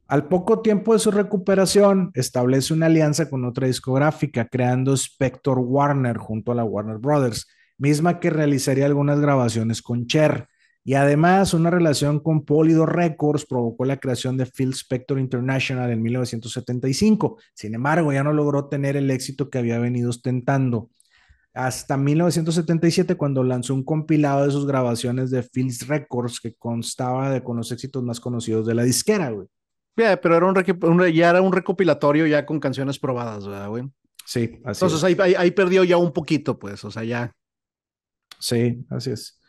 Al 0.06 0.28
poco 0.28 0.61
tiempo 0.61 0.92
de 0.92 0.98
su 0.98 1.11
recuperación, 1.11 2.11
establece 2.14 2.74
una 2.74 2.86
alianza 2.86 3.30
con 3.30 3.44
otra 3.44 3.66
discográfica, 3.66 4.46
creando 4.46 4.92
Spector 4.94 5.58
Warner 5.61 6.18
junto 6.18 6.52
a 6.52 6.56
la 6.56 6.64
Warner 6.64 6.98
Brothers, 6.98 7.46
misma 7.78 8.20
que 8.20 8.28
realizaría 8.28 8.86
algunas 8.86 9.20
grabaciones 9.20 9.80
con 9.80 10.06
Cher. 10.06 10.48
Y 10.82 10.94
además, 10.94 11.52
una 11.52 11.70
relación 11.70 12.20
con 12.20 12.44
Polydor 12.44 12.96
Records 12.96 13.46
provocó 13.46 13.84
la 13.84 13.98
creación 13.98 14.36
de 14.36 14.46
Phil 14.46 14.70
Spector 14.70 15.18
International 15.18 15.90
en 15.90 16.02
1975. 16.02 17.38
Sin 17.54 17.74
embargo, 17.74 18.12
ya 18.12 18.24
no 18.24 18.32
logró 18.32 18.68
tener 18.68 18.96
el 18.96 19.10
éxito 19.10 19.50
que 19.50 19.58
había 19.58 19.78
venido 19.78 20.10
ostentando. 20.10 20.90
Hasta 21.52 21.96
1977, 21.96 23.16
cuando 23.16 23.44
lanzó 23.44 23.74
un 23.74 23.84
compilado 23.84 24.46
de 24.46 24.52
sus 24.52 24.66
grabaciones 24.66 25.30
de 25.30 25.42
Phil's 25.42 25.86
Records 25.86 26.40
que 26.40 26.54
constaba 26.54 27.30
de 27.30 27.42
con 27.42 27.56
los 27.56 27.72
éxitos 27.72 28.02
más 28.02 28.20
conocidos 28.20 28.66
de 28.66 28.74
la 28.74 28.84
disquera, 28.84 29.30
güey 29.30 29.48
pero 30.20 30.36
era 30.36 30.46
un, 30.46 31.12
ya 31.12 31.30
era 31.30 31.42
un 31.42 31.52
recopilatorio 31.52 32.26
ya 32.26 32.46
con 32.46 32.60
canciones 32.60 32.98
probadas, 32.98 33.46
¿verdad, 33.46 33.68
güey? 33.68 33.84
Sí, 34.24 34.60
así 34.64 34.84
Entonces 34.84 35.04
Ahí, 35.04 35.34
ahí, 35.36 35.50
perdió 35.50 35.84
ya 35.84 35.96
un 35.96 36.12
poquito, 36.12 36.58
pues, 36.58 36.84
o 36.84 36.90
sea, 36.90 37.04
ya. 37.04 37.34
Sí, 38.38 38.84
así 38.88 39.10
es. 39.10 39.39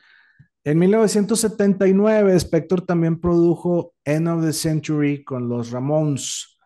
En 0.63 0.77
1979, 0.77 2.35
Spector 2.35 2.81
también 2.81 3.19
produjo 3.19 3.95
End 4.05 4.27
of 4.27 4.43
the 4.43 4.53
Century 4.53 5.23
con 5.23 5.49
los 5.49 5.71
Ramones, 5.71 6.59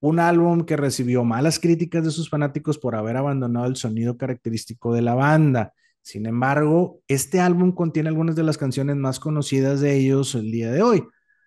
un 0.00 0.20
álbum 0.20 0.64
que 0.64 0.76
recibió 0.76 1.24
malas 1.24 1.58
críticas 1.58 2.04
de 2.04 2.12
sus 2.12 2.30
fanáticos 2.30 2.78
por 2.78 2.94
haber 2.94 3.16
abandonado 3.16 3.66
el 3.66 3.74
sonido 3.74 4.16
característico 4.16 4.94
de 4.94 5.02
la 5.02 5.14
banda. 5.14 5.72
Sin 6.00 6.26
embargo, 6.26 7.00
este 7.08 7.40
álbum 7.40 7.72
contiene 7.72 8.10
algunas 8.10 8.36
de 8.36 8.44
las 8.44 8.56
canciones 8.56 8.94
más 8.96 9.18
conocidas 9.18 9.80
de 9.80 9.96
ellos 9.96 10.36
el 10.36 10.52
día 10.52 10.70
de 10.70 10.82
hoy. 10.82 11.02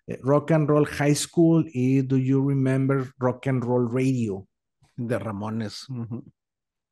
Eh, 0.06 0.18
rock 0.22 0.50
and 0.50 0.68
Roll 0.68 0.84
High 0.84 1.14
School 1.14 1.70
y 1.72 2.02
Do 2.02 2.18
You 2.18 2.46
Remember 2.46 3.12
Rock 3.18 3.46
and 3.46 3.62
Roll 3.64 3.88
Radio. 3.90 4.46
De 4.96 5.18
Ramones. 5.18 5.86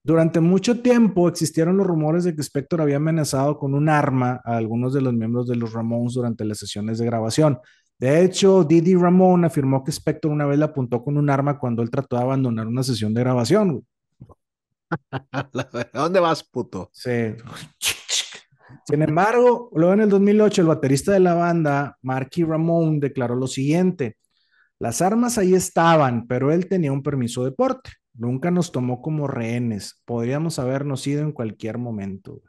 Durante 0.06 0.38
mucho 0.38 0.82
tiempo 0.82 1.28
existieron 1.28 1.76
los 1.76 1.84
rumores 1.84 2.22
de 2.22 2.36
que 2.36 2.40
Spector 2.40 2.80
había 2.80 2.98
amenazado 2.98 3.58
con 3.58 3.74
un 3.74 3.88
arma 3.88 4.40
a 4.44 4.56
algunos 4.56 4.94
de 4.94 5.00
los 5.00 5.12
miembros 5.12 5.48
de 5.48 5.56
los 5.56 5.72
Ramones 5.72 6.14
durante 6.14 6.44
las 6.44 6.58
sesiones 6.58 6.98
de 6.98 7.06
grabación. 7.06 7.58
De 7.98 8.22
hecho, 8.22 8.62
Didi 8.62 8.94
Ramón 8.94 9.44
afirmó 9.44 9.82
que 9.82 9.90
Spector 9.90 10.30
una 10.30 10.46
vez 10.46 10.60
le 10.60 10.64
apuntó 10.64 11.02
con 11.02 11.18
un 11.18 11.28
arma 11.28 11.58
cuando 11.58 11.82
él 11.82 11.90
trató 11.90 12.14
de 12.14 12.22
abandonar 12.22 12.68
una 12.68 12.84
sesión 12.84 13.14
de 13.14 13.20
grabación. 13.22 13.84
¿A 15.32 15.50
dónde 15.92 16.20
vas, 16.20 16.44
puto? 16.44 16.88
Sí. 16.92 17.34
Sin 18.84 19.02
embargo, 19.02 19.70
luego 19.74 19.94
en 19.94 20.02
el 20.02 20.08
2008, 20.08 20.60
el 20.62 20.68
baterista 20.68 21.10
de 21.10 21.18
la 21.18 21.34
banda, 21.34 21.98
Marky 22.02 22.44
Ramón, 22.44 23.00
declaró 23.00 23.34
lo 23.34 23.48
siguiente: 23.48 24.18
Las 24.78 25.02
armas 25.02 25.36
ahí 25.36 25.54
estaban, 25.54 26.28
pero 26.28 26.52
él 26.52 26.68
tenía 26.68 26.92
un 26.92 27.02
permiso 27.02 27.44
de 27.44 27.50
porte. 27.50 27.90
Nunca 28.16 28.50
nos 28.50 28.72
tomó 28.72 29.02
como 29.02 29.26
rehenes. 29.26 30.00
Podríamos 30.04 30.58
habernos 30.58 31.06
ido 31.06 31.22
en 31.22 31.32
cualquier 31.32 31.78
momento. 31.78 32.40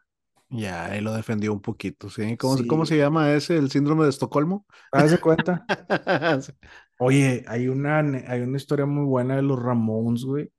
Ya, 0.49 0.95
él 0.95 1.03
lo 1.03 1.13
defendió 1.13 1.51
un 1.51 1.61
poquito, 1.61 2.09
¿sí? 2.09 2.38
¿Cómo, 2.38 2.86
se 2.86 2.97
llama 2.97 3.34
ese, 3.34 3.57
el 3.57 3.70
síndrome 3.70 4.05
de 4.05 4.11
Estocolmo? 4.11 4.65
¿Te 4.91 5.18
cuenta? 5.18 5.65
Oye, 6.99 7.43
hay 7.47 7.68
una, 7.68 7.99
hay 7.99 8.41
una 8.41 8.57
historia 8.57 8.86
muy 8.86 9.05
buena 9.05 9.36
de 9.36 9.41
los 9.41 9.61
Ramones, 9.61 10.24
güey. 10.24 10.49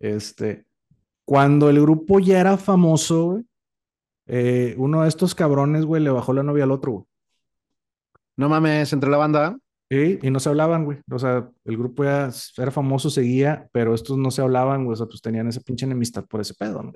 Este, 0.00 0.66
cuando 1.24 1.70
el 1.70 1.80
grupo 1.80 2.18
ya 2.18 2.40
era 2.40 2.56
famoso, 2.56 3.26
güey, 3.26 3.44
eh, 4.26 4.74
uno 4.76 5.02
de 5.02 5.08
estos 5.08 5.34
cabrones, 5.34 5.84
güey, 5.84 6.02
le 6.02 6.10
bajó 6.10 6.32
la 6.32 6.42
novia 6.42 6.64
al 6.64 6.72
otro, 6.72 6.92
güey. 6.92 7.04
No 8.36 8.48
mames, 8.48 8.92
entre 8.92 9.10
la 9.10 9.16
banda. 9.16 9.58
Sí, 9.90 10.18
y 10.22 10.30
no 10.30 10.38
se 10.38 10.50
hablaban, 10.50 10.84
güey. 10.84 10.98
O 11.10 11.18
sea, 11.18 11.48
el 11.64 11.76
grupo 11.78 12.04
ya 12.04 12.30
era 12.58 12.70
famoso, 12.70 13.08
seguía, 13.08 13.68
pero 13.72 13.94
estos 13.94 14.18
no 14.18 14.30
se 14.30 14.42
hablaban, 14.42 14.84
güey. 14.84 14.92
O 14.92 14.96
sea, 14.96 15.06
pues 15.06 15.22
tenían 15.22 15.48
esa 15.48 15.60
pinche 15.60 15.86
enemistad 15.86 16.26
por 16.26 16.40
ese 16.42 16.54
pedo, 16.54 16.82
¿no? 16.82 16.92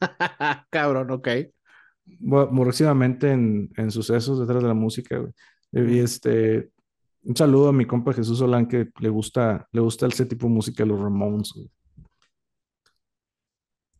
Cabrón, 0.70 1.10
ok. 1.12 1.28
Próximamente 2.20 3.30
en, 3.30 3.70
en, 3.76 3.90
sucesos 3.90 4.40
detrás 4.40 4.62
de 4.62 4.68
la 4.68 4.74
música, 4.74 5.18
güey. 5.18 5.32
Y 5.72 6.00
este, 6.00 6.70
un 7.22 7.36
saludo 7.36 7.68
a 7.68 7.72
mi 7.72 7.86
compa 7.86 8.12
Jesús 8.12 8.38
Solán 8.38 8.66
que 8.66 8.90
le 8.98 9.08
gusta, 9.08 9.68
le 9.72 9.80
gusta 9.80 10.06
ese 10.06 10.26
tipo 10.26 10.46
de 10.46 10.52
música, 10.52 10.84
los 10.84 11.00
Ramones, 11.00 11.52
güey. 11.54 11.70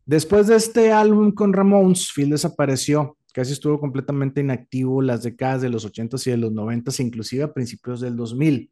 Después 0.05 0.47
de 0.47 0.55
este 0.55 0.91
álbum 0.91 1.31
con 1.31 1.51
Ramones, 1.51 2.11
Phil 2.13 2.29
desapareció. 2.29 3.17
Casi 3.35 3.51
estuvo 3.51 3.81
completamente 3.81 4.39
inactivo 4.39 5.01
las 5.01 5.23
décadas 5.23 5.61
de 5.61 5.67
los 5.67 5.85
80s 5.85 6.25
y 6.25 6.31
de 6.31 6.37
los 6.37 6.53
90s, 6.53 7.01
inclusive 7.01 7.43
a 7.43 7.53
principios 7.53 7.99
del 7.99 8.15
2000. 8.15 8.71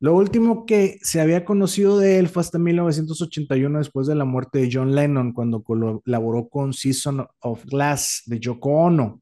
Lo 0.00 0.16
último 0.16 0.64
que 0.64 0.98
se 1.02 1.20
había 1.20 1.44
conocido 1.44 1.98
de 1.98 2.18
él 2.18 2.28
fue 2.28 2.40
hasta 2.40 2.58
1981, 2.58 3.76
después 3.76 4.06
de 4.06 4.14
la 4.14 4.24
muerte 4.24 4.60
de 4.60 4.70
John 4.72 4.94
Lennon, 4.94 5.34
cuando 5.34 5.62
colaboró 5.62 6.48
con 6.48 6.72
Season 6.72 7.26
of 7.40 7.66
Glass 7.66 8.22
de 8.24 8.40
Yoko 8.40 8.70
Ono. 8.70 9.20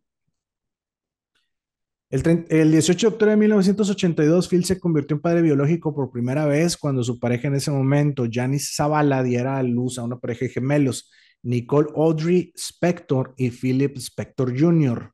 El, 2.09 2.71
18 2.71 3.09
de 3.09 3.13
octubre 3.13 3.33
de 3.33 3.37
1982, 3.37 4.49
Phil 4.49 4.65
se 4.65 4.79
convirtió 4.79 5.17
en 5.17 5.21
padre 5.21 5.43
biológico 5.43 5.93
por 5.93 6.13
primera 6.13 6.47
vez 6.47 6.77
cuando 6.77 7.03
su 7.03 7.19
pareja 7.19 7.49
en 7.49 7.57
ese 7.57 7.73
momento, 7.73 8.29
Janice 8.31 8.73
Zavala, 8.73 9.25
diera 9.25 9.59
a 9.59 9.65
luz 9.65 9.99
a 9.99 10.05
una 10.05 10.21
pareja 10.21 10.45
de 10.45 10.53
gemelos, 10.53 11.11
Nicole 11.45 11.89
Audrey 11.95 12.53
Spector 12.57 13.35
y 13.37 13.51
Philip 13.51 13.97
Spector 13.97 14.59
Jr. 14.59 15.13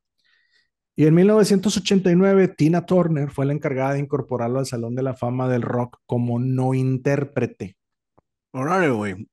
Y 0.95 1.05
en 1.05 1.15
1989, 1.15 2.49
Tina 2.49 2.85
Turner 2.85 3.31
fue 3.31 3.45
la 3.45 3.53
encargada 3.53 3.93
de 3.93 3.99
incorporarlo 3.99 4.59
al 4.59 4.65
Salón 4.65 4.95
de 4.95 5.03
la 5.03 5.13
Fama 5.13 5.47
del 5.47 5.61
Rock 5.61 5.99
como 6.05 6.39
no 6.39 6.73
intérprete. 6.73 7.77
Órale, 8.51 8.89
güey. 8.89 9.27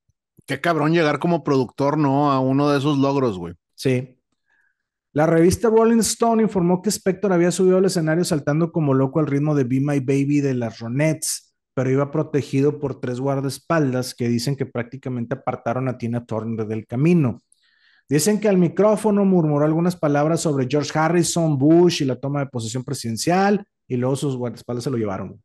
Qué 0.46 0.60
cabrón 0.60 0.92
llegar 0.92 1.18
como 1.18 1.44
productor, 1.44 1.98
¿no? 1.98 2.30
A 2.30 2.40
uno 2.40 2.70
de 2.70 2.78
esos 2.78 2.98
logros, 2.98 3.38
güey. 3.38 3.54
Sí. 3.74 4.18
La 5.12 5.26
revista 5.26 5.68
Rolling 5.68 5.98
Stone 5.98 6.42
informó 6.42 6.80
que 6.80 6.90
Spector 6.90 7.32
había 7.32 7.50
subido 7.50 7.78
al 7.78 7.84
escenario 7.84 8.24
saltando 8.24 8.72
como 8.72 8.94
loco 8.94 9.20
al 9.20 9.26
ritmo 9.26 9.54
de 9.54 9.64
Be 9.64 9.80
My 9.80 10.00
Baby 10.00 10.40
de 10.40 10.54
las 10.54 10.78
Ronettes, 10.78 11.47
pero 11.78 11.92
iba 11.92 12.10
protegido 12.10 12.80
por 12.80 12.98
tres 12.98 13.20
guardaespaldas 13.20 14.12
que 14.12 14.28
dicen 14.28 14.56
que 14.56 14.66
prácticamente 14.66 15.36
apartaron 15.36 15.86
a 15.86 15.96
Tina 15.96 16.26
Turner 16.26 16.66
del 16.66 16.88
camino. 16.88 17.40
Dicen 18.08 18.40
que 18.40 18.48
al 18.48 18.58
micrófono 18.58 19.24
murmuró 19.24 19.64
algunas 19.64 19.94
palabras 19.94 20.40
sobre 20.40 20.66
George 20.68 20.90
Harrison, 20.98 21.56
Bush 21.56 22.02
y 22.02 22.04
la 22.04 22.16
toma 22.16 22.40
de 22.40 22.46
posesión 22.46 22.82
presidencial, 22.82 23.64
y 23.86 23.96
luego 23.96 24.16
sus 24.16 24.36
guardaespaldas 24.36 24.82
se 24.82 24.90
lo 24.90 24.96
llevaron. 24.96 25.40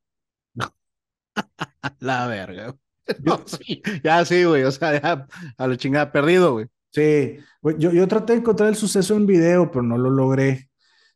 la 2.00 2.26
verga. 2.26 2.76
Ya 4.04 4.26
sí, 4.26 4.44
güey, 4.44 4.64
o 4.64 4.72
sea, 4.72 5.28
a 5.56 5.68
la 5.68 5.78
chingada 5.78 6.12
perdido, 6.12 6.54
güey. 6.54 6.66
Sí, 6.90 7.38
yo, 7.78 7.92
yo 7.92 8.08
traté 8.08 8.34
de 8.34 8.40
encontrar 8.40 8.70
el 8.70 8.76
suceso 8.76 9.16
en 9.16 9.28
video, 9.28 9.70
pero 9.70 9.84
no 9.84 10.00
lo 10.00 10.10
logré. 10.10 10.68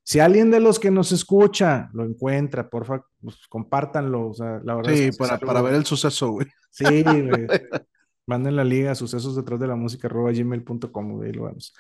Si 0.08 0.22
alguien 0.22 0.50
de 0.50 0.62
los 0.62 0.80
que 0.80 0.90
nos 0.90 1.12
escucha 1.12 1.90
lo 1.92 2.06
encuentra, 2.06 2.70
por 2.70 2.86
favor, 2.86 3.08
pues, 3.20 3.46
compártanlo. 3.50 4.30
O 4.30 4.34
sea, 4.34 4.62
la 4.64 4.76
verdad 4.76 4.94
sí, 4.94 5.10
para, 5.12 5.38
para 5.38 5.62
ver 5.62 5.74
el 5.74 5.86
suceso, 5.86 6.32
güey. 6.32 6.48
Sí, 6.72 7.04
güey. 7.04 7.28
Manden 8.26 8.56
la 8.56 8.64
liga 8.64 8.96
sucesos 8.96 9.36
detrás 9.36 9.60
de 9.60 9.68
la 9.68 9.76
música 9.76 10.08
arroba 10.08 10.32
gmail.com, 10.32 11.12
güey, 11.12 11.34
lo 11.34 11.44
vemos. 11.48 11.76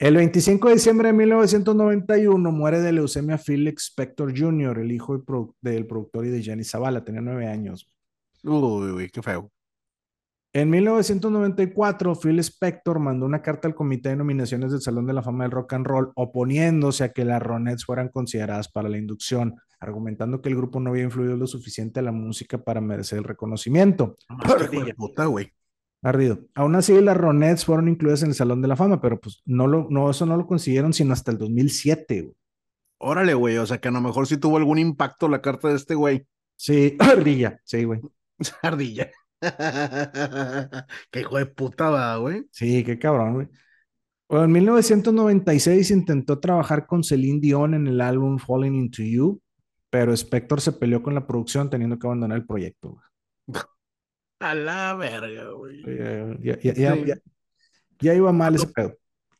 El 0.00 0.16
25 0.16 0.66
de 0.66 0.74
diciembre 0.74 1.08
de 1.08 1.12
1991 1.12 2.50
muere 2.50 2.80
de 2.80 2.90
leucemia 2.90 3.38
Phil 3.38 3.68
Spector 3.68 4.36
Jr., 4.36 4.76
el 4.80 4.90
hijo 4.90 5.24
del 5.60 5.86
productor 5.86 6.26
y 6.26 6.30
de 6.30 6.42
Jenny 6.42 6.64
Zavala, 6.64 7.04
tenía 7.04 7.20
nueve 7.20 7.46
años. 7.46 7.88
Uy, 8.42 8.90
uy, 8.90 9.10
qué 9.10 9.22
feo. 9.22 9.48
En 10.54 10.70
1994, 10.70 12.14
Phil 12.14 12.38
Spector 12.38 12.98
mandó 12.98 13.26
una 13.26 13.42
carta 13.42 13.68
al 13.68 13.74
Comité 13.74 14.08
de 14.08 14.16
Nominaciones 14.16 14.72
del 14.72 14.80
Salón 14.80 15.06
de 15.06 15.12
la 15.12 15.22
Fama 15.22 15.44
del 15.44 15.50
Rock 15.50 15.74
and 15.74 15.86
Roll 15.86 16.10
oponiéndose 16.14 17.04
a 17.04 17.12
que 17.12 17.24
las 17.24 17.42
Ronettes 17.42 17.84
fueran 17.84 18.08
consideradas 18.08 18.68
para 18.68 18.88
la 18.88 18.96
inducción, 18.96 19.56
argumentando 19.78 20.40
que 20.40 20.48
el 20.48 20.56
grupo 20.56 20.80
no 20.80 20.90
había 20.90 21.04
influido 21.04 21.36
lo 21.36 21.46
suficiente 21.46 22.00
a 22.00 22.02
la 22.02 22.12
música 22.12 22.56
para 22.58 22.80
merecer 22.80 23.18
el 23.18 23.24
reconocimiento. 23.24 24.16
puta, 24.96 25.26
güey. 25.26 25.52
Ardido. 26.00 26.38
Aún 26.54 26.76
así, 26.76 26.98
las 27.00 27.16
Ronettes 27.16 27.64
fueron 27.64 27.88
incluidas 27.88 28.22
en 28.22 28.28
el 28.28 28.34
Salón 28.34 28.62
de 28.62 28.68
la 28.68 28.76
Fama, 28.76 29.00
pero 29.00 29.20
pues 29.20 29.42
no, 29.44 29.66
lo, 29.66 29.86
no 29.90 30.10
eso 30.10 30.24
no 30.24 30.36
lo 30.36 30.46
consiguieron 30.46 30.92
sino 30.94 31.12
hasta 31.12 31.30
el 31.30 31.38
2007. 31.38 32.22
Güey. 32.22 32.34
Órale, 32.98 33.34
güey, 33.34 33.58
o 33.58 33.66
sea 33.66 33.78
que 33.78 33.88
a 33.88 33.92
lo 33.92 34.00
mejor 34.00 34.26
sí 34.26 34.38
tuvo 34.38 34.56
algún 34.56 34.78
impacto 34.78 35.28
la 35.28 35.42
carta 35.42 35.68
de 35.68 35.76
este 35.76 35.94
güey. 35.94 36.26
Sí, 36.56 36.96
ardilla, 37.00 37.60
sí, 37.64 37.84
güey. 37.84 38.00
Ardilla. 38.62 39.10
qué 41.10 41.20
hijo 41.20 41.38
de 41.38 41.46
puta 41.46 41.90
va, 41.90 42.16
güey. 42.16 42.44
Sí, 42.50 42.84
qué 42.84 42.98
cabrón, 42.98 43.34
güey. 43.34 43.48
Bueno, 44.28 44.44
en 44.44 44.52
1996 44.52 45.90
intentó 45.90 46.38
trabajar 46.38 46.86
con 46.86 47.02
Celine 47.02 47.40
Dion 47.40 47.74
en 47.74 47.86
el 47.86 48.00
álbum 48.00 48.38
Falling 48.38 48.74
Into 48.74 49.02
You, 49.02 49.40
pero 49.90 50.12
Spector 50.12 50.60
se 50.60 50.72
peleó 50.72 51.02
con 51.02 51.14
la 51.14 51.26
producción 51.26 51.70
teniendo 51.70 51.98
que 51.98 52.06
abandonar 52.06 52.38
el 52.38 52.46
proyecto. 52.46 52.98
Güey. 53.46 53.60
A 54.40 54.54
la 54.54 54.94
verga, 54.94 55.50
güey. 55.50 55.82
Ya, 55.82 56.58
ya, 56.62 56.72
ya, 56.74 56.94
sí. 56.94 57.12
ya, 58.00 58.14
iba 58.14 58.32
mal 58.32 58.54
ese 58.54 58.68
pedo. 58.68 58.94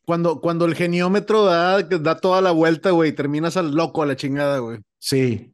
Cuando, 0.05 0.41
cuando 0.41 0.65
el 0.65 0.75
geniómetro 0.75 1.45
da, 1.45 1.81
da 1.83 2.19
toda 2.19 2.41
la 2.41 2.51
vuelta, 2.51 2.91
güey, 2.91 3.13
terminas 3.13 3.55
al 3.55 3.73
loco 3.73 4.01
a 4.01 4.07
la 4.07 4.17
chingada, 4.17 4.59
güey. 4.59 4.79
Sí. 4.97 5.53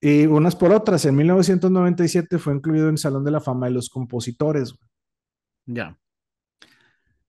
Y 0.00 0.26
unas 0.26 0.54
por 0.54 0.72
otras, 0.72 1.04
en 1.04 1.16
1997 1.16 2.38
fue 2.38 2.54
incluido 2.54 2.86
en 2.86 2.92
el 2.92 2.98
Salón 2.98 3.24
de 3.24 3.32
la 3.32 3.40
Fama 3.40 3.66
de 3.66 3.72
los 3.72 3.88
Compositores. 3.88 4.74
Ya. 5.66 5.98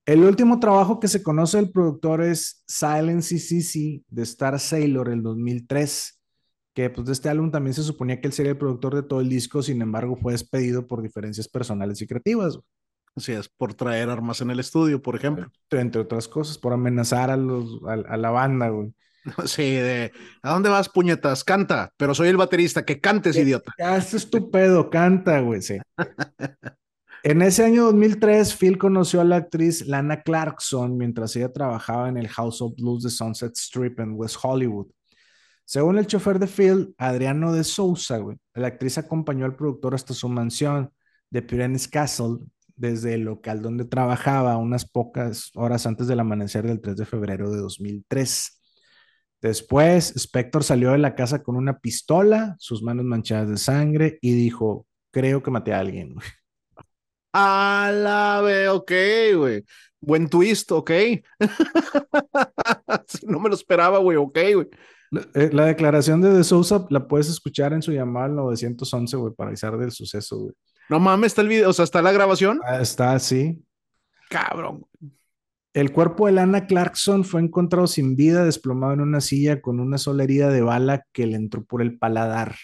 El 0.06 0.24
último 0.24 0.58
trabajo 0.60 0.98
que 0.98 1.08
se 1.08 1.22
conoce 1.22 1.58
del 1.58 1.70
productor 1.70 2.22
es 2.22 2.64
Silence 2.66 3.36
CCC 3.36 4.02
de 4.08 4.22
Star 4.22 4.58
Sailor, 4.58 5.08
el 5.08 5.22
2003, 5.22 6.20
que 6.74 6.90
pues 6.90 7.06
de 7.06 7.12
este 7.12 7.28
álbum 7.28 7.50
también 7.50 7.74
se 7.74 7.82
suponía 7.82 8.20
que 8.20 8.28
él 8.28 8.32
sería 8.32 8.52
el 8.52 8.58
productor 8.58 8.94
de 8.94 9.02
todo 9.02 9.20
el 9.20 9.28
disco, 9.28 9.62
sin 9.62 9.82
embargo 9.82 10.16
fue 10.16 10.32
despedido 10.32 10.86
por 10.86 11.02
diferencias 11.02 11.48
personales 11.48 12.00
y 12.00 12.06
creativas. 12.06 12.58
Así 13.14 13.32
es, 13.32 13.48
por 13.48 13.74
traer 13.74 14.08
armas 14.08 14.40
en 14.40 14.50
el 14.50 14.60
estudio, 14.60 15.02
por 15.02 15.16
ejemplo. 15.16 15.50
Entre 15.70 16.00
otras 16.00 16.28
cosas, 16.28 16.56
por 16.58 16.72
amenazar 16.72 17.30
a, 17.30 17.36
los, 17.36 17.80
a, 17.84 17.92
a 17.92 18.16
la 18.16 18.30
banda, 18.30 18.68
güey. 18.68 18.94
Sí, 19.46 19.74
de 19.74 20.12
¿a 20.42 20.52
dónde 20.52 20.70
vas, 20.70 20.88
puñetas? 20.88 21.44
Canta, 21.44 21.92
pero 21.96 22.14
soy 22.14 22.28
el 22.28 22.36
baterista, 22.36 22.84
que 22.84 23.00
cantes, 23.00 23.36
idiota. 23.36 23.72
Ya, 23.78 23.96
es 23.96 24.14
estúpido, 24.14 24.90
canta, 24.90 25.40
güey, 25.40 25.62
sí. 25.62 25.78
En 27.22 27.42
ese 27.42 27.66
año 27.66 27.84
2003, 27.84 28.56
Phil 28.56 28.78
conoció 28.78 29.20
a 29.20 29.24
la 29.24 29.36
actriz 29.36 29.86
Lana 29.86 30.22
Clarkson 30.22 30.96
mientras 30.96 31.36
ella 31.36 31.52
trabajaba 31.52 32.08
en 32.08 32.16
el 32.16 32.28
House 32.28 32.62
of 32.62 32.74
Blues 32.76 33.02
de 33.02 33.10
Sunset 33.10 33.54
Strip 33.56 34.00
en 34.00 34.14
West 34.14 34.38
Hollywood. 34.42 34.86
Según 35.66 35.98
el 35.98 36.06
chofer 36.06 36.38
de 36.38 36.46
Phil, 36.46 36.94
Adriano 36.96 37.52
de 37.52 37.62
Sousa, 37.62 38.16
güey, 38.16 38.38
la 38.54 38.68
actriz 38.68 38.96
acompañó 38.96 39.44
al 39.44 39.54
productor 39.54 39.94
hasta 39.94 40.14
su 40.14 40.30
mansión 40.30 40.90
de 41.28 41.42
Pyrenees 41.42 41.88
Castle 41.88 42.38
desde 42.74 43.14
el 43.14 43.20
local 43.20 43.60
donde 43.60 43.84
trabajaba 43.84 44.56
unas 44.56 44.88
pocas 44.88 45.50
horas 45.54 45.84
antes 45.84 46.06
del 46.06 46.20
amanecer 46.20 46.66
del 46.66 46.80
3 46.80 46.96
de 46.96 47.04
febrero 47.04 47.50
de 47.50 47.58
2003. 47.58 48.59
Después, 49.40 50.12
Spector 50.16 50.62
salió 50.62 50.92
de 50.92 50.98
la 50.98 51.14
casa 51.14 51.42
con 51.42 51.56
una 51.56 51.78
pistola, 51.78 52.56
sus 52.58 52.82
manos 52.82 53.04
manchadas 53.04 53.48
de 53.48 53.56
sangre 53.56 54.18
y 54.20 54.32
dijo, 54.32 54.86
creo 55.10 55.42
que 55.42 55.50
maté 55.50 55.72
a 55.72 55.80
alguien. 55.80 56.16
A 57.32 57.92
la 57.94 58.40
ve, 58.40 58.68
ok, 58.68 58.92
güey. 59.36 59.64
Buen 60.00 60.28
twist, 60.28 60.72
ok. 60.72 60.90
no 63.22 63.38
me 63.38 63.48
lo 63.48 63.54
esperaba, 63.54 63.98
güey, 63.98 64.16
ok, 64.16 64.38
güey. 64.54 64.68
La, 65.12 65.20
eh, 65.34 65.50
la, 65.52 65.66
declaración 65.66 66.20
de 66.20 66.30
De 66.30 66.42
Sousa 66.42 66.86
la 66.90 67.06
puedes 67.06 67.28
escuchar 67.28 67.72
en 67.72 67.82
su 67.82 67.92
llamada 67.92 68.26
al 68.26 68.34
911, 68.34 69.16
güey, 69.16 69.32
para 69.32 69.48
avisar 69.50 69.78
del 69.78 69.92
suceso, 69.92 70.38
güey. 70.38 70.54
No 70.88 70.98
mames, 70.98 71.28
está 71.28 71.42
el 71.42 71.48
video, 71.48 71.70
o 71.70 71.72
sea, 71.72 71.84
está 71.84 72.02
la 72.02 72.10
grabación. 72.10 72.60
Ah, 72.64 72.80
está, 72.80 73.16
sí. 73.20 73.62
Cabrón. 74.28 74.84
El 75.72 75.92
cuerpo 75.92 76.26
de 76.26 76.32
Lana 76.32 76.66
Clarkson 76.66 77.24
fue 77.24 77.40
encontrado 77.40 77.86
sin 77.86 78.16
vida, 78.16 78.44
desplomado 78.44 78.92
en 78.92 79.00
una 79.00 79.20
silla 79.20 79.60
con 79.60 79.78
una 79.78 79.98
sola 79.98 80.24
herida 80.24 80.48
de 80.48 80.62
bala 80.62 81.04
que 81.12 81.26
le 81.26 81.36
entró 81.36 81.64
por 81.64 81.80
el 81.80 81.96
paladar. 81.98 82.56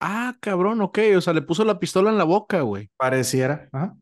Ah, 0.00 0.36
cabrón, 0.40 0.80
ok, 0.80 0.98
o 1.16 1.20
sea, 1.20 1.32
le 1.32 1.42
puso 1.42 1.64
la 1.64 1.78
pistola 1.78 2.10
en 2.10 2.18
la 2.18 2.24
boca, 2.24 2.62
güey. 2.62 2.90
Pareciera. 2.96 3.68
Ajá. 3.72 3.96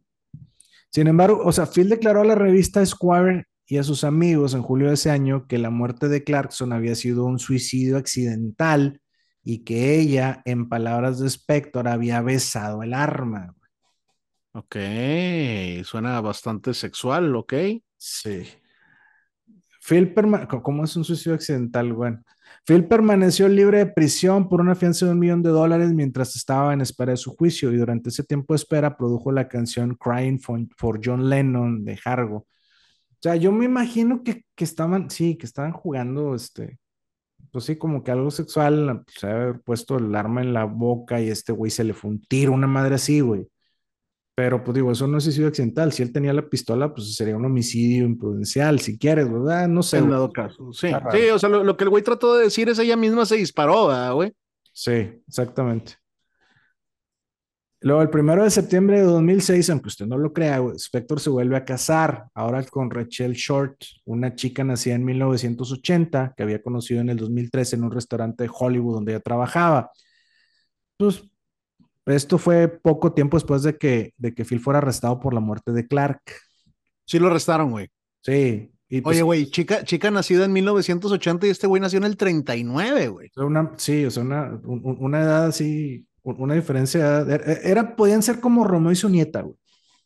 Sin 0.91 1.07
embargo, 1.07 1.41
o 1.45 1.53
sea, 1.53 1.67
Phil 1.67 1.89
declaró 1.89 2.21
a 2.21 2.25
la 2.25 2.35
revista 2.35 2.85
Squire 2.85 3.47
y 3.67 3.79
a 3.79 3.83
sus 3.83 4.05
amigos 4.05 4.53
en 4.53 4.63
julio 4.63 4.89
de 4.89 4.95
ese 4.95 5.11
año 5.11 5.47
que 5.47 5.59
la 5.59 5.71
muerte 5.71 6.09
de 6.09 6.23
Clarkson 6.23 6.73
había 6.73 6.95
sido 6.95 7.25
un 7.25 7.39
suicidio 7.39 7.97
accidental 7.97 9.01
y 9.43 9.65
que 9.65 9.99
ella, 9.99 10.43
en 10.45 10.69
palabras 10.69 11.19
de 11.19 11.29
Spector, 11.29 11.89
había 11.89 12.21
besado 12.21 12.83
el 12.83 12.95
arma. 12.95 13.55
Ok, 14.55 14.77
suena 15.85 16.21
bastante 16.21 16.75
sexual, 16.75 17.35
ok. 17.35 17.55
Sí. 17.97 18.43
Phil, 19.83 20.15
¿cómo 20.63 20.85
es 20.85 20.95
un 20.97 21.05
suicidio 21.05 21.35
accidental? 21.35 21.93
Bueno, 21.93 22.23
Phil 22.67 22.87
permaneció 22.87 23.49
libre 23.49 23.79
de 23.79 23.87
prisión 23.87 24.49
por 24.49 24.61
una 24.61 24.75
fianza 24.75 25.07
de 25.07 25.13
un 25.13 25.19
millón 25.19 25.43
de 25.43 25.51
dólares 25.51 25.93
mientras 25.93 26.37
estaba 26.37 26.73
en 26.73 26.83
espera 26.83 27.13
de 27.13 27.17
su 27.17 27.35
juicio 27.35 27.73
y 27.73 27.77
durante 27.79 28.11
ese 28.11 28.25
tiempo 28.25 28.53
de 28.55 28.57
espera 28.57 28.97
produjo 28.97 29.33
la 29.33 29.49
canción 29.49 29.97
Crying 29.97 30.39
for, 30.39 31.01
John 31.03 31.29
Lennon 31.29 31.85
de 31.85 31.99
Hargo. 32.05 32.37
O 32.37 32.47
sea, 33.23 33.37
yo 33.37 33.53
me 33.53 33.65
imagino 33.65 34.23
que, 34.23 34.45
que, 34.55 34.65
estaban, 34.65 35.11
sí, 35.11 35.37
que 35.37 35.47
estaban 35.47 35.73
jugando, 35.73 36.35
este, 36.35 36.79
pues 37.51 37.65
sí, 37.65 37.77
como 37.77 38.05
que 38.05 38.11
algo 38.11 38.31
sexual, 38.31 39.05
se 39.09 39.27
pues, 39.29 39.63
puesto 39.65 39.99
el 39.99 40.15
arma 40.15 40.43
en 40.43 40.53
la 40.53 40.65
boca 40.65 41.21
y 41.21 41.31
este 41.31 41.53
güey 41.53 41.71
se 41.71 41.85
le 41.85 41.95
fue 41.95 42.11
un 42.11 42.23
tiro, 42.23 42.53
una 42.53 42.67
madre 42.67 42.97
así, 42.97 43.21
güey. 43.21 43.49
Pero 44.43 44.65
pues 44.65 44.75
digo, 44.75 44.91
eso 44.91 45.07
no 45.07 45.19
es 45.19 45.23
suicidio 45.23 45.47
accidental. 45.47 45.93
Si 45.93 46.03
él 46.03 46.13
tenía 46.13 46.33
la 46.33 46.49
pistola, 46.49 46.93
pues 46.93 47.15
sería 47.15 47.37
un 47.37 47.45
homicidio 47.45 48.05
imprudencial, 48.05 48.81
si 48.81 48.99
quieres, 48.99 49.33
¿verdad? 49.33 49.69
No 49.69 49.85
sé. 49.85 49.99
En 49.99 50.11
dado 50.11 50.33
caso, 50.33 50.73
sí. 50.73 50.89
Sí, 51.13 51.29
o 51.33 51.39
sea, 51.39 51.49
lo, 51.49 51.63
lo, 51.63 51.77
que 51.77 51.85
el 51.85 51.91
güey 51.91 52.03
trató 52.03 52.35
de 52.35 52.47
decir 52.47 52.69
es 52.69 52.81
ella 52.81 52.97
misma 52.97 53.25
se 53.25 53.37
disparó, 53.37 53.87
¿verdad, 53.87 54.15
güey? 54.15 54.33
Sí, 54.73 55.23
exactamente. 55.29 55.93
Luego, 57.83 58.03
el 58.03 58.11
primero 58.11 58.43
de 58.43 58.51
septiembre 58.51 58.99
de 58.99 59.05
2006, 59.05 59.71
aunque 59.71 59.87
usted 59.87 60.07
no 60.07 60.19
lo 60.19 60.33
crea, 60.33 60.61
Spector 60.75 61.21
se 61.21 61.31
vuelve 61.31 61.57
a 61.57 61.65
casar, 61.65 62.25
ahora 62.35 62.65
con 62.65 62.91
Rachel 62.91 63.35
Short, 63.35 63.77
una 64.07 64.35
chica 64.35 64.65
nacida 64.65 64.97
en 64.97 65.05
1980, 65.05 66.35
que 66.37 66.43
había 66.43 66.61
conocido 66.61 67.01
en 67.01 67.11
el 67.11 67.17
2013 67.17 67.77
en 67.77 67.85
un 67.85 67.93
restaurante 67.93 68.43
de 68.43 68.51
Hollywood 68.53 68.95
donde 68.95 69.13
ella 69.13 69.21
trabajaba. 69.21 69.93
Pues 70.97 71.32
esto 72.07 72.39
fue 72.39 72.69
poco 72.69 73.13
tiempo 73.13 73.37
después 73.37 73.63
de 73.63 73.77
que, 73.77 74.13
de 74.17 74.35
que 74.35 74.45
Phil 74.45 74.61
fuera 74.61 74.79
arrestado 74.79 75.21
por 75.21 75.35
la 75.35 75.41
muerte 75.41 75.73
de 75.73 75.87
Clark. 75.87 76.21
Sí 77.05 77.19
lo 77.19 77.29
arrestaron, 77.29 77.71
güey. 77.71 77.89
Sí. 78.23 78.73
Y 78.89 79.01
pues, 79.01 79.17
Oye, 79.17 79.23
güey, 79.23 79.47
chica, 79.47 79.85
chica 79.85 80.11
nacida 80.11 80.45
en 80.45 80.53
1980 80.53 81.47
y 81.47 81.51
este 81.51 81.67
güey 81.67 81.81
nació 81.81 81.99
en 81.99 82.05
el 82.05 82.17
39, 82.17 83.09
güey. 83.09 83.31
Una, 83.37 83.73
sí, 83.77 84.05
o 84.05 84.11
sea, 84.11 84.23
una, 84.23 84.61
una 84.65 85.23
edad 85.23 85.47
así, 85.47 86.07
una 86.23 86.55
diferencia. 86.55 87.21
Era, 87.63 87.97
podían 87.97 88.23
ser 88.23 88.41
como 88.41 88.65
Romeo 88.65 88.93
y 88.93 88.97
su 88.97 89.09
nieta, 89.09 89.43
güey. 89.43 89.57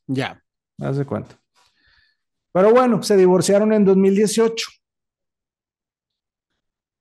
Ya. 0.07 0.41
Haz 0.79 0.99
de 0.99 1.05
cuenta. 1.05 1.37
Pero 2.53 2.71
bueno, 2.71 3.03
se 3.03 3.17
divorciaron 3.17 3.73
en 3.73 3.85
2018. 3.85 4.69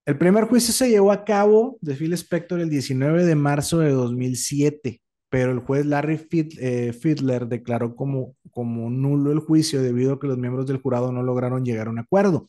El 0.06 0.20
primer 0.20 0.46
juicio 0.46 0.72
se 0.72 0.90
llevó 0.90 1.12
a 1.12 1.26
cabo 1.26 1.80
de 1.82 1.96
Phil 1.96 2.14
Spector 2.14 2.60
el 2.60 2.70
19 2.70 3.26
de 3.26 3.36
marzo 3.36 3.80
de 3.80 3.90
2007, 3.90 5.02
pero 5.30 5.52
el 5.52 5.60
juez 5.60 5.86
Larry 5.88 6.18
Fiedler 6.18 7.48
declaró 7.48 7.96
como, 7.96 8.36
como 8.52 8.92
nulo 8.92 9.32
el 9.32 9.40
juicio 9.40 9.82
debido 9.82 10.14
a 10.14 10.20
que 10.20 10.28
los 10.28 10.38
miembros 10.38 10.68
del 10.68 10.78
jurado 10.78 11.12
no 11.12 11.24
lograron 11.24 11.66
llegar 11.66 11.88
a 11.88 11.90
un 11.90 11.98
acuerdo. 11.98 12.46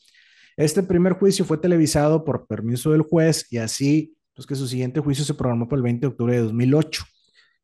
Este 0.55 0.83
primer 0.83 1.13
juicio 1.13 1.45
fue 1.45 1.57
televisado 1.57 2.23
por 2.23 2.45
permiso 2.45 2.91
del 2.91 3.01
juez 3.01 3.47
y 3.51 3.57
así, 3.57 4.15
pues 4.35 4.45
que 4.45 4.55
su 4.55 4.67
siguiente 4.67 4.99
juicio 4.99 5.25
se 5.25 5.33
programó 5.33 5.67
para 5.67 5.77
el 5.77 5.83
20 5.83 6.01
de 6.01 6.07
octubre 6.07 6.35
de 6.35 6.41
2008. 6.43 7.05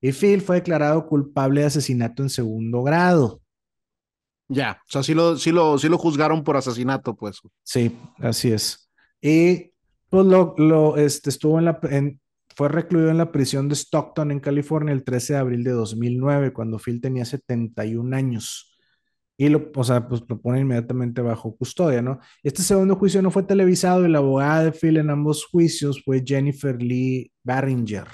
Y 0.02 0.12
Phil 0.12 0.42
fue 0.42 0.56
declarado 0.56 1.06
culpable 1.06 1.62
de 1.62 1.68
asesinato 1.68 2.24
en 2.24 2.30
segundo 2.30 2.82
grado. 2.82 3.42
Ya, 4.48 4.82
o 4.88 4.92
sea, 4.92 5.04
sí 5.04 5.14
lo, 5.14 5.38
sí 5.38 5.52
lo, 5.52 5.78
sí 5.78 5.88
lo 5.88 6.00
juzgaron 6.00 6.44
por 6.44 6.58
asesinato, 6.58 7.16
pues. 7.16 7.40
Sí, 7.64 7.96
así 8.20 8.52
es. 8.52 8.90
Y 9.22 9.73
pues 10.14 10.28
lo, 10.28 10.54
lo 10.60 10.96
este, 10.96 11.32
estuvo 11.32 11.58
en 11.58 11.66
la, 11.66 11.80
en, 11.90 12.22
fue 12.56 12.70
recluido 12.70 13.10
en 13.10 13.18
la 13.18 13.32
prisión 13.32 13.68
de 13.68 13.74
Stockton, 13.74 14.30
en 14.30 14.40
California, 14.40 14.94
el 14.94 15.04
13 15.04 15.34
de 15.34 15.40
abril 15.40 15.64
de 15.64 15.72
2009, 15.72 16.54
cuando 16.54 16.78
Phil 16.78 17.02
tenía 17.02 17.26
71 17.26 18.16
años. 18.16 18.78
Y 19.38 19.50
lo, 19.50 19.72
o 19.76 19.84
sea, 19.84 20.08
pues 20.08 20.22
lo 20.30 20.40
pone 20.40 20.60
inmediatamente 20.60 21.24
bajo 21.24 21.58
custodia, 21.58 22.04
¿no? 22.04 22.20
Este 22.44 22.62
segundo 22.62 22.96
juicio 22.96 23.24
no 23.24 23.32
fue 23.32 23.42
televisado 23.42 24.06
y 24.06 24.12
la 24.12 24.20
abogada 24.20 24.66
de 24.66 24.72
Phil 24.72 24.98
en 24.98 25.10
ambos 25.10 25.48
juicios 25.48 26.04
fue 26.06 26.22
Jennifer 26.24 26.80
Lee 26.80 27.32
Barringer. 27.42 28.06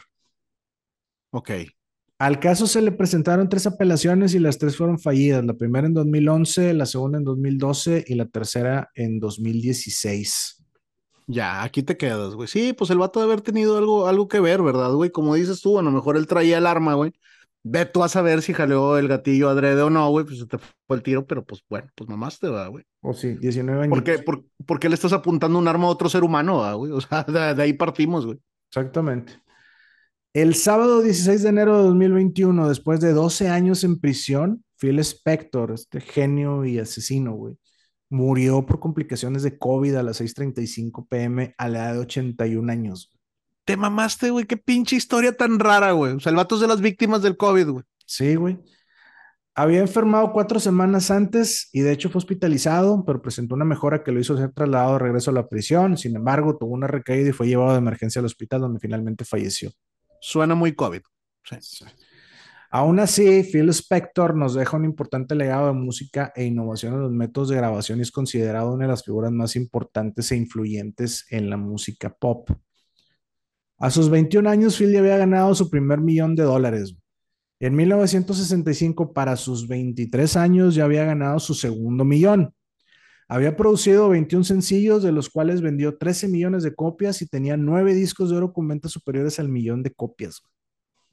Ok. 1.32 1.52
Al 2.18 2.40
caso 2.40 2.66
se 2.66 2.82
le 2.82 2.94
presentaron 2.94 3.50
tres 3.50 3.68
apelaciones 3.68 4.34
y 4.36 4.40
las 4.40 4.58
tres 4.58 4.78
fueron 4.78 5.00
fallidas. 5.00 5.44
La 5.44 5.56
primera 5.56 5.86
en 5.86 5.94
2011, 5.94 6.74
la 6.76 6.86
segunda 6.86 7.18
en 7.18 7.26
2012 7.26 8.06
y 8.08 8.16
la 8.16 8.26
tercera 8.26 8.90
en 8.96 9.20
2016. 9.20 10.59
Ya, 11.32 11.62
aquí 11.62 11.84
te 11.84 11.96
quedas, 11.96 12.34
güey. 12.34 12.48
Sí, 12.48 12.74
pues 12.74 12.90
el 12.90 12.98
vato 12.98 13.20
de 13.20 13.26
haber 13.26 13.42
tenido 13.42 13.78
algo, 13.78 14.08
algo 14.08 14.28
que 14.28 14.40
ver, 14.40 14.64
¿verdad, 14.64 14.92
güey? 14.94 15.12
Como 15.12 15.36
dices 15.36 15.62
tú, 15.62 15.78
a 15.78 15.84
lo 15.84 15.92
mejor 15.92 16.18
él 16.18 16.26
traía 16.26 16.58
el 16.58 16.66
arma, 16.66 16.96
güey. 16.96 17.14
Ve 17.62 17.86
tú 17.86 18.04
a 18.04 18.10
saber 18.10 18.42
si 18.42 18.52
jaleó 18.52 18.98
el 18.98 19.08
gatillo 19.08 19.48
adrede 19.48 19.80
o 19.84 19.92
no, 19.92 20.10
güey, 20.10 20.26
pues 20.26 20.40
se 20.40 20.48
te 20.48 20.58
fue 20.58 20.98
el 20.98 21.04
tiro, 21.04 21.28
pero 21.28 21.46
pues 21.46 21.62
bueno, 21.70 21.88
pues 21.94 22.10
mamaste, 22.10 22.50
va, 22.50 22.68
güey. 22.70 22.84
O 23.02 23.14
sí, 23.14 23.36
19 23.36 23.84
años. 23.84 23.96
¿Por 23.96 24.04
qué, 24.04 24.18
por, 24.18 24.44
por 24.66 24.80
qué 24.80 24.90
le 24.90 24.96
estás 24.96 25.14
apuntando 25.14 25.60
un 25.60 25.68
arma 25.68 25.86
a 25.86 25.92
otro 25.92 26.10
ser 26.10 26.24
humano, 26.24 26.58
va, 26.58 26.74
güey? 26.74 26.92
O 26.96 27.02
sea, 27.02 27.24
de, 27.24 27.54
de 27.54 27.62
ahí 27.62 27.74
partimos, 27.74 28.26
güey. 28.26 28.40
Exactamente. 28.72 29.34
El 30.34 30.56
sábado 30.56 31.02
16 31.04 31.44
de 31.44 31.50
enero 31.50 31.78
de 31.78 31.84
2021, 31.84 32.68
después 32.68 33.02
de 33.02 33.14
12 33.14 33.50
años 33.50 33.84
en 33.84 34.00
prisión, 34.00 34.64
Phil 34.78 34.98
Spector, 34.98 35.74
este 35.74 36.02
genio 36.02 36.66
y 36.66 36.80
asesino, 36.80 37.34
güey, 37.34 37.56
murió 38.10 38.66
por 38.66 38.80
complicaciones 38.80 39.44
de 39.44 39.58
COVID 39.58 39.96
a 39.96 40.04
las 40.04 40.20
6:35 40.20 41.08
pm 41.08 41.56
a 41.58 41.68
la 41.68 41.86
edad 41.86 41.94
de 41.94 42.00
81 42.00 42.70
años. 42.72 43.12
Te 43.66 43.78
mamaste, 43.78 44.32
güey, 44.32 44.46
qué 44.46 44.58
pinche 44.58 44.96
historia 44.96 45.38
tan 45.38 45.60
rara, 45.60 45.92
güey. 45.92 46.14
O 46.14 46.20
sea, 46.20 46.32
el 46.32 46.36
vato 46.36 46.56
es 46.56 46.62
de 46.62 46.68
las 46.68 46.82
víctimas 46.82 47.22
del 47.22 47.38
COVID, 47.38 47.68
güey. 47.68 47.86
Sí, 48.06 48.36
güey. 48.36 48.60
Había 49.54 49.80
enfermado 49.80 50.32
cuatro 50.32 50.60
semanas 50.60 51.12
antes 51.12 51.70
y 51.74 51.82
de 51.82 51.92
hecho 51.92 52.10
fue 52.10 52.20
hospitalizado, 52.20 53.04
pero 53.06 53.22
presentó 53.22 53.56
una 53.56 53.66
mejora 53.66 54.04
que 54.04 54.12
lo 54.12 54.20
hizo 54.20 54.38
ser 54.38 54.54
trasladado 54.54 54.94
de 54.94 55.00
regreso 55.00 55.32
a 55.32 55.34
la 55.34 55.50
prisión. 55.50 55.98
Sin 55.98 56.16
embargo, 56.16 56.58
tuvo 56.58 56.74
una 56.74 56.88
recaída 56.88 57.30
y 57.30 57.34
fue 57.34 57.48
llevado 57.48 57.74
de 57.74 57.80
emergencia 57.80 58.20
al 58.20 58.26
hospital 58.26 58.62
donde 58.62 58.80
finalmente 58.80 59.26
falleció. 59.26 59.72
Suena 60.22 60.56
muy 60.56 60.74
COVID. 60.74 61.02
Sí. 61.44 61.86
Aún 62.72 63.00
así, 63.00 63.44
Phil 63.52 63.70
Spector 63.70 64.36
nos 64.36 64.54
deja 64.54 64.78
un 64.78 64.86
importante 64.86 65.34
legado 65.34 65.68
de 65.68 65.74
música 65.74 66.32
e 66.36 66.46
innovación 66.46 66.94
en 66.94 67.02
los 67.02 67.12
métodos 67.12 67.50
de 67.50 67.56
grabación 67.56 67.98
y 67.98 68.04
es 68.04 68.12
considerado 68.12 68.74
una 68.74 68.86
de 68.86 68.92
las 68.92 69.04
figuras 69.04 69.32
más 69.32 69.56
importantes 69.56 70.32
e 70.32 70.36
influyentes 70.36 71.26
en 71.32 71.50
la 71.50 71.58
música 71.58 72.14
pop. 72.14 72.48
A 73.80 73.90
sus 73.90 74.10
21 74.12 74.48
años, 74.48 74.78
Phil 74.78 74.92
ya 74.92 75.00
había 75.00 75.18
ganado 75.18 75.56
su 75.56 75.70
primer 75.70 76.00
millón 76.00 76.36
de 76.36 76.44
dólares. 76.44 76.96
En 77.60 77.76
1965, 77.76 79.14
para 79.14 79.36
sus 79.36 79.68
23 79.68 80.36
años, 80.36 80.76
ya 80.76 80.86
había 80.86 81.06
ganado 81.06 81.40
su 81.40 81.56
segundo 81.56 82.06
millón. 82.06 82.54
Había 83.28 83.56
producido 83.56 84.10
21 84.10 84.44
sencillos, 84.44 85.02
de 85.02 85.12
los 85.12 85.30
cuales 85.30 85.62
vendió 85.62 85.98
13 85.98 86.28
millones 86.28 86.64
de 86.64 86.76
copias 86.76 87.22
y 87.22 87.28
tenía 87.28 87.58
nueve 87.58 87.96
discos 87.96 88.30
de 88.30 88.38
oro 88.38 88.54
con 88.54 88.68
ventas 88.68 88.92
superiores 88.92 89.40
al 89.40 89.50
millón 89.50 89.82
de 89.82 89.92
copias. 89.92 90.44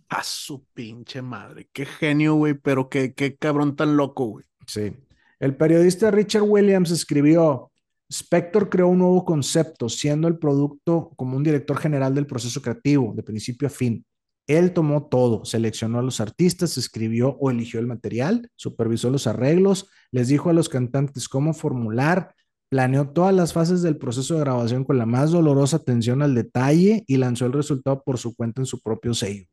A 0.09 0.23
su 0.23 0.65
pinche 0.73 1.21
madre. 1.23 1.69
Qué 1.73 1.85
genio, 1.85 2.35
güey, 2.35 2.55
pero 2.55 2.89
qué, 2.89 3.15
qué 3.15 3.37
cabrón 3.37 3.77
tan 3.77 3.97
loco, 3.97 4.27
güey. 4.27 4.45
Sí. 4.67 4.93
El 5.39 5.57
periodista 5.57 6.11
Richard 6.11 6.45
Williams 6.45 6.91
escribió, 6.91 7.71
Spector 8.11 8.69
creó 8.71 8.89
un 8.89 8.99
nuevo 8.99 9.25
concepto, 9.25 9.89
siendo 9.89 10.29
el 10.29 10.39
producto 10.39 11.11
como 11.17 11.37
un 11.37 11.43
director 11.43 11.77
general 11.77 12.15
del 12.15 12.27
proceso 12.27 12.63
creativo, 12.63 13.13
de 13.15 13.23
principio 13.23 13.67
a 13.69 13.71
fin. 13.71 14.05
Él 14.47 14.73
tomó 14.73 15.09
todo, 15.09 15.45
seleccionó 15.45 15.99
a 15.99 16.03
los 16.03 16.21
artistas, 16.21 16.79
escribió 16.79 17.37
o 17.41 17.51
eligió 17.51 17.81
el 17.81 17.89
material, 17.89 18.49
supervisó 18.55 19.11
los 19.11 19.27
arreglos, 19.27 19.91
les 20.13 20.29
dijo 20.29 20.51
a 20.51 20.53
los 20.53 20.69
cantantes 20.69 21.29
cómo 21.29 21.53
formular, 21.53 22.33
planeó 22.69 23.11
todas 23.11 23.35
las 23.35 23.53
fases 23.53 23.83
del 23.83 23.99
proceso 23.99 24.35
de 24.35 24.41
grabación 24.41 24.85
con 24.85 24.99
la 24.99 25.07
más 25.07 25.33
dolorosa 25.33 25.79
atención 25.79 26.23
al 26.23 26.35
detalle 26.35 27.05
y 27.09 27.17
lanzó 27.17 27.47
el 27.47 27.53
resultado 27.53 28.03
por 28.05 28.19
su 28.19 28.37
cuenta 28.37 28.63
en 28.63 28.67
su 28.67 28.81
propio 28.81 29.15
sello. 29.15 29.47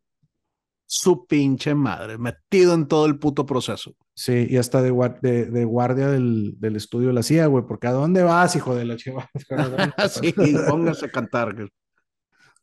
Su 0.85 1.25
pinche 1.25 1.73
madre, 1.73 2.17
metido 2.17 2.73
en 2.73 2.87
todo 2.87 3.05
el 3.05 3.17
puto 3.17 3.45
proceso. 3.45 3.95
Sí, 4.13 4.47
y 4.49 4.57
hasta 4.57 4.81
de, 4.81 4.91
de, 5.21 5.45
de 5.45 5.65
guardia 5.65 6.09
del, 6.09 6.55
del, 6.59 6.75
estudio 6.75 7.11
la 7.11 7.21
hacía, 7.21 7.47
güey, 7.47 7.65
porque 7.65 7.87
¿a 7.87 7.91
dónde 7.91 8.21
vas, 8.21 8.55
hijo 8.55 8.75
de 8.75 8.85
la 8.85 8.95
chiva? 8.95 9.27
sí, 10.09 10.33
póngase 10.67 11.05
a 11.07 11.11
cantar. 11.11 11.55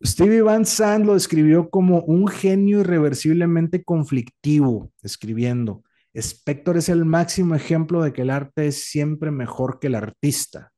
Stevie 0.04 0.42
Van 0.42 0.64
Sant 0.64 1.04
lo 1.04 1.16
escribió 1.16 1.70
como 1.70 2.00
un 2.02 2.28
genio 2.28 2.80
irreversiblemente 2.80 3.82
conflictivo, 3.82 4.92
escribiendo, 5.02 5.82
Spector 6.14 6.76
es 6.76 6.88
el 6.88 7.04
máximo 7.04 7.54
ejemplo 7.54 8.02
de 8.02 8.12
que 8.12 8.22
el 8.22 8.30
arte 8.30 8.66
es 8.66 8.84
siempre 8.84 9.30
mejor 9.30 9.78
que 9.78 9.86
el 9.86 9.94
artista. 9.94 10.72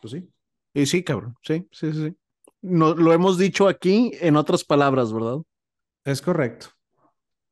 Pues 0.00 0.12
sí. 0.12 0.28
Y 0.74 0.86
sí, 0.86 1.02
cabrón, 1.02 1.36
sí, 1.42 1.66
sí, 1.72 1.92
sí. 1.92 2.16
No, 2.60 2.94
lo 2.94 3.12
hemos 3.12 3.38
dicho 3.38 3.68
aquí 3.68 4.12
en 4.20 4.36
otras 4.36 4.64
palabras, 4.64 5.12
¿verdad? 5.12 5.38
Es 6.04 6.20
correcto. 6.20 6.68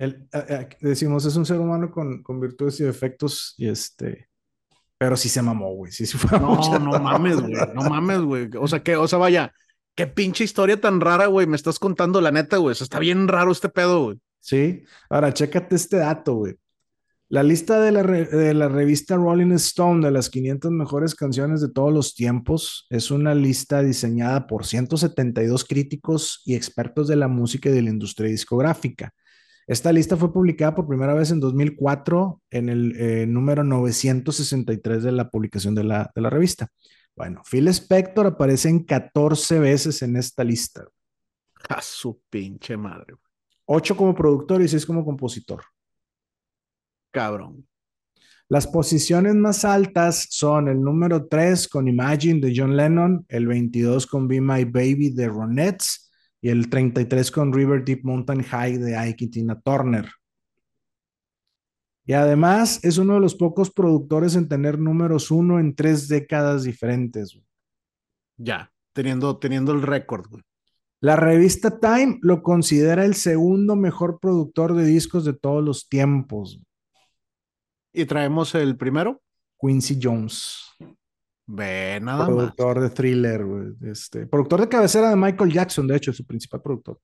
El, 0.03 0.29
eh, 0.33 0.45
eh, 0.49 0.69
decimos, 0.81 1.25
es 1.27 1.37
un 1.37 1.47
ser 1.47 1.61
humano 1.61 1.93
con, 1.93 2.25
con, 2.25 2.41
virtudes 2.41 2.81
y 2.81 2.83
defectos, 2.83 3.55
y 3.57 3.69
este, 3.69 4.29
pero 4.99 5.17
sí 5.17 5.29
se 5.29 5.43
mamó, 5.43 5.73
güey. 5.75 5.93
Sí, 5.93 6.07
sí 6.07 6.19
fue 6.19 6.41
no, 6.41 6.79
no 6.81 6.99
mames, 6.99 7.41
güey. 7.41 7.55
No 7.73 7.89
mames, 7.89 8.21
güey. 8.21 8.51
O 8.59 8.67
sea, 8.67 8.83
que, 8.83 8.97
o 8.97 9.07
sea, 9.07 9.21
vaya, 9.21 9.53
qué 9.95 10.09
pinche 10.09 10.43
historia 10.43 10.81
tan 10.81 11.01
rara, 11.01 11.27
güey. 11.27 11.47
Me 11.47 11.55
estás 11.55 11.79
contando 11.79 12.21
la 12.21 12.33
neta, 12.33 12.57
güey. 12.57 12.73
está 12.73 12.99
bien 12.99 13.29
raro 13.29 13.53
este 13.53 13.69
pedo, 13.69 14.05
güey. 14.05 14.19
Sí. 14.41 14.83
Ahora, 15.09 15.33
chécate 15.33 15.77
este 15.77 15.99
dato, 15.99 16.35
güey. 16.35 16.55
La 17.29 17.45
lista 17.45 17.81
de 17.81 17.93
la, 17.93 18.03
de 18.03 18.55
la, 18.55 18.69
revista 18.69 19.15
Rolling 19.17 19.53
Stone 19.53 20.05
de 20.05 20.11
las 20.11 20.29
500 20.31 20.71
mejores 20.73 21.15
canciones 21.15 21.61
de 21.61 21.71
todos 21.71 21.93
los 21.93 22.15
tiempos 22.15 22.87
es 22.91 23.13
una 23.13 23.37
lista 23.37 23.83
diseñada 23.83 24.49
por 24.49 24.67
172 24.67 25.65
críticos 25.65 26.43
y 26.45 26.57
expertos 26.57 27.07
de 27.07 27.17
la 27.17 27.29
música 27.29 27.71
y 27.71 27.73
de 27.73 27.83
la 27.83 27.91
industria 27.91 28.29
discográfica. 28.29 29.15
Esta 29.67 29.93
lista 29.93 30.17
fue 30.17 30.33
publicada 30.33 30.75
por 30.75 30.89
primera 30.89 31.15
vez 31.15 31.31
en 31.31 31.41
2004 31.41 32.41
en 32.51 32.69
el 32.69 32.97
eh, 32.97 33.27
número 33.27 33.63
963 33.63 35.03
de 35.03 35.13
la 35.13 35.31
publicación 35.31 35.75
de 35.75 35.85
la, 35.85 36.11
de 36.15 36.21
la 36.21 36.31
revista. 36.31 36.69
Bueno, 37.15 37.43
Phil 37.49 37.69
Spector 37.69 38.27
aparece 38.27 38.69
en 38.69 38.85
14 38.85 39.61
veces 39.61 40.03
en 40.03 40.17
esta 40.17 40.43
lista. 40.43 40.85
A 41.69 41.81
su 41.81 42.21
pinche 42.29 42.77
madre. 42.77 43.15
8 43.67 43.97
como 43.97 44.15
productor 44.15 44.63
y 44.63 44.69
6 44.69 44.85
como 44.85 45.05
compositor. 45.05 45.63
Cabrón. 47.13 47.67
Las 48.49 48.67
posiciones 48.67 49.35
más 49.35 49.65
altas 49.65 50.27
son 50.31 50.69
el 50.69 50.83
número 50.83 51.27
3 51.27 51.69
con 51.69 51.89
Imagine 51.89 52.41
de 52.41 52.53
John 52.55 52.77
Lennon, 52.77 53.25
el 53.29 53.47
22 53.47 54.07
con 54.07 54.27
Be 54.27 54.41
My 54.41 54.65
Baby 54.65 55.11
de 55.11 55.29
Ronettes 55.29 56.02
y 56.43 56.49
el 56.49 56.69
33 56.69 57.31
con 57.31 57.53
River 57.53 57.85
Deep 57.85 58.01
Mountain 58.03 58.43
High 58.43 58.77
de 58.79 58.97
Ike 58.97 59.27
y 59.27 59.29
Tina 59.29 59.61
Turner. 59.61 60.11
Y 62.05 62.15
además 62.15 62.81
es 62.83 62.99
uno 62.99 63.15
de 63.15 63.21
los 63.21 63.37
pocos 63.37 63.71
productores 63.71 64.35
en 64.35 64.49
tener 64.49 64.77
números 64.77 65.31
uno 65.31 65.61
en 65.61 65.75
tres 65.75 66.09
décadas 66.09 66.65
diferentes. 66.65 67.39
Ya, 68.37 68.73
teniendo, 68.93 69.39
teniendo 69.39 69.73
el 69.73 69.83
récord. 69.83 70.27
La 71.01 71.15
revista 71.15 71.79
Time 71.79 72.19
lo 72.23 72.43
considera 72.43 73.05
el 73.05 73.15
segundo 73.15 73.77
mejor 73.77 74.19
productor 74.21 74.75
de 74.75 74.85
discos 74.85 75.25
de 75.25 75.35
todos 75.35 75.63
los 75.63 75.89
tiempos. 75.89 76.61
¿Y 77.93 78.05
traemos 78.05 78.55
el 78.57 78.77
primero? 78.77 79.23
Quincy 79.61 79.99
Jones. 80.03 80.72
Ve, 81.47 81.99
nada 82.01 82.27
productor 82.27 82.81
de 82.81 82.91
thriller, 82.91 83.45
güey. 83.45 83.75
Este, 83.83 84.27
productor 84.27 84.61
de 84.61 84.69
cabecera 84.69 85.11
de 85.11 85.17
Michael 85.17 85.53
Jackson, 85.53 85.87
de 85.87 85.97
hecho, 85.97 86.13
su 86.13 86.25
principal 86.25 86.63
productor. 86.63 86.99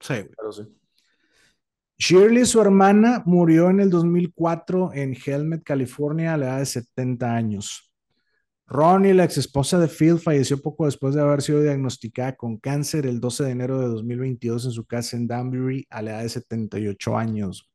Sí, 0.00 0.14
Pero 0.36 0.52
sí. 0.52 0.62
Shirley, 1.98 2.44
su 2.46 2.60
hermana, 2.60 3.22
murió 3.26 3.70
en 3.70 3.78
el 3.78 3.90
2004 3.90 4.92
en 4.94 5.14
Helmet, 5.14 5.62
California, 5.62 6.34
a 6.34 6.36
la 6.36 6.46
edad 6.46 6.58
de 6.58 6.66
70 6.66 7.32
años. 7.32 7.92
Ronnie, 8.66 9.14
la 9.14 9.24
ex 9.24 9.36
esposa 9.36 9.78
de 9.78 9.86
Phil, 9.86 10.18
falleció 10.18 10.60
poco 10.60 10.86
después 10.86 11.14
de 11.14 11.20
haber 11.20 11.42
sido 11.42 11.62
diagnosticada 11.62 12.34
con 12.34 12.56
cáncer 12.56 13.06
el 13.06 13.20
12 13.20 13.44
de 13.44 13.50
enero 13.50 13.78
de 13.78 13.86
2022 13.86 14.64
en 14.64 14.70
su 14.72 14.84
casa 14.84 15.16
en 15.16 15.28
Danbury, 15.28 15.86
a 15.90 16.02
la 16.02 16.12
edad 16.12 16.22
de 16.22 16.28
78 16.30 17.16
años. 17.16 17.71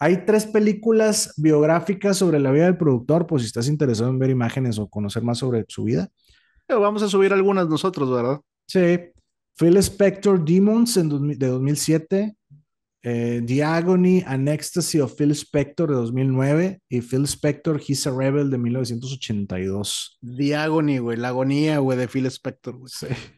Hay 0.00 0.24
tres 0.24 0.46
películas 0.46 1.34
biográficas 1.36 2.16
sobre 2.16 2.38
la 2.38 2.52
vida 2.52 2.64
del 2.64 2.76
productor, 2.76 3.26
pues 3.26 3.42
si 3.42 3.46
estás 3.46 3.68
interesado 3.68 4.10
en 4.10 4.18
ver 4.18 4.30
imágenes 4.30 4.78
o 4.78 4.88
conocer 4.88 5.22
más 5.22 5.38
sobre 5.38 5.64
su 5.68 5.84
vida. 5.84 6.08
Pero 6.66 6.80
vamos 6.80 7.02
a 7.02 7.08
subir 7.08 7.32
algunas 7.32 7.68
nosotros, 7.68 8.10
¿verdad? 8.10 8.40
Sí. 8.66 9.00
Phil 9.56 9.76
Spector 9.78 10.44
Demons 10.44 10.96
en 10.98 11.36
de 11.36 11.46
2007, 11.48 12.36
eh, 13.02 13.42
The 13.44 13.64
Agony 13.64 14.22
and 14.24 14.48
Ecstasy 14.48 15.00
of 15.00 15.14
Phil 15.16 15.32
Spector 15.32 15.88
de 15.88 15.96
2009 15.96 16.80
y 16.88 17.00
Phil 17.00 17.24
Spector 17.26 17.80
He's 17.80 18.06
a 18.06 18.10
Rebel 18.10 18.50
de 18.50 18.58
1982. 18.58 20.18
The 20.20 20.54
Agony, 20.54 20.98
güey, 20.98 21.16
la 21.16 21.28
agonía, 21.28 21.78
güey, 21.78 21.98
de 21.98 22.06
Phil 22.06 22.26
Spector, 22.26 22.76
güey. 22.76 22.92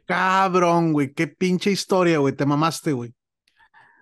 Cabrón, 0.06 0.92
güey, 0.92 1.14
qué 1.14 1.26
pinche 1.26 1.70
historia, 1.70 2.18
güey, 2.18 2.34
te 2.34 2.44
mamaste, 2.44 2.92
güey. 2.92 3.14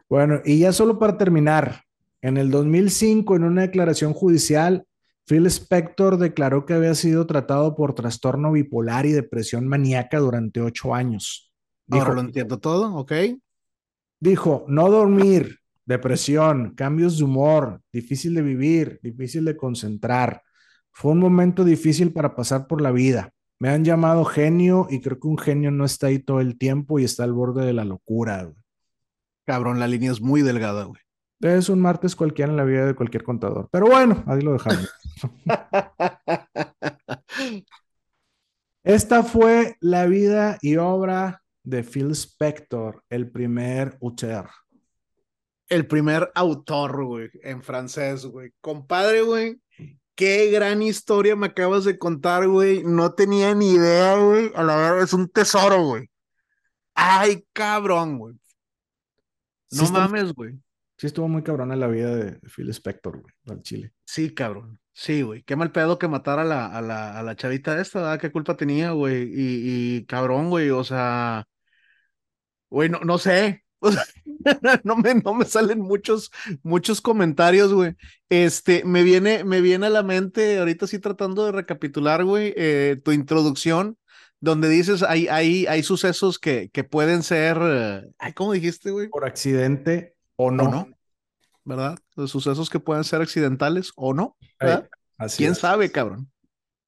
Bueno, 0.08 0.40
y 0.44 0.60
ya 0.60 0.72
solo 0.72 0.98
para 0.98 1.18
terminar, 1.18 1.82
en 2.22 2.36
el 2.36 2.50
2005, 2.50 3.36
en 3.36 3.44
una 3.44 3.62
declaración 3.62 4.12
judicial, 4.12 4.84
Phil 5.28 5.46
Spector 5.46 6.16
declaró 6.16 6.64
que 6.64 6.74
había 6.74 6.94
sido 6.94 7.26
tratado 7.26 7.74
por 7.76 7.94
trastorno 7.94 8.52
bipolar 8.52 9.04
y 9.06 9.12
depresión 9.12 9.68
maníaca 9.68 10.18
durante 10.18 10.60
ocho 10.60 10.94
años. 10.94 11.52
Dijo, 11.86 12.02
Ahora 12.02 12.14
lo 12.14 12.20
entiendo 12.22 12.58
todo, 12.58 12.94
ok. 12.96 13.12
Dijo, 14.20 14.64
no 14.68 14.90
dormir, 14.90 15.58
depresión, 15.84 16.74
cambios 16.74 17.18
de 17.18 17.24
humor, 17.24 17.82
difícil 17.92 18.34
de 18.34 18.42
vivir, 18.42 18.98
difícil 19.02 19.44
de 19.44 19.56
concentrar. 19.56 20.42
Fue 20.90 21.12
un 21.12 21.18
momento 21.18 21.62
difícil 21.62 22.12
para 22.12 22.34
pasar 22.34 22.66
por 22.66 22.80
la 22.80 22.90
vida. 22.90 23.32
Me 23.60 23.68
han 23.68 23.84
llamado 23.84 24.24
genio 24.24 24.86
y 24.90 25.00
creo 25.00 25.20
que 25.20 25.28
un 25.28 25.38
genio 25.38 25.70
no 25.70 25.84
está 25.84 26.08
ahí 26.08 26.18
todo 26.18 26.40
el 26.40 26.58
tiempo 26.58 26.98
y 26.98 27.04
está 27.04 27.24
al 27.24 27.32
borde 27.32 27.66
de 27.66 27.72
la 27.72 27.84
locura. 27.84 28.50
Cabrón, 29.44 29.78
la 29.78 29.88
línea 29.88 30.10
es 30.10 30.20
muy 30.20 30.42
delgada, 30.42 30.84
güey. 30.84 31.00
Es 31.40 31.68
un 31.68 31.80
martes 31.80 32.16
cualquiera 32.16 32.50
en 32.50 32.56
la 32.56 32.64
vida 32.64 32.86
de 32.86 32.94
cualquier 32.94 33.22
contador. 33.22 33.68
Pero 33.70 33.86
bueno, 33.86 34.24
ahí 34.26 34.40
lo 34.40 34.54
dejamos. 34.54 34.92
Esta 38.82 39.22
fue 39.22 39.76
la 39.80 40.06
vida 40.06 40.58
y 40.62 40.76
obra 40.76 41.42
de 41.62 41.84
Phil 41.84 42.10
Spector, 42.12 43.04
el 43.10 43.30
primer 43.30 43.98
auteur. 44.02 44.48
El 45.68 45.86
primer 45.86 46.32
autor, 46.34 47.04
güey, 47.04 47.28
en 47.42 47.62
francés, 47.62 48.24
güey. 48.24 48.52
Compadre, 48.60 49.20
güey, 49.20 49.60
qué 50.18 50.50
gran 50.50 50.82
historia 50.82 51.36
me 51.36 51.46
acabas 51.46 51.84
de 51.84 51.96
contar, 51.96 52.48
güey. 52.48 52.82
No 52.82 53.12
tenía 53.12 53.54
ni 53.54 53.72
idea, 53.72 54.16
güey. 54.16 54.50
A 54.56 54.64
la 54.64 54.74
verdad, 54.74 55.02
es 55.02 55.12
un 55.12 55.28
tesoro, 55.28 55.84
güey. 55.84 56.10
Ay, 56.94 57.46
cabrón, 57.52 58.18
güey. 58.18 58.34
No 59.70 59.88
mames, 59.90 60.32
güey. 60.32 60.58
Sí 60.98 61.06
estuvo 61.06 61.28
muy 61.28 61.44
cabrón 61.44 61.70
en 61.72 61.78
la 61.78 61.86
vida 61.86 62.14
de 62.16 62.40
Phil 62.48 62.68
Spector, 62.70 63.20
güey, 63.20 63.32
al 63.46 63.62
Chile. 63.62 63.92
Sí, 64.04 64.34
cabrón. 64.34 64.80
Sí, 64.92 65.22
güey. 65.22 65.44
Qué 65.44 65.54
mal 65.54 65.70
pedo 65.70 65.96
que 65.96 66.08
matara 66.08 66.42
a 66.42 66.44
la, 66.44 66.66
a 66.66 66.82
la, 66.82 67.16
a 67.16 67.22
la 67.22 67.36
chavita 67.36 67.80
esta, 67.80 68.00
¿verdad? 68.00 68.20
¿Qué 68.20 68.32
culpa 68.32 68.56
tenía, 68.56 68.90
güey? 68.90 69.22
Y, 69.22 69.96
y 69.98 70.06
cabrón, 70.06 70.50
güey, 70.50 70.70
o 70.70 70.82
sea... 70.82 71.46
Güey, 72.68 72.88
no, 72.88 73.00
no 73.00 73.18
sé. 73.18 73.64
O 73.80 73.92
sea, 73.92 74.02
no 74.82 74.96
me, 74.96 75.14
no 75.14 75.34
me 75.34 75.44
salen 75.44 75.80
muchos, 75.80 76.32
muchos 76.64 77.00
comentarios, 77.00 77.72
güey. 77.72 77.94
Este, 78.28 78.82
me 78.84 79.04
viene, 79.04 79.44
me 79.44 79.60
viene 79.60 79.86
a 79.86 79.90
la 79.90 80.02
mente, 80.02 80.58
ahorita 80.58 80.88
sí 80.88 80.98
tratando 80.98 81.46
de 81.46 81.52
recapitular, 81.52 82.24
güey, 82.24 82.52
eh, 82.56 83.00
tu 83.04 83.12
introducción, 83.12 83.96
donde 84.40 84.68
dices, 84.68 85.04
hay, 85.04 85.28
hay, 85.28 85.66
hay 85.66 85.84
sucesos 85.84 86.40
que, 86.40 86.70
que 86.72 86.82
pueden 86.82 87.22
ser, 87.22 87.56
eh, 87.62 88.02
ay, 88.18 88.32
¿cómo 88.32 88.52
dijiste, 88.52 88.90
güey? 88.90 89.08
Por 89.10 89.24
accidente 89.24 90.17
o 90.38 90.50
no. 90.50 90.70
no, 90.70 90.88
¿verdad? 91.64 91.98
Los 92.14 92.30
sucesos 92.30 92.70
que 92.70 92.80
pueden 92.80 93.04
ser 93.04 93.20
accidentales 93.20 93.92
o 93.96 94.14
no, 94.14 94.36
¿verdad? 94.58 94.88
¿Quién 95.36 95.54
sabe, 95.54 95.90
cabrón? 95.90 96.30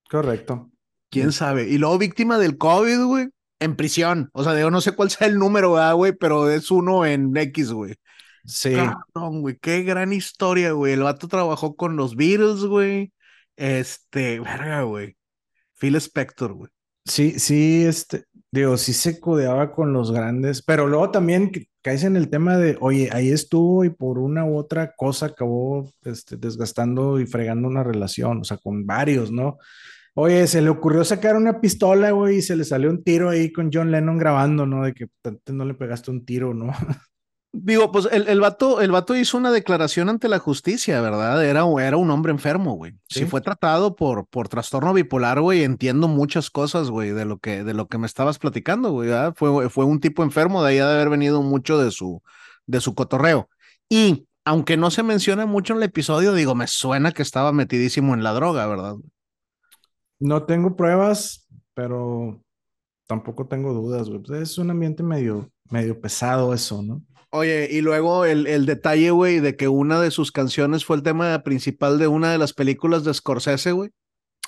Correcto. 0.09 0.70
¿Quién 1.11 1.32
sabe? 1.32 1.68
Y 1.68 1.78
luego 1.78 1.98
víctima 1.98 2.38
del 2.38 2.57
COVID, 2.57 3.05
güey, 3.05 3.28
en 3.59 3.76
prisión. 3.76 4.30
O 4.32 4.44
sea, 4.44 4.55
digo, 4.55 4.70
no 4.70 4.80
sé 4.80 4.92
cuál 4.92 5.11
sea 5.11 5.26
el 5.26 5.38
número, 5.38 5.76
güey? 5.96 6.12
Pero 6.12 6.48
es 6.48 6.70
uno 6.70 7.05
en 7.05 7.36
X, 7.36 7.72
güey. 7.72 7.96
Sí. 8.44 8.74
Cabrón, 8.74 9.42
güey, 9.42 9.59
qué 9.61 9.82
gran 9.82 10.12
historia, 10.12 10.72
güey. 10.72 10.92
El 10.92 11.03
vato 11.03 11.26
trabajó 11.26 11.74
con 11.74 11.96
los 11.96 12.14
Beatles, 12.14 12.61
güey. 12.61 13.12
Este, 13.57 14.38
verga, 14.40 14.82
güey. 14.82 15.16
Phil 15.74 15.96
Spector, 15.96 16.53
güey. 16.53 16.70
Sí, 17.05 17.38
sí, 17.40 17.84
este, 17.84 18.24
digo, 18.53 18.76
sí 18.76 18.92
se 18.92 19.20
codeaba 19.20 19.72
con 19.72 19.92
los 19.92 20.12
grandes, 20.12 20.62
pero 20.62 20.86
luego 20.86 21.11
también 21.11 21.53
caes 21.82 22.05
en 22.05 22.16
el 22.16 22.28
tema 22.30 22.59
de, 22.59 22.76
oye, 22.80 23.09
ahí 23.12 23.30
estuvo 23.30 23.84
y 23.84 23.90
por 23.90 24.18
una 24.18 24.44
u 24.44 24.57
otra 24.57 24.94
cosa 24.96 25.26
acabó 25.26 25.90
este, 26.05 26.36
desgastando 26.36 27.20
y 27.20 27.26
fregando 27.26 27.68
una 27.68 27.84
relación, 27.84 28.40
o 28.40 28.44
sea, 28.44 28.59
con 28.59 28.86
varios, 28.86 29.30
¿no? 29.30 29.59
Oye, 30.14 30.46
se 30.48 30.61
le 30.61 30.70
ocurrió 30.70 31.05
sacar 31.05 31.36
una 31.36 31.61
pistola, 31.61 32.11
güey, 32.11 32.38
y 32.38 32.42
se 32.42 32.57
le 32.57 32.64
salió 32.64 32.90
un 32.90 33.05
tiro 33.05 33.30
ahí 33.30 33.53
con 33.53 33.70
John 33.72 33.90
Lennon 33.92 34.18
grabando, 34.18 34.66
¿no? 34.66 34.84
De 34.84 34.92
que 34.92 35.09
no 35.53 35.64
le 35.64 35.74
pegaste 35.74 36.11
un 36.11 36.24
tiro, 36.24 36.53
¿no? 36.53 36.72
Digo, 37.53 37.90
pues 37.90 38.07
el, 38.12 38.28
el, 38.28 38.40
vato, 38.40 38.80
el 38.80 38.92
vato 38.92 39.16
hizo 39.16 39.36
una 39.36 39.51
declaración 39.51 40.09
ante 40.09 40.28
la 40.28 40.38
justicia, 40.38 41.01
¿verdad? 41.01 41.44
Era, 41.44 41.64
era 41.80 41.96
un 41.96 42.11
hombre 42.11 42.30
enfermo, 42.30 42.74
güey. 42.74 42.94
Si 43.09 43.24
fue 43.24 43.40
tratado 43.40 43.96
por, 43.96 44.26
por 44.28 44.48
trastorno 44.48 44.94
bipolar, 44.94 45.40
güey, 45.40 45.64
entiendo 45.64 46.07
muchas 46.07 46.48
cosas, 46.48 46.90
güey, 46.90 47.11
de 47.11 47.24
lo 47.24 47.38
que, 47.38 47.64
de 47.64 47.74
lo 47.74 47.88
que 47.88 47.98
me 47.98 48.07
estabas 48.07 48.38
platicando, 48.38 48.92
güey. 48.92 49.11
Fue, 49.34 49.68
fue 49.68 49.84
un 49.84 49.98
tipo 49.98 50.22
enfermo, 50.22 50.62
de 50.62 50.70
ahí 50.70 50.76
de 50.76 50.82
haber 50.82 51.11
venido 51.11 51.42
mucho 51.42 51.76
de 51.76 51.90
su, 51.90 52.22
de 52.66 52.80
su 52.80 52.94
cotorreo. 52.94 53.48
Y 53.88 54.28
aunque 54.44 54.76
no 54.76 54.92
se 54.92 55.03
menciona 55.03 55.44
mucho 55.44 55.72
en 55.72 55.78
el 55.78 55.84
episodio, 55.84 56.32
digo, 56.34 56.55
me 56.55 56.68
suena 56.68 57.11
que 57.11 57.22
estaba 57.22 57.53
metidísimo 57.53 58.14
en 58.14 58.22
la 58.22 58.32
droga, 58.32 58.66
¿verdad? 58.68 58.94
No 60.20 60.44
tengo 60.44 60.76
pruebas, 60.76 61.48
pero 61.74 62.40
tampoco 63.09 63.48
tengo 63.48 63.72
dudas, 63.72 64.09
güey. 64.09 64.22
Pues, 64.22 64.40
es 64.40 64.59
un 64.59 64.70
ambiente 64.70 65.03
medio, 65.03 65.51
medio 65.68 66.01
pesado 66.01 66.55
eso, 66.55 66.80
¿no? 66.80 67.03
Oye, 67.33 67.68
y 67.70 67.81
luego 67.81 68.24
el, 68.24 68.47
el 68.47 68.66
detalle, 68.66 69.11
güey, 69.12 69.41
de 69.41 69.57
que 69.57 69.68
una 69.68 70.01
de 70.01 70.11
sus 70.11 70.33
canciones 70.33 70.85
fue 70.85 70.97
el 70.97 71.03
tema 71.03 71.43
principal 71.43 71.99
de 71.99 72.09
una 72.09 72.33
de 72.33 72.39
las 72.39 72.53
películas 72.53 73.05
de 73.05 73.14
Scorsese, 73.14 73.72
güey. 73.72 73.91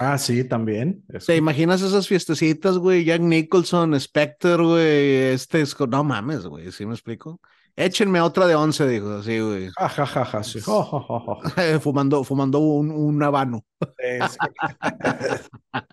Ah, 0.01 0.19
sí, 0.19 0.43
también. 0.43 1.05
¿Te 1.27 1.37
imaginas 1.37 1.83
esas 1.83 2.09
fiestecitas, 2.09 2.79
güey? 2.79 3.05
Jack 3.05 3.21
Nicholson, 3.21 3.99
Spectre, 4.01 4.57
güey, 4.57 5.15
este, 5.33 5.63
no 5.89 6.03
mames, 6.03 6.47
güey, 6.47 6.73
¿sí 6.73 6.87
me 6.87 6.95
explico? 6.95 7.41
Échenme 7.77 8.21
otra 8.21 8.47
de 8.47 8.55
once, 8.55 8.87
dijo, 8.87 9.13
así, 9.13 9.39
güey. 9.39 9.69
Ja, 9.79 9.89
ja, 9.89 10.07
ja, 10.07 10.25
ja, 10.25 10.43
sí. 10.43 10.61
fumando, 11.81 12.25
fumando 12.25 12.59
un, 12.59 12.91
un 12.91 13.23
habano. 13.23 13.65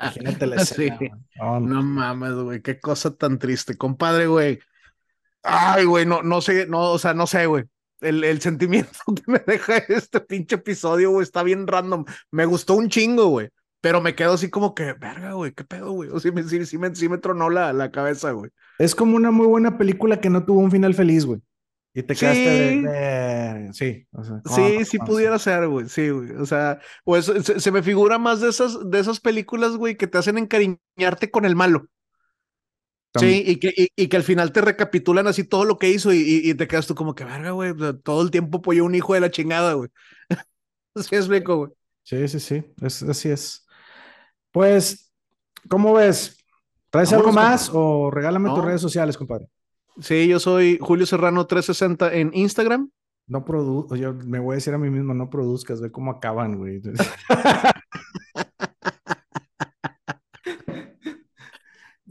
Imagínate 0.01 0.47
la 0.47 0.55
escena, 0.55 0.97
no 1.37 1.83
mames, 1.83 2.33
güey, 2.33 2.61
qué 2.61 2.79
cosa 2.79 3.15
tan 3.15 3.37
triste. 3.37 3.77
Compadre, 3.77 4.27
güey, 4.27 4.59
Ay, 5.43 5.85
güey, 5.85 6.05
no, 6.05 6.21
no 6.21 6.41
sé, 6.41 6.65
no, 6.67 6.91
o 6.91 6.99
sea, 6.99 7.13
no 7.13 7.27
sé, 7.27 7.45
güey. 7.45 7.65
El, 8.01 8.23
el, 8.23 8.41
sentimiento 8.41 8.99
que 9.15 9.31
me 9.31 9.39
deja 9.39 9.77
este 9.77 10.19
pinche 10.21 10.55
episodio, 10.55 11.11
güey, 11.11 11.23
está 11.23 11.43
bien 11.43 11.67
random. 11.67 12.05
Me 12.31 12.45
gustó 12.45 12.75
un 12.75 12.89
chingo, 12.89 13.27
güey. 13.27 13.49
Pero 13.81 14.01
me 14.01 14.13
quedo 14.13 14.33
así 14.33 14.49
como 14.49 14.75
que, 14.75 14.91
verga, 14.93 15.33
güey, 15.33 15.53
qué 15.53 15.63
pedo, 15.63 15.91
güey. 15.91 16.09
O 16.09 16.19
sí, 16.19 16.31
me, 16.31 16.43
sí, 16.43 16.65
sí, 16.65 16.77
me, 16.77 16.93
sí 16.93 17.07
me 17.07 17.17
tronó 17.17 17.49
la, 17.49 17.71
la 17.71 17.91
cabeza, 17.91 18.31
güey. 18.31 18.51
Es 18.77 18.93
como 18.93 19.15
una 19.15 19.31
muy 19.31 19.47
buena 19.47 19.77
película 19.77 20.19
que 20.19 20.29
no 20.29 20.43
tuvo 20.43 20.59
un 20.59 20.71
final 20.71 20.93
feliz, 20.93 21.25
güey. 21.25 21.41
Y 21.93 22.03
te 22.03 22.15
quedaste 22.15 22.81
de, 22.81 23.69
Sí, 23.73 24.05
o 24.11 24.23
sea, 24.23 24.41
sí, 24.45 24.85
sí 24.85 24.99
pudiera 24.99 25.39
ser, 25.39 25.67
güey. 25.67 25.87
Sí, 25.87 26.09
güey. 26.09 26.31
O 26.31 26.45
sea, 26.45 26.79
pues 27.03 27.25
se, 27.25 27.59
se, 27.59 27.71
me 27.71 27.81
figura 27.81 28.17
más 28.19 28.41
de 28.41 28.49
esas, 28.49 28.89
de 28.89 28.99
esas 28.99 29.19
películas, 29.19 29.75
güey, 29.75 29.95
que 29.95 30.07
te 30.07 30.17
hacen 30.17 30.37
encariñarte 30.37 31.31
con 31.31 31.45
el 31.45 31.55
malo. 31.55 31.87
Sí, 33.17 33.43
y 33.45 33.55
que, 33.55 33.73
y, 33.95 34.07
que 34.07 34.17
al 34.17 34.23
final 34.23 34.51
te 34.51 34.61
recapitulan 34.61 35.25
así 35.25 35.43
todo 35.43 35.65
lo 35.65 35.79
que 35.79 35.89
hizo 35.89 36.13
y, 36.13 36.41
y 36.43 36.53
te 36.53 36.67
quedas 36.67 36.85
tú 36.85 36.93
como 36.93 37.15
que, 37.15 37.23
verga, 37.23 37.51
güey, 37.51 37.73
todo 38.03 38.21
el 38.21 38.29
tiempo 38.29 38.59
apoyó 38.59 38.85
un 38.85 38.93
hijo 38.93 39.15
de 39.15 39.19
la 39.19 39.31
chingada, 39.31 39.73
güey. 39.73 39.89
así 40.95 41.15
es, 41.15 41.27
rico, 41.27 41.57
güey. 41.57 41.71
Sí, 42.03 42.27
sí, 42.27 42.39
sí, 42.39 42.63
es, 42.81 43.01
así 43.03 43.29
es. 43.29 43.65
Pues, 44.51 45.11
¿cómo 45.67 45.93
ves? 45.93 46.37
¿Traes 46.91 47.11
algo 47.13 47.31
más 47.31 47.71
o 47.73 48.11
regálame 48.11 48.49
tus 48.49 48.65
redes 48.65 48.81
sociales, 48.81 49.17
compadre? 49.17 49.47
Sí, 49.99 50.27
yo 50.27 50.39
soy 50.39 50.77
Julio 50.79 51.05
Serrano 51.05 51.45
360 51.45 52.13
en 52.13 52.31
Instagram. 52.33 52.89
No 53.27 53.45
produzco, 53.45 53.95
yo 53.95 54.13
me 54.13 54.39
voy 54.39 54.53
a 54.53 54.55
decir 54.55 54.73
a 54.73 54.77
mí 54.77 54.89
mismo, 54.89 55.13
no 55.13 55.29
produzcas, 55.29 55.81
ve 55.81 55.91
cómo 55.91 56.11
acaban, 56.11 56.57
güey. 56.57 56.81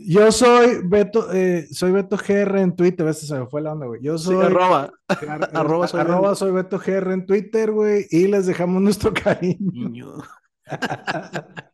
Yo 0.09 0.33
soy 0.33 0.81
Beto, 0.85 1.31
eh, 1.35 1.69
soy 1.71 1.93
Beto 1.93 2.17
GR 2.17 2.61
en 2.63 2.75
Twitter, 2.75 3.05
ves, 3.05 3.19
se 3.19 3.39
me 3.39 3.47
fue 3.47 3.61
la 3.61 3.75
onda, 3.75 3.85
güey. 3.85 4.01
Yo 4.03 4.17
soy. 4.17 4.43
arroba. 4.43 4.91
arroba, 5.53 5.87
soy, 5.87 6.01
arroba 6.01 6.35
soy 6.35 6.51
Beto 6.51 6.79
GR 6.79 7.13
en 7.13 7.27
Twitter, 7.27 7.71
güey, 7.71 8.07
y 8.11 8.27
les 8.27 8.47
dejamos 8.47 8.81
nuestro 8.81 9.13
cariño. 9.23 10.15